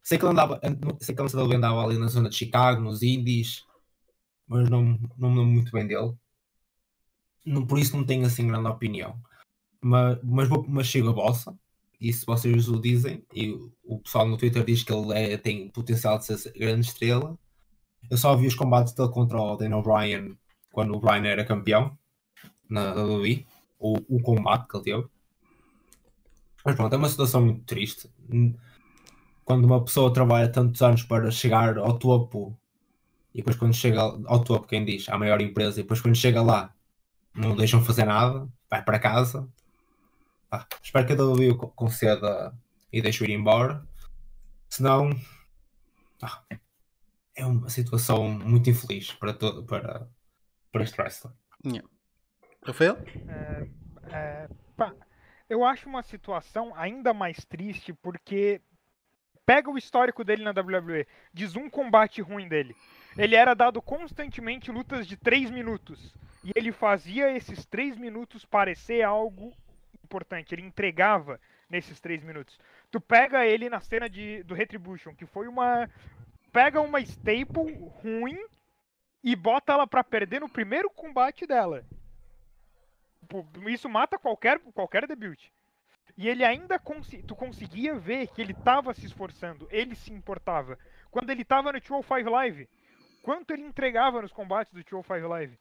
[0.00, 0.60] Sei que ele andava,
[1.00, 3.64] sei que ele andava ali na zona de Chicago, nos Indies,
[4.46, 6.16] mas não, não me lembro muito bem dele.
[7.44, 9.16] Não, por isso não tenho assim grande opinião.
[9.80, 11.56] Mas, mas, mas chego a bossa,
[12.00, 13.52] e se vocês o dizem, e
[13.84, 17.38] o pessoal no Twitter diz que ele é, tem potencial de ser grande estrela.
[18.10, 20.36] Eu só vi os combates dele contra o Daniel Bryan
[20.72, 21.96] quando o Bryan era campeão
[22.68, 23.46] na WWE,
[23.78, 25.08] o, o combate que ele teve.
[26.64, 28.10] Mas pronto, é uma situação muito triste
[29.44, 32.58] quando uma pessoa trabalha tantos anos para chegar ao topo
[33.34, 36.40] e depois quando chega ao topo, quem diz, à maior empresa, e depois quando chega
[36.40, 36.72] lá,
[37.34, 39.48] não deixam fazer nada, vai para casa.
[40.50, 42.54] Ah, espero que a WWE conceda
[42.92, 43.84] e deixe-o ir embora.
[44.68, 45.10] Senão,
[46.22, 46.42] ah,
[47.34, 50.08] é uma situação muito infeliz para, todo, para,
[50.70, 51.32] para este wrestler.
[51.64, 51.88] Yeah.
[52.64, 52.96] Rafael?
[53.28, 53.68] É,
[54.10, 54.94] é, pá,
[55.48, 58.60] eu acho uma situação ainda mais triste porque
[59.44, 62.74] pega o histórico dele na WWE, diz um combate ruim dele.
[63.16, 66.14] Ele era dado constantemente lutas de 3 minutos.
[66.44, 69.52] E ele fazia esses 3 minutos parecer algo
[70.04, 70.54] importante.
[70.54, 71.40] Ele entregava
[71.70, 72.60] nesses 3 minutos.
[72.90, 75.88] Tu pega ele na cena de, do Retribution, que foi uma.
[76.52, 78.38] Pega uma staple ruim
[79.22, 81.84] e bota ela pra perder no primeiro combate dela.
[83.66, 85.50] Isso mata qualquer, qualquer debut.
[86.16, 90.78] E ele ainda cons tu conseguia ver que ele estava se esforçando, ele se importava.
[91.10, 92.68] Quando ele estava no 205 Live,
[93.22, 95.58] quanto ele entregava nos combates do 205 Live.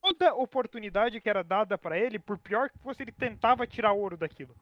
[0.00, 4.16] Toda oportunidade que era dada para ele, por pior que fosse, ele tentava tirar ouro
[4.16, 4.54] daquilo.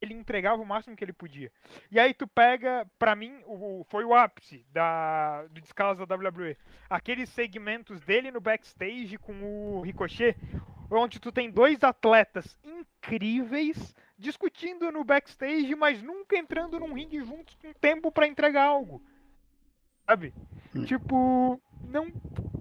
[0.00, 1.52] Ele entregava o máximo que ele podia.
[1.88, 6.56] E aí tu pega, para mim, o, foi o ápice da, do descaso da WWE.
[6.90, 10.36] Aqueles segmentos dele no backstage com o Ricochet,
[10.90, 17.54] onde tu tem dois atletas incríveis discutindo no backstage, mas nunca entrando num ringue juntos
[17.56, 19.02] com tempo para entregar algo.
[20.06, 20.34] Sabe?
[20.74, 20.84] Hum.
[20.84, 22.08] Tipo, não.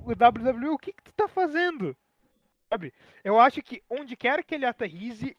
[0.03, 1.95] O WWE, o que, que tu tá fazendo?
[2.71, 2.93] Sabe?
[3.21, 5.35] Eu acho que onde quer que ele aterrize,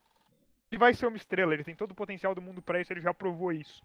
[0.70, 1.54] ele vai ser uma estrela.
[1.54, 3.82] Ele tem todo o potencial do mundo para isso, ele já provou isso.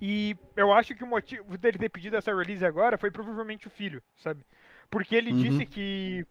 [0.00, 3.70] E eu acho que o motivo dele ter pedido essa release agora foi provavelmente o
[3.70, 4.44] filho, sabe?
[4.88, 5.42] Porque ele uhum.
[5.42, 6.24] disse que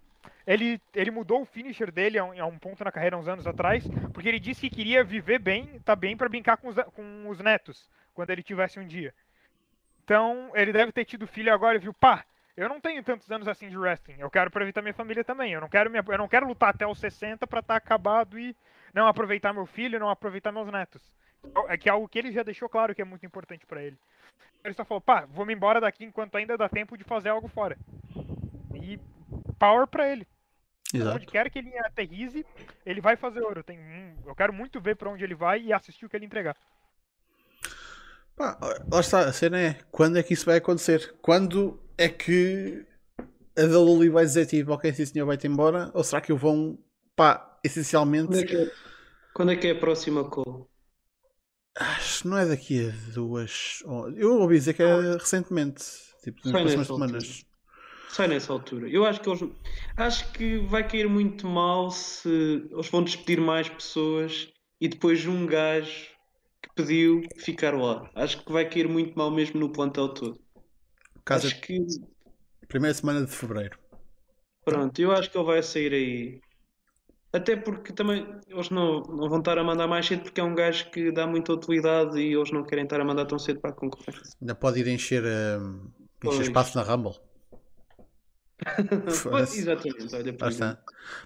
[0.48, 3.46] ele, ele mudou o finisher dele a um, a um, ponto na carreira uns anos
[3.46, 7.30] atrás, porque ele disse que queria viver bem, tá bem para brincar com os, com
[7.30, 9.14] os netos, quando ele tivesse um dia.
[10.04, 12.26] Então, ele deve ter tido filho agora e viu, pá,
[12.56, 14.16] eu não tenho tantos anos assim de wrestling.
[14.20, 15.54] Eu quero aproveitar minha família também.
[15.54, 18.38] Eu não quero, minha, eu não quero lutar até os 60 para estar tá acabado
[18.38, 18.56] e
[18.94, 21.02] não aproveitar meu filho, não aproveitar meus netos.
[21.68, 23.98] É que é algo que ele já deixou claro que é muito importante para ele.
[24.64, 27.48] Ele só falou, pá, vou me embora daqui enquanto ainda dá tempo de fazer algo
[27.48, 27.78] fora.
[28.76, 29.00] E
[29.58, 30.28] power para ele.
[30.94, 31.16] Exato.
[31.16, 32.46] Onde quer que ele aterrize,
[32.86, 33.64] ele vai fazer ouro.
[33.64, 33.80] Tem,
[34.26, 36.56] eu quero muito ver para onde ele vai e assistir o que ele entregar.
[38.36, 38.58] Pá,
[38.92, 41.16] lá está, a cena é quando é que isso vai acontecer?
[41.22, 42.86] Quando é que
[43.58, 45.92] a Daluli vai dizer tipo, ok, sim senhor, vai-te embora?
[45.94, 46.78] Ou será que o vão,
[47.16, 48.28] pá, essencialmente.
[48.28, 48.72] Quando é que é,
[49.34, 50.70] quando é, que é a próxima call?
[51.78, 53.82] Acho que não é daqui a duas.
[54.16, 55.84] Eu ouvi dizer que é recentemente,
[56.24, 57.46] tipo, nas próximas semanas.
[58.10, 58.90] Sai nessa altura.
[58.90, 59.42] Eu acho que eles.
[59.96, 62.28] Acho que vai cair muito mal se
[62.70, 64.50] eles vão despedir mais pessoas
[64.82, 66.10] e depois um gajo
[66.62, 68.10] que pediu ficar lá.
[68.14, 70.38] Acho que vai cair muito mal mesmo no plantel todo.
[71.26, 71.86] Caso acho que.
[72.68, 73.78] Primeira semana de fevereiro.
[74.64, 76.42] Pronto, eu acho que ele vai sair aí.
[77.34, 80.54] Até porque também eles não, não vão estar a mandar mais cedo porque é um
[80.54, 83.72] gajo que dá muita utilidade e eles não querem estar a mandar tão cedo para
[83.72, 84.36] a concorrência.
[84.42, 85.92] Ainda pode ir encher, uh,
[86.26, 87.16] encher espaço na Rumble.
[89.56, 90.78] Exatamente, olha para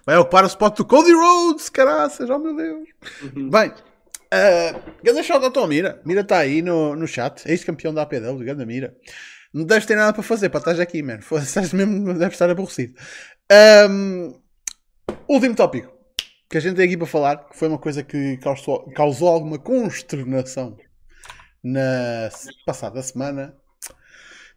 [0.06, 2.88] Vai ocupar o spot do Cody Rhodes, caraças, oh meu Deus.
[3.22, 3.50] Uhum.
[3.50, 6.00] Bem, uh, grande shout out ao Mira.
[6.04, 8.96] Mira está aí no, no chat, ex-campeão da APW, grande Mira.
[9.56, 11.22] Não deves ter nada para fazer para estar aqui, mano.
[11.42, 12.94] Estás mesmo, deves estar aborrecido.
[13.90, 14.38] Um,
[15.26, 15.96] último tópico
[16.46, 19.58] que a gente tem aqui para falar, que foi uma coisa que causou, causou alguma
[19.58, 20.76] consternação
[21.64, 22.28] na
[22.66, 23.56] passada semana.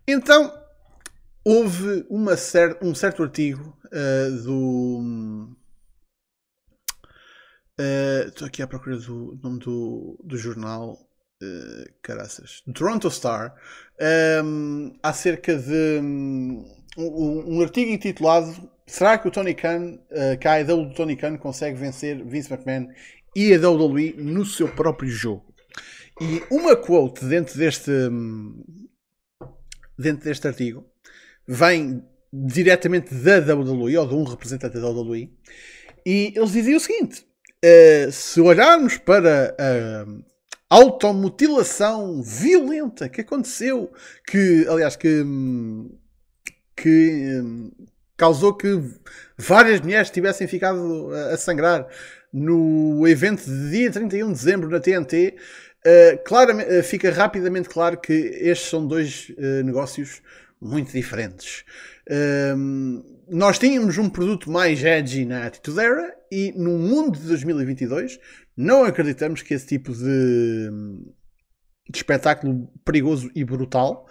[0.05, 0.53] Então,
[1.45, 5.55] houve uma cer um certo artigo uh, do.
[7.79, 11.08] Eh, estou uh, aqui à procura do nome do, do jornal.
[11.41, 12.61] Uh, caraças.
[12.73, 13.55] Toronto Star.
[14.43, 16.65] Um, acerca de um,
[16.97, 21.37] um, artigo intitulado Será que o Tony Khan, uh, que a AEW do Tony Khan
[21.37, 22.87] consegue vencer Vince McMahon
[23.35, 25.53] e a WWE no seu próprio jogo?
[26.19, 28.63] E uma quote dentro deste, hum,
[29.97, 30.83] dentro deste artigo
[31.47, 32.03] vem
[32.33, 35.31] diretamente da WWE ou de um representante da WWE
[36.03, 37.23] e eles diziam o seguinte:
[37.63, 40.05] uh, se olharmos para a
[40.69, 43.91] automutilação violenta que aconteceu,
[44.27, 45.25] que aliás que,
[46.75, 47.41] que
[48.15, 48.79] causou que
[49.37, 51.87] várias mulheres tivessem ficado a sangrar
[52.31, 55.35] no evento de dia 31 de dezembro na TNT,
[55.85, 60.21] uh, claramente, uh, fica rapidamente claro que estes são dois uh, negócios
[60.61, 61.63] muito diferentes.
[62.55, 68.19] Um, nós tínhamos um produto mais edgy na Attitude Era e no mundo de 2022
[68.61, 70.69] não acreditamos que esse tipo de,
[71.89, 74.07] de espetáculo perigoso e brutal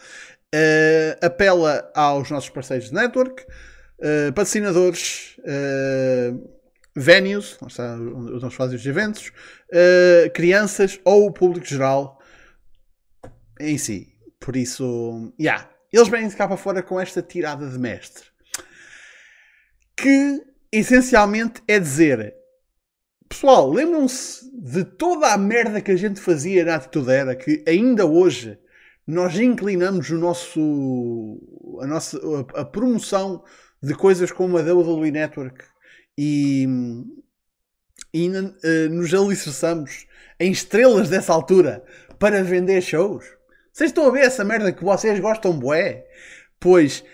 [0.54, 6.58] Uh, apela aos nossos parceiros de network, uh, patrocinadores, uh,
[6.96, 9.30] venues, onde nós fazemos os eventos,
[10.34, 12.18] crianças ou o público geral
[13.60, 14.08] em si.
[14.40, 18.24] Por isso, yeah, eles vêm de cá para fora com esta tirada de mestre.
[19.94, 20.42] Que
[20.72, 22.34] essencialmente é dizer
[23.28, 28.06] pessoal, lembram-se de toda a merda que a gente fazia na Atitude Era, que ainda
[28.06, 28.58] hoje
[29.06, 31.40] nós inclinamos o nosso,
[31.80, 33.44] a, nossa, a, a promoção
[33.82, 35.64] de coisas como a WWE Network
[36.16, 36.66] e,
[38.12, 40.06] e uh, nos alicerçamos
[40.40, 41.84] em estrelas dessa altura
[42.18, 43.24] para vender shows.
[43.72, 46.06] Vocês estão a ver essa merda que vocês gostam bué?
[46.58, 47.04] Pois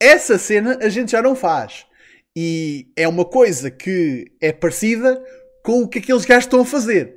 [0.00, 1.86] essa cena a gente já não faz.
[2.34, 5.22] E é uma coisa que é parecida
[5.62, 7.16] com o que aqueles gajos estão a fazer.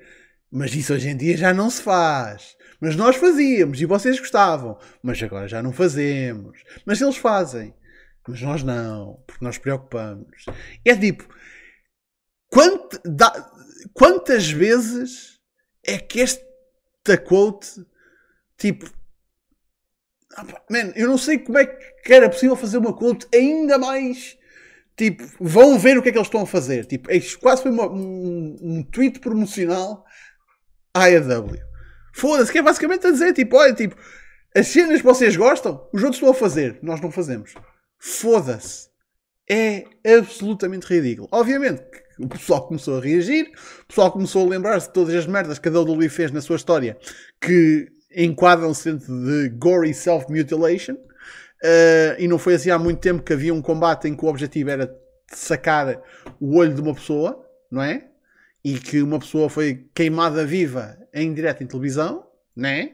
[0.52, 2.56] Mas isso hoje em dia já não se faz.
[2.80, 4.78] Mas nós fazíamos e vocês gostavam.
[5.02, 6.64] Mas agora já não fazemos.
[6.86, 7.74] Mas eles fazem.
[8.28, 9.24] Mas nós não.
[9.26, 10.46] Porque nós preocupamos.
[10.84, 11.28] É tipo.
[12.50, 13.52] Quant, da,
[13.94, 15.40] quantas vezes
[15.84, 17.86] é que esta quote.
[18.58, 18.90] Tipo.
[20.70, 24.38] Man, eu não sei como é que era possível fazer uma quote ainda mais
[24.98, 26.86] tipo, vão ver o que é que eles estão a fazer.
[26.86, 30.04] Tipo, isto quase foi uma, um, um tweet promocional
[30.94, 31.60] à AEW.
[32.14, 33.96] Foda-se, que é basicamente a dizer, tipo, olha, tipo,
[34.56, 37.54] as cenas que vocês gostam, os outros estão a fazer, nós não fazemos.
[38.00, 38.90] Foda-se.
[39.50, 39.84] É
[40.18, 41.28] absolutamente ridículo.
[41.32, 41.84] Obviamente
[42.20, 43.52] o pessoal começou a reagir,
[43.84, 46.56] o pessoal começou a lembrar-se de todas as merdas que a WWE fez na sua
[46.56, 46.98] história
[47.42, 50.96] que enquadram-se dentro de gory self-mutilation.
[51.64, 54.28] Uh, e não foi assim há muito tempo que havia um combate em que o
[54.28, 54.96] objetivo era
[55.28, 56.02] sacar
[56.40, 58.08] o olho de uma pessoa, não é?
[58.64, 62.26] E que uma pessoa foi queimada viva em direto em televisão,
[62.56, 62.94] não é?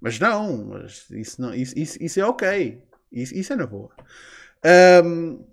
[0.00, 2.82] Mas não, mas isso, não, isso, isso, isso é ok.
[3.10, 3.90] Isso, isso é na boa.
[5.04, 5.44] Um,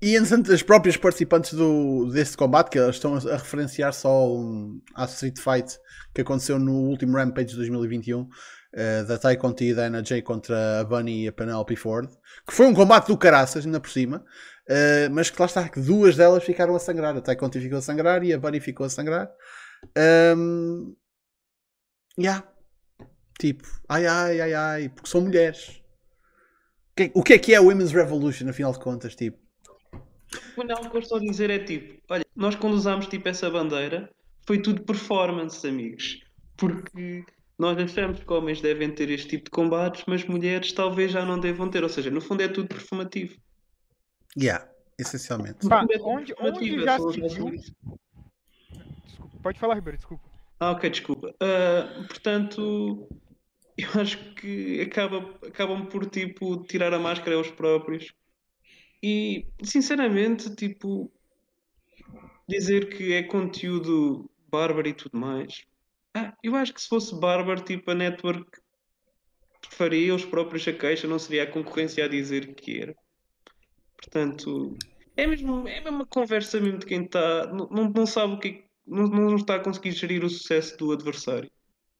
[0.00, 4.32] e entretanto, as próprias participantes do, desse combate, que elas estão a, a referenciar só
[4.32, 5.78] um, à Street Fight
[6.14, 8.28] que aconteceu no último Rampage de 2021,
[8.74, 12.08] uh, da Tai Conti e da Anna Jay contra a Bunny e a Penelope Ford,
[12.46, 14.24] que foi um combate do caraças, ainda por cima,
[14.68, 17.16] uh, mas que lá está, que duas delas ficaram a sangrar.
[17.16, 19.30] A Tai Conti ficou a sangrar e a Bunny ficou a sangrar.
[20.36, 20.94] Um,
[22.18, 22.46] yeah.
[23.38, 25.80] Tipo, ai ai ai ai, porque são mulheres.
[27.14, 29.14] O que é que é a Women's Revolution, afinal de contas?
[29.14, 29.38] Tipo,
[30.56, 34.10] o que eu estou a dizer é tipo, olha, nós quando usámos tipo essa bandeira,
[34.46, 36.20] foi tudo performance, amigos.
[36.56, 37.24] Porque
[37.58, 41.40] nós achamos que homens devem ter este tipo de combates, mas mulheres talvez já não
[41.40, 41.82] devam ter.
[41.82, 43.36] Ou seja, no fundo é tudo performativo.
[44.36, 45.68] Yeah, essencialmente.
[45.68, 47.50] Pá, é onde, onde já se viu...
[49.04, 50.28] Desculpa, pode falar, Ribeiro, desculpa.
[50.60, 51.34] Ah, ok, desculpa.
[51.42, 53.08] Uh, portanto,
[53.76, 58.14] eu acho que acaba, acabam por tipo tirar a máscara aos próprios.
[59.02, 61.10] E sinceramente, tipo,
[62.48, 65.64] dizer que é conteúdo bárbaro e tudo mais,
[66.14, 68.50] ah, eu acho que se fosse Barber, tipo, a network
[69.70, 72.94] faria os próprios a queixa, não seria a concorrência a dizer que era.
[73.96, 74.76] Portanto,
[75.16, 78.48] é mesmo, é mesmo uma conversa mesmo de quem está, não, não sabe o que
[78.48, 81.50] é não, não está a conseguir gerir o sucesso do adversário.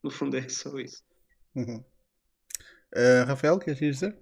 [0.02, 1.02] No fundo é só isso.
[1.54, 1.84] Uhum.
[2.96, 4.16] Uh, Rafael, queres dizer?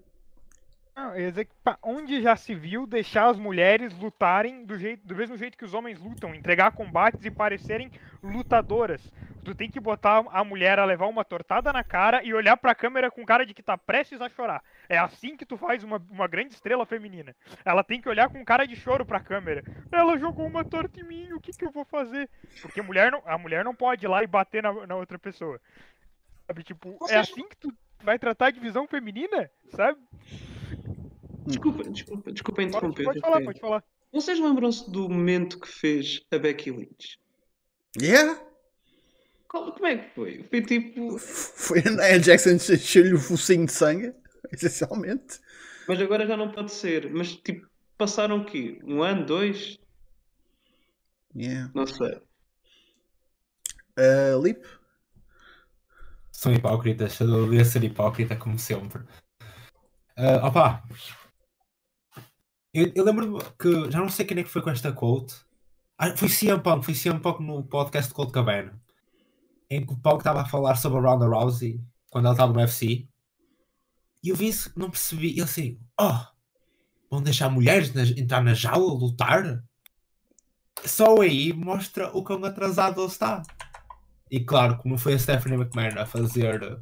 [0.97, 1.53] Não, ia dizer que
[1.83, 5.75] onde já se viu deixar as mulheres lutarem do, jeito, do mesmo jeito que os
[5.75, 7.91] homens lutam, entregar combates e parecerem
[8.23, 9.13] lutadoras.
[9.45, 12.75] Tu tem que botar a mulher a levar uma tortada na cara e olhar pra
[12.75, 14.65] câmera com cara de que tá prestes a chorar.
[14.89, 17.37] É assim que tu faz uma, uma grande estrela feminina.
[17.63, 19.63] Ela tem que olhar com cara de choro pra câmera.
[19.93, 22.29] Ela jogou uma torta em mim, o que, que eu vou fazer?
[22.63, 25.19] Porque a mulher não, a mulher não pode ir lá e bater na, na outra
[25.19, 25.61] pessoa.
[26.47, 29.51] Sabe, tipo, é assim que tu vai tratar a divisão feminina?
[29.75, 30.01] Sabe?
[31.47, 33.05] Desculpa, desculpa, desculpa interromper.
[33.05, 33.85] Pode, pode falar, pode falar.
[34.13, 37.19] Vocês lembram-se do momento que fez a Becky Lynch?
[38.01, 38.41] Yeah?
[39.49, 40.45] Como é que foi?
[40.51, 41.19] Foi tipo.
[41.19, 44.13] Foi a Nia Jackson encheu-lhe o focinho de sangue,
[44.53, 45.41] essencialmente.
[45.89, 47.11] Mas agora já não pode ser.
[47.11, 47.67] Mas tipo,
[47.97, 48.81] passaram o quê?
[48.85, 49.79] Um ano, dois?
[51.35, 51.71] Yeah.
[51.75, 52.21] Não sei.
[53.99, 54.67] Uh, Lip?
[56.31, 59.03] São hipócritas, eu devia ser hipócrita como sempre.
[60.19, 60.83] Uh, opa,
[62.77, 65.35] eu, eu lembro que já não sei quem é que foi com esta quote.
[65.99, 68.79] Ah, foi CM Punk, foi CM Punk no podcast de Cold Cabana.
[69.71, 71.81] Em que o Punk estava a falar sobre a Ronda Rousey
[72.11, 73.09] quando ela estava no UFC.
[74.23, 75.37] E eu vi isso, não percebi.
[75.39, 76.19] E assim, oh,
[77.11, 79.65] vão deixar mulheres na, entrar na jaula, lutar?
[80.85, 83.43] Só aí mostra o quão atrasado ele está.
[84.31, 86.81] E claro, como foi a Stephanie McMahon a fazer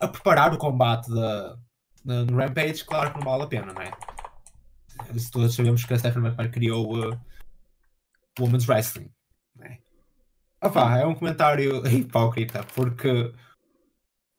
[0.00, 1.58] a preparar o combate da-
[2.04, 3.90] no Rampage, claro que não vale a pena, não é?
[5.16, 7.20] Se Todos sabemos que a Stephanie McMahon criou uh,
[8.38, 9.10] Women's Wrestling.
[9.56, 9.78] Não é?
[10.62, 13.32] Opá, é um comentário hipócrita, porque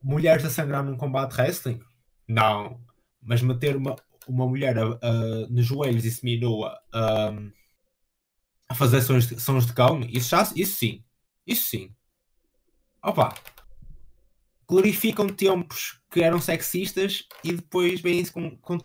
[0.04, 1.82] mulheres a sangrar num combate wrestling?
[2.28, 2.80] Não.
[3.22, 3.96] Mas meter uma,
[4.28, 5.00] uma mulher a-
[5.50, 7.32] nos joelhos e seminua a,
[8.70, 11.04] a fazer sons de, sons de cão, isso, já, isso sim.
[11.46, 11.96] Isso sim.
[13.04, 13.34] Opa,
[14.68, 18.78] glorificam tempos que eram sexistas e depois vêm com, com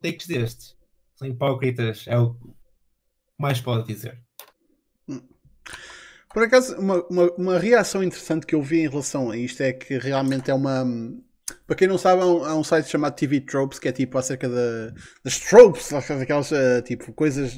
[0.00, 0.73] takes destes.
[1.16, 2.36] São hipócritas, é o
[3.38, 4.20] mais pode dizer.
[6.32, 9.72] Por acaso, uma, uma, uma reação interessante que eu vi em relação a isto é
[9.72, 10.84] que realmente é uma.
[11.66, 14.18] Para quem não sabe, há um, há um site chamado TV Tropes que é tipo
[14.18, 14.92] acerca da,
[15.22, 17.56] das tropes, aquelas eh, tipo, coisas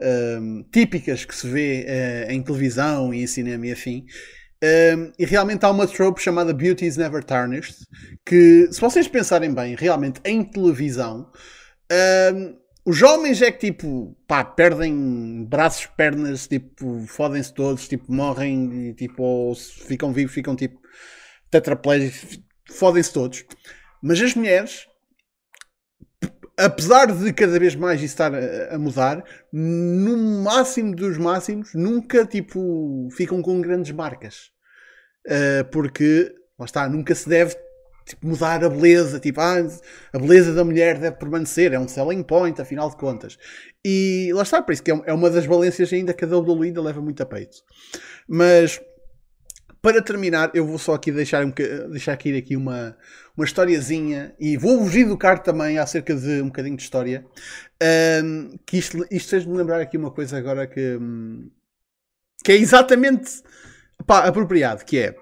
[0.00, 4.04] ehm, típicas que se vê eh, em televisão e em cinema e afim.
[4.62, 7.78] Ehm, e realmente há uma trope chamada Beauty is Never Tarnished
[8.24, 11.32] que, se vocês pensarem bem, realmente em televisão,
[11.90, 12.54] ehm,
[12.84, 19.22] os homens é que tipo, pá, perdem braços, pernas, tipo, fodem-se todos, tipo, morrem tipo,
[19.22, 20.78] ou ficam vivos, ficam tipo
[21.50, 22.40] tetraplégicos,
[22.70, 23.44] fodem-se todos.
[24.02, 24.86] Mas as mulheres,
[26.58, 32.26] apesar de cada vez mais isso estar a, a mudar, no máximo dos máximos, nunca
[32.26, 34.52] tipo ficam com grandes marcas.
[35.26, 37.56] Uh, porque, lá está, nunca se deve
[38.04, 39.56] tipo, mudar a beleza, tipo, ah,
[40.12, 43.38] a beleza da mulher deve permanecer, é um selling point, afinal de contas.
[43.84, 46.28] E lá está, por isso que é um- é uma das valências ainda que a
[46.28, 47.58] WWE ainda leva muito a peito.
[48.28, 48.80] Mas
[49.82, 51.52] para terminar, eu vou só aqui deixar, um,
[51.90, 52.96] deixar aqui, aqui uma,
[53.36, 57.22] uma historiazinha e vou-vos educar também acerca de um bocadinho de história.
[57.82, 60.98] Ahm, que isto, isto fez-me lembrar aqui uma coisa agora que,
[62.42, 63.42] que é exatamente
[64.06, 65.14] pá, apropriado, que é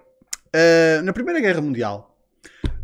[0.55, 2.12] ah, na Primeira Guerra Mundial,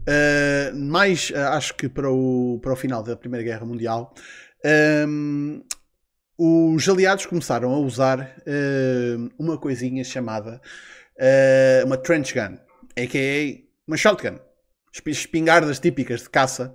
[0.08, 4.14] ah, mais ah, acho que para o, para o final da Primeira Guerra Mundial,
[4.64, 5.60] ahm,
[6.38, 10.60] os aliados começaram a usar ahm, uma coisinha chamada
[11.84, 12.56] uma trench gun,
[12.96, 13.64] a.k.a.
[13.88, 14.38] uma shotgun.
[14.92, 16.72] Esp- Espingardas típicas de caça,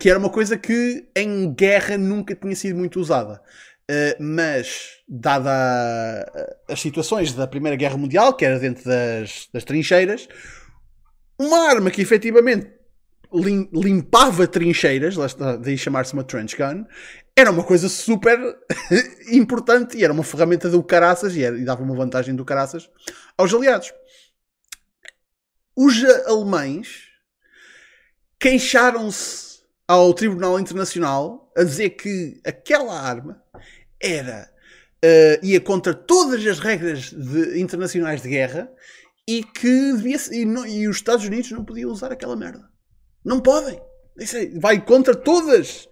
[0.00, 3.42] que era uma coisa que em guerra nunca tinha sido muito usada.
[3.90, 9.64] Uh, mas, dada a- as situações da Primeira Guerra Mundial, que era dentro das, das
[9.64, 10.26] trincheiras,
[11.38, 12.70] uma arma que efetivamente
[13.32, 16.84] lim- limpava trincheiras, lá está, daí chamar-se uma trench gun,
[17.36, 18.38] era uma coisa super
[19.32, 22.88] importante e era uma ferramenta do caraças e, era- e dava uma vantagem do caraças
[23.36, 23.92] aos aliados.
[25.74, 27.08] Os alemães
[28.38, 33.42] queixaram-se ao Tribunal Internacional a dizer que aquela arma
[34.00, 34.50] era
[35.04, 38.70] uh, ia contra todas as regras de- internacionais de guerra
[39.28, 42.68] e que devia e, não- e os Estados Unidos não podiam usar aquela merda.
[43.24, 43.80] Não podem.
[44.18, 45.86] Isso é- vai contra todas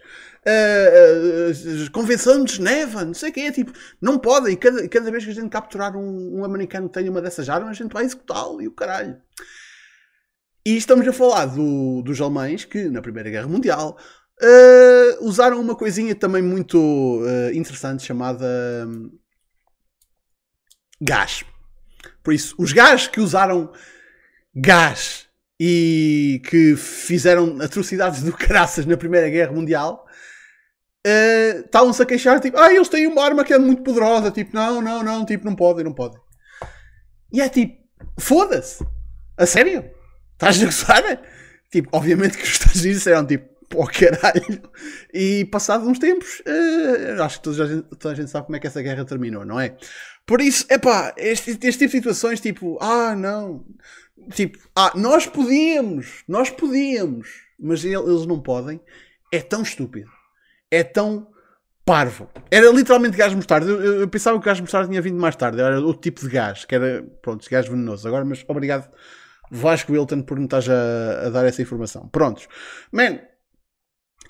[0.47, 4.57] uh, uh, as convenções de Geneva, não sei o que é, tipo, não podem.
[4.57, 7.71] Cada, cada vez que a gente capturar um, um americano que tenha uma dessas armas,
[7.71, 9.17] a gente vai executá-lo e o caralho.
[10.67, 13.97] E estamos a falar do- dos alemães que, na Primeira Guerra Mundial,
[14.43, 18.47] eh, usaram uma coisinha também muito eh, interessante chamada
[18.87, 19.11] hum,
[21.01, 21.45] gás.
[22.23, 23.73] Por isso, os gás que usaram
[24.55, 25.27] gás
[25.59, 30.07] e que fizeram atrocidades do caraças na Primeira Guerra Mundial
[31.07, 34.55] eh, estavam-se a queixar, tipo, ah, eles têm uma arma que é muito poderosa, tipo,
[34.55, 36.21] não, não, não, tipo, não podem, não podem.
[37.33, 37.79] E é tipo,
[38.19, 38.85] foda-se,
[39.37, 39.91] a sério?
[40.33, 41.23] Estás a gozar?
[41.71, 44.63] Tipo, obviamente que os Estados Unidos disseram tipo, pô caralho.
[45.15, 48.57] E passados uns tempos, eh, acho que toda a, gente, toda a gente sabe como
[48.57, 49.77] é que essa guerra terminou, não é?
[50.27, 53.65] Por isso, epá, este, este tipo de situações, tipo, ah, não.
[54.33, 57.29] Tipo, ah, nós podíamos, nós podíamos,
[57.59, 58.81] mas ele- eles não podem.
[59.33, 60.11] É tão estúpido.
[60.71, 61.29] É tão
[61.85, 62.31] parvo.
[62.51, 63.69] Era literalmente gás mostarda.
[63.69, 65.61] Eu, eu- eu pensava que o gás mostarda tinha vindo mais tarde.
[65.61, 68.07] Era outro tipo de gás, que era, pronto, gás venenoso.
[68.07, 68.89] Agora, mas obrigado,
[69.51, 72.07] Vasco Wilton, por me estás a, a dar essa informação.
[72.09, 72.47] Prontos.
[72.93, 73.19] Man,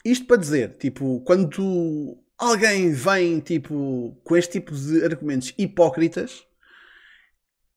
[0.05, 6.43] isto para dizer, tipo, quando alguém vem, tipo, com este tipo de argumentos hipócritas,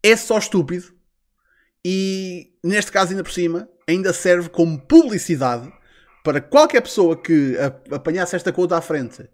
[0.01, 0.93] é só estúpido
[1.85, 5.71] e, neste caso, ainda por cima, ainda serve como publicidade
[6.23, 7.57] para qualquer pessoa que
[7.91, 9.29] apanhasse esta conta à frente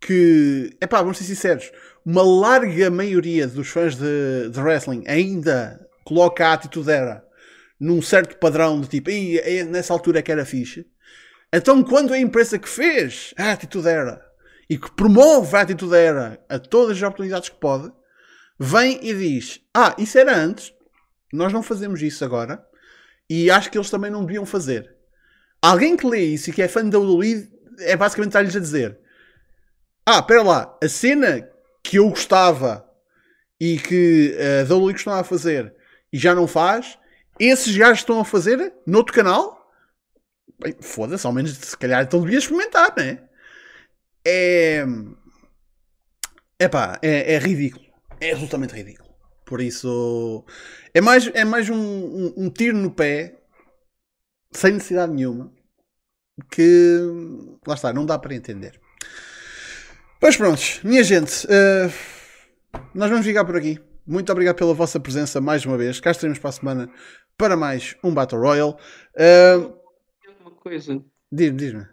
[0.00, 1.70] que, epá, vamos ser sinceros,
[2.04, 7.24] uma larga maioria dos fãs de, de wrestling ainda coloca a atitude era
[7.78, 10.86] num certo padrão de tipo, "Ih, é nessa altura é que era fixe.
[11.52, 14.31] Então, quando a empresa que fez a atitude era
[14.72, 17.92] e que promove a atitude era a todas as oportunidades que pode,
[18.58, 20.72] vem e diz: Ah, isso era antes,
[21.30, 22.64] nós não fazemos isso agora.
[23.28, 24.96] E acho que eles também não deviam fazer.
[25.60, 27.50] Alguém que lê isso e que é fã da WWE
[27.80, 28.98] é basicamente estar-lhes a dizer:
[30.06, 31.46] Ah, espera lá, a cena
[31.84, 32.82] que eu gostava
[33.60, 35.74] e que a WWE costumava fazer
[36.10, 36.98] e já não faz,
[37.38, 39.70] esses gajos estão a fazer noutro canal?
[40.80, 43.31] Foda-se, ao menos se calhar então devia experimentar, não é?
[44.24, 44.84] É.
[46.58, 47.84] Epá, é, é ridículo.
[48.20, 49.08] É absolutamente ridículo.
[49.44, 50.44] Por isso.
[50.94, 53.40] É mais, é mais um, um, um tiro no pé,
[54.52, 55.52] sem necessidade nenhuma,
[56.50, 57.00] que.
[57.66, 58.80] Lá está, não dá para entender.
[60.20, 61.92] Pois prontos, minha gente, uh,
[62.94, 63.80] nós vamos ficar por aqui.
[64.06, 65.98] Muito obrigado pela vossa presença mais uma vez.
[65.98, 66.92] Cá estaremos para a semana
[67.36, 68.74] para mais um Battle Royale.
[69.16, 69.74] Uh,
[70.40, 71.02] Uma coisa.
[71.30, 71.91] Diz-me, diz-me.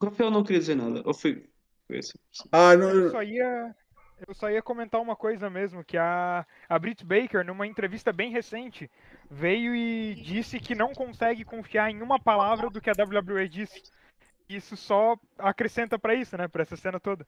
[0.00, 1.02] O Rafael não queria dizer nada.
[1.04, 1.48] Ou foi.
[1.86, 2.18] foi assim.
[2.52, 3.74] Ah, Eu não, só ia,
[4.26, 8.30] eu só ia comentar uma coisa mesmo, que a, a Britt Baker, numa entrevista bem
[8.30, 8.90] recente,
[9.30, 13.82] veio e disse que não consegue confiar em uma palavra do que a WWE disse.
[14.48, 16.46] Isso só acrescenta pra isso, né?
[16.46, 17.26] Pra essa cena toda.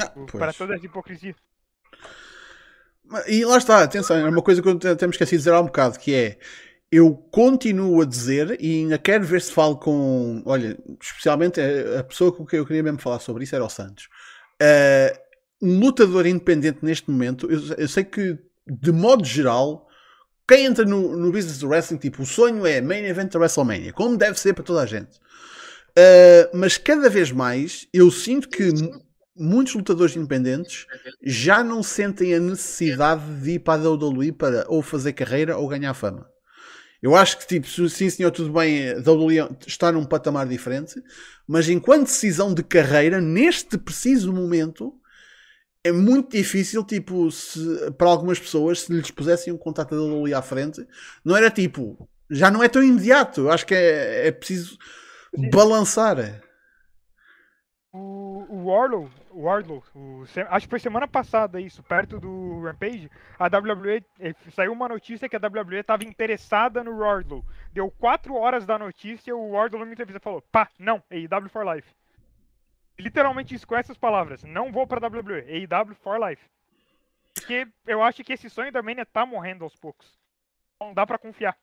[0.00, 1.34] Ah, Para toda essa hipocrisia.
[3.28, 5.66] E lá está, atenção, é uma coisa que eu temos esquecido de dizer há um
[5.66, 6.38] bocado, que é
[6.90, 10.42] eu continuo a dizer e ainda quero ver se falo com.
[10.46, 13.68] Olha, especialmente a, a pessoa com quem eu queria mesmo falar sobre isso era o
[13.68, 14.08] Santos.
[14.62, 15.18] Ah,
[15.62, 19.88] um lutador independente neste momento, eu, eu sei que, de modo geral,
[20.46, 23.92] quem entra no, no business do wrestling, tipo, o sonho é main event da WrestleMania,
[23.92, 25.18] como deve ser para toda a gente.
[25.96, 29.02] Ah, mas cada vez mais eu sinto que mu-
[29.36, 30.86] muitos lutadores independentes
[31.22, 35.66] já não sentem a necessidade de ir para a WWE para ou fazer carreira ou
[35.68, 36.28] ganhar fama.
[37.04, 40.94] Eu acho que, tipo, sim senhor, tudo bem, a WWE está num patamar diferente,
[41.46, 44.98] mas enquanto decisão de carreira, neste preciso momento,
[45.84, 47.60] é muito difícil, tipo, se,
[47.98, 50.82] para algumas pessoas, se lhes pusessem um contato da WWE à frente,
[51.22, 53.42] não era tipo, já não é tão imediato.
[53.42, 54.78] Eu acho que é, é preciso
[55.52, 56.40] balançar.
[57.92, 63.10] O, o Warlow, o Wardlow, o acho que foi semana passada isso, perto do Rampage,
[63.38, 67.44] a WWE, eh, saiu uma notícia que a WWE estava interessada no Wardlow.
[67.72, 71.88] Deu quatro horas da notícia, o Wardlow numa entrevista falou, pá, não, AEW for life.
[72.98, 76.42] Literalmente isso com essas palavras, não vou pra WWE, AEW for life.
[77.34, 80.16] Porque eu acho que esse sonho da Mania tá morrendo aos poucos.
[80.80, 81.56] Não dá pra confiar.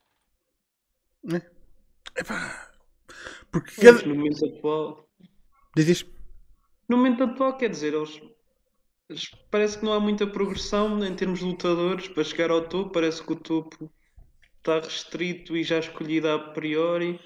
[3.50, 3.92] Porque cada...
[3.92, 5.08] Mas no momento atual.
[5.74, 6.21] Diz isto.
[6.88, 8.20] No momento atual, quer dizer, eles,
[9.50, 12.92] parece que não há muita progressão em termos de lutadores para chegar ao topo.
[12.92, 13.90] Parece que o topo
[14.58, 17.20] está restrito e já escolhido a priori.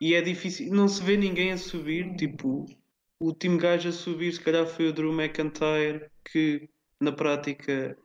[0.00, 2.14] E é difícil, não se vê ninguém a subir.
[2.16, 2.66] Tipo,
[3.20, 6.68] o último gajo a subir, se calhar, foi o Drew McIntyre, que
[7.00, 7.96] na prática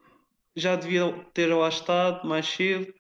[0.56, 2.94] já devia ter lá estado mais cedo.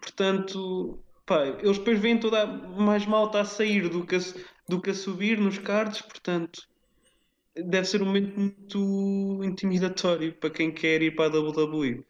[0.00, 4.20] Portanto, pá, eles depois veem toda a, mais malta a sair do que a,
[4.68, 6.02] do que a subir nos cards.
[6.02, 6.62] Portanto,
[7.56, 12.04] deve ser um momento muito intimidatório para quem quer ir para a WWE.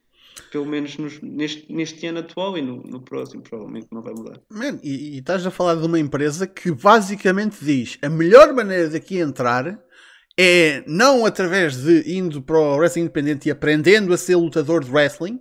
[0.52, 4.40] Pelo menos nos- neste, neste ano atual e no, no próximo, provavelmente não vai mudar.
[4.48, 8.88] Man, e, e estás a falar de uma empresa que basicamente diz a melhor maneira
[8.88, 9.78] daqui entrar
[10.38, 14.90] é não através de indo para o wrestling independente e aprendendo a ser lutador de
[14.90, 15.40] wrestling.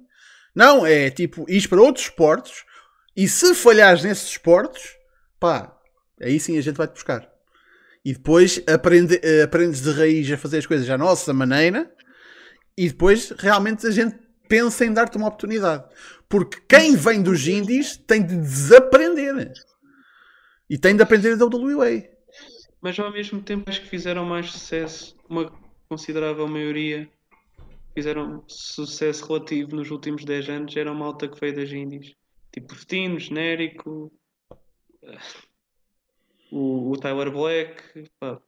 [0.53, 2.63] Não, é tipo ir para outros esportes
[3.15, 4.95] e se falhares nesses esportes,
[5.39, 5.77] pá,
[6.21, 7.28] aí sim a gente vai-te buscar.
[8.03, 11.91] E depois aprende, eh, aprendes de raiz a fazer as coisas à nossa maneira
[12.77, 14.17] e depois realmente a gente
[14.47, 15.83] pensa em dar-te uma oportunidade.
[16.29, 19.51] Porque quem vem dos indies tem de desaprender.
[20.69, 22.03] E tem de aprender da WA.
[22.81, 25.51] Mas ao mesmo tempo acho que fizeram mais sucesso, uma
[25.89, 27.09] considerável maioria
[27.93, 32.15] fizeram sucesso relativo nos últimos 10 anos, era uma malta que veio das Indies.
[32.51, 34.11] Tipo Fetino, genérico,
[36.51, 38.39] o, o Tyler Black, pá,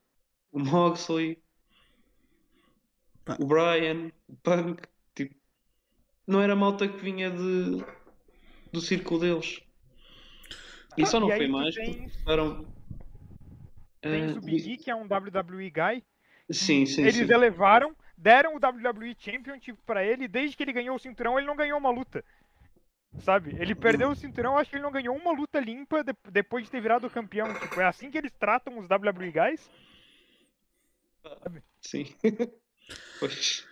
[0.51, 1.37] o Moxley,
[3.25, 3.37] Pá.
[3.39, 4.81] o Brian, o Punk,
[5.15, 5.35] tipo,
[6.25, 7.83] não era malta que vinha de,
[8.71, 9.61] do círculo deles.
[10.97, 12.65] E só Ah, não e foi mais tens- porque começaram.
[14.01, 16.03] Tens eh, o Big E, que é um WWE guy,
[16.49, 17.31] Sim, sim, Eles sim.
[17.31, 21.47] elevaram, deram o WWE Championship pra ele, e desde que ele ganhou o cinturão, ele
[21.47, 22.25] não ganhou uma luta.
[23.19, 23.55] Sabe?
[23.59, 26.71] Ele perdeu o cinturão, acho que ele não ganhou uma luta limpa de- depois de
[26.71, 27.53] ter virado campeão.
[27.53, 29.69] Tipo, é assim que eles tratam os WWE guys.
[31.81, 32.13] Sim.
[33.19, 33.65] Pois.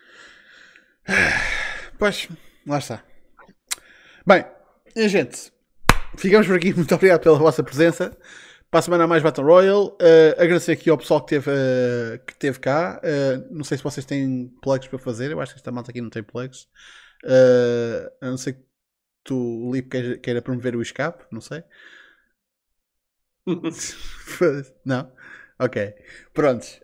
[1.98, 2.30] Pois,
[2.66, 3.04] lá está.
[4.26, 4.46] Bem,
[4.96, 5.52] e, gente,
[6.16, 6.72] ficamos por aqui.
[6.76, 8.18] Muito obrigado pela vossa presença.
[8.72, 9.92] Para a semana mais Battle Royale.
[10.00, 13.02] Eh, agradecer aqui ao pessoal que teve, eh, que teve cá.
[13.04, 15.32] Eh, não sei se vocês têm plugs para fazer.
[15.32, 16.70] Eu acho que esta malta aqui não tem plugs.
[18.22, 18.64] A não ser que
[19.30, 21.64] o Lip queira, queira promover o escape, não sei.
[24.86, 25.12] não?
[25.60, 25.94] Ok.
[26.34, 26.80] Prontos.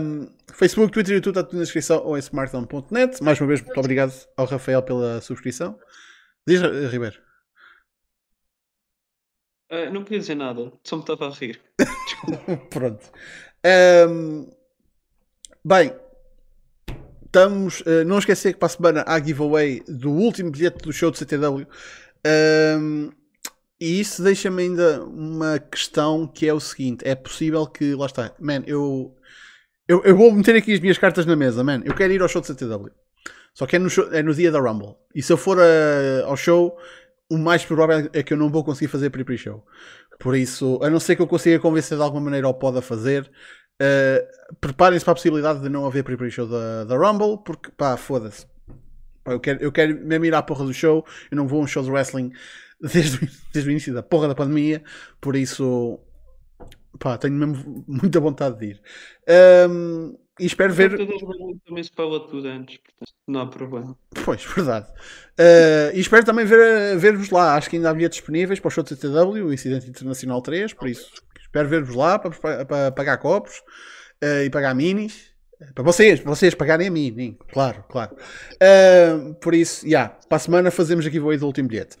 [0.00, 3.22] Um, Facebook, Twitter e YouTube está tudo na descrição ou em smartphone.net.
[3.22, 5.78] Mais uma vez, muito obrigado ao Rafael pela subscrição.
[6.46, 6.60] Diz,
[6.90, 7.20] Ribeiro.
[9.70, 11.60] Uh, não queria dizer nada, só me estava a rir.
[12.70, 13.04] Pronto.
[14.08, 14.50] Um,
[15.64, 15.94] bem,
[17.28, 17.80] estamos.
[17.82, 21.18] Uh, não esquecer que para a semana há giveaway do último bilhete do show de
[21.18, 21.66] CTW.
[22.26, 23.10] Um,
[23.80, 27.94] e isso deixa-me ainda uma questão que é o seguinte: é possível que.
[27.94, 29.14] Lá está, man, eu.
[29.86, 31.80] Eu, eu vou meter aqui as minhas cartas na mesa, man.
[31.84, 32.90] Eu quero ir ao show de CTW.
[33.54, 34.96] Só que é no, show, é no dia da Rumble.
[35.14, 36.76] E se eu for a, ao show,
[37.30, 39.64] o mais provável é que eu não vou conseguir fazer pre-pre-show.
[40.18, 42.82] Por isso, a não ser que eu consiga convencer de alguma maneira ao pod a
[42.82, 43.30] fazer,
[43.80, 48.46] uh, preparem-se para a possibilidade de não haver pre-pre-show da, da Rumble, porque pá, foda-se.
[49.26, 51.66] Eu quero, eu quero mesmo ir à porra do show, eu não vou a um
[51.66, 52.32] show de wrestling
[52.80, 53.18] desde,
[53.52, 54.82] desde o início da porra da pandemia,
[55.20, 56.00] por isso
[56.98, 58.82] pá, tenho mesmo muita vontade de ir.
[59.68, 60.96] Um, e espero ver.
[61.66, 63.96] Também se paga tudo antes, portanto não há problema.
[64.24, 64.86] Pois, verdade.
[65.38, 67.56] Uh, e espero também ver-vos ver lá.
[67.56, 70.72] Acho que ainda há bilhetes disponíveis para o show de TTW, o Incidente Internacional 3,
[70.72, 71.10] por isso
[71.48, 73.58] espero ver-vos lá para, para, pagar copos
[74.22, 75.28] uh, e pagar minis.
[75.74, 78.14] Para vocês, para vocês pagarem a mim, claro, claro.
[78.54, 81.96] Uh, por isso, já, yeah, para a semana fazemos aqui o do último bilhete.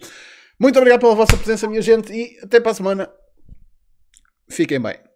[0.60, 3.10] Muito obrigado pela vossa presença, minha gente, e até para a semana.
[4.48, 5.07] Fiquem bem.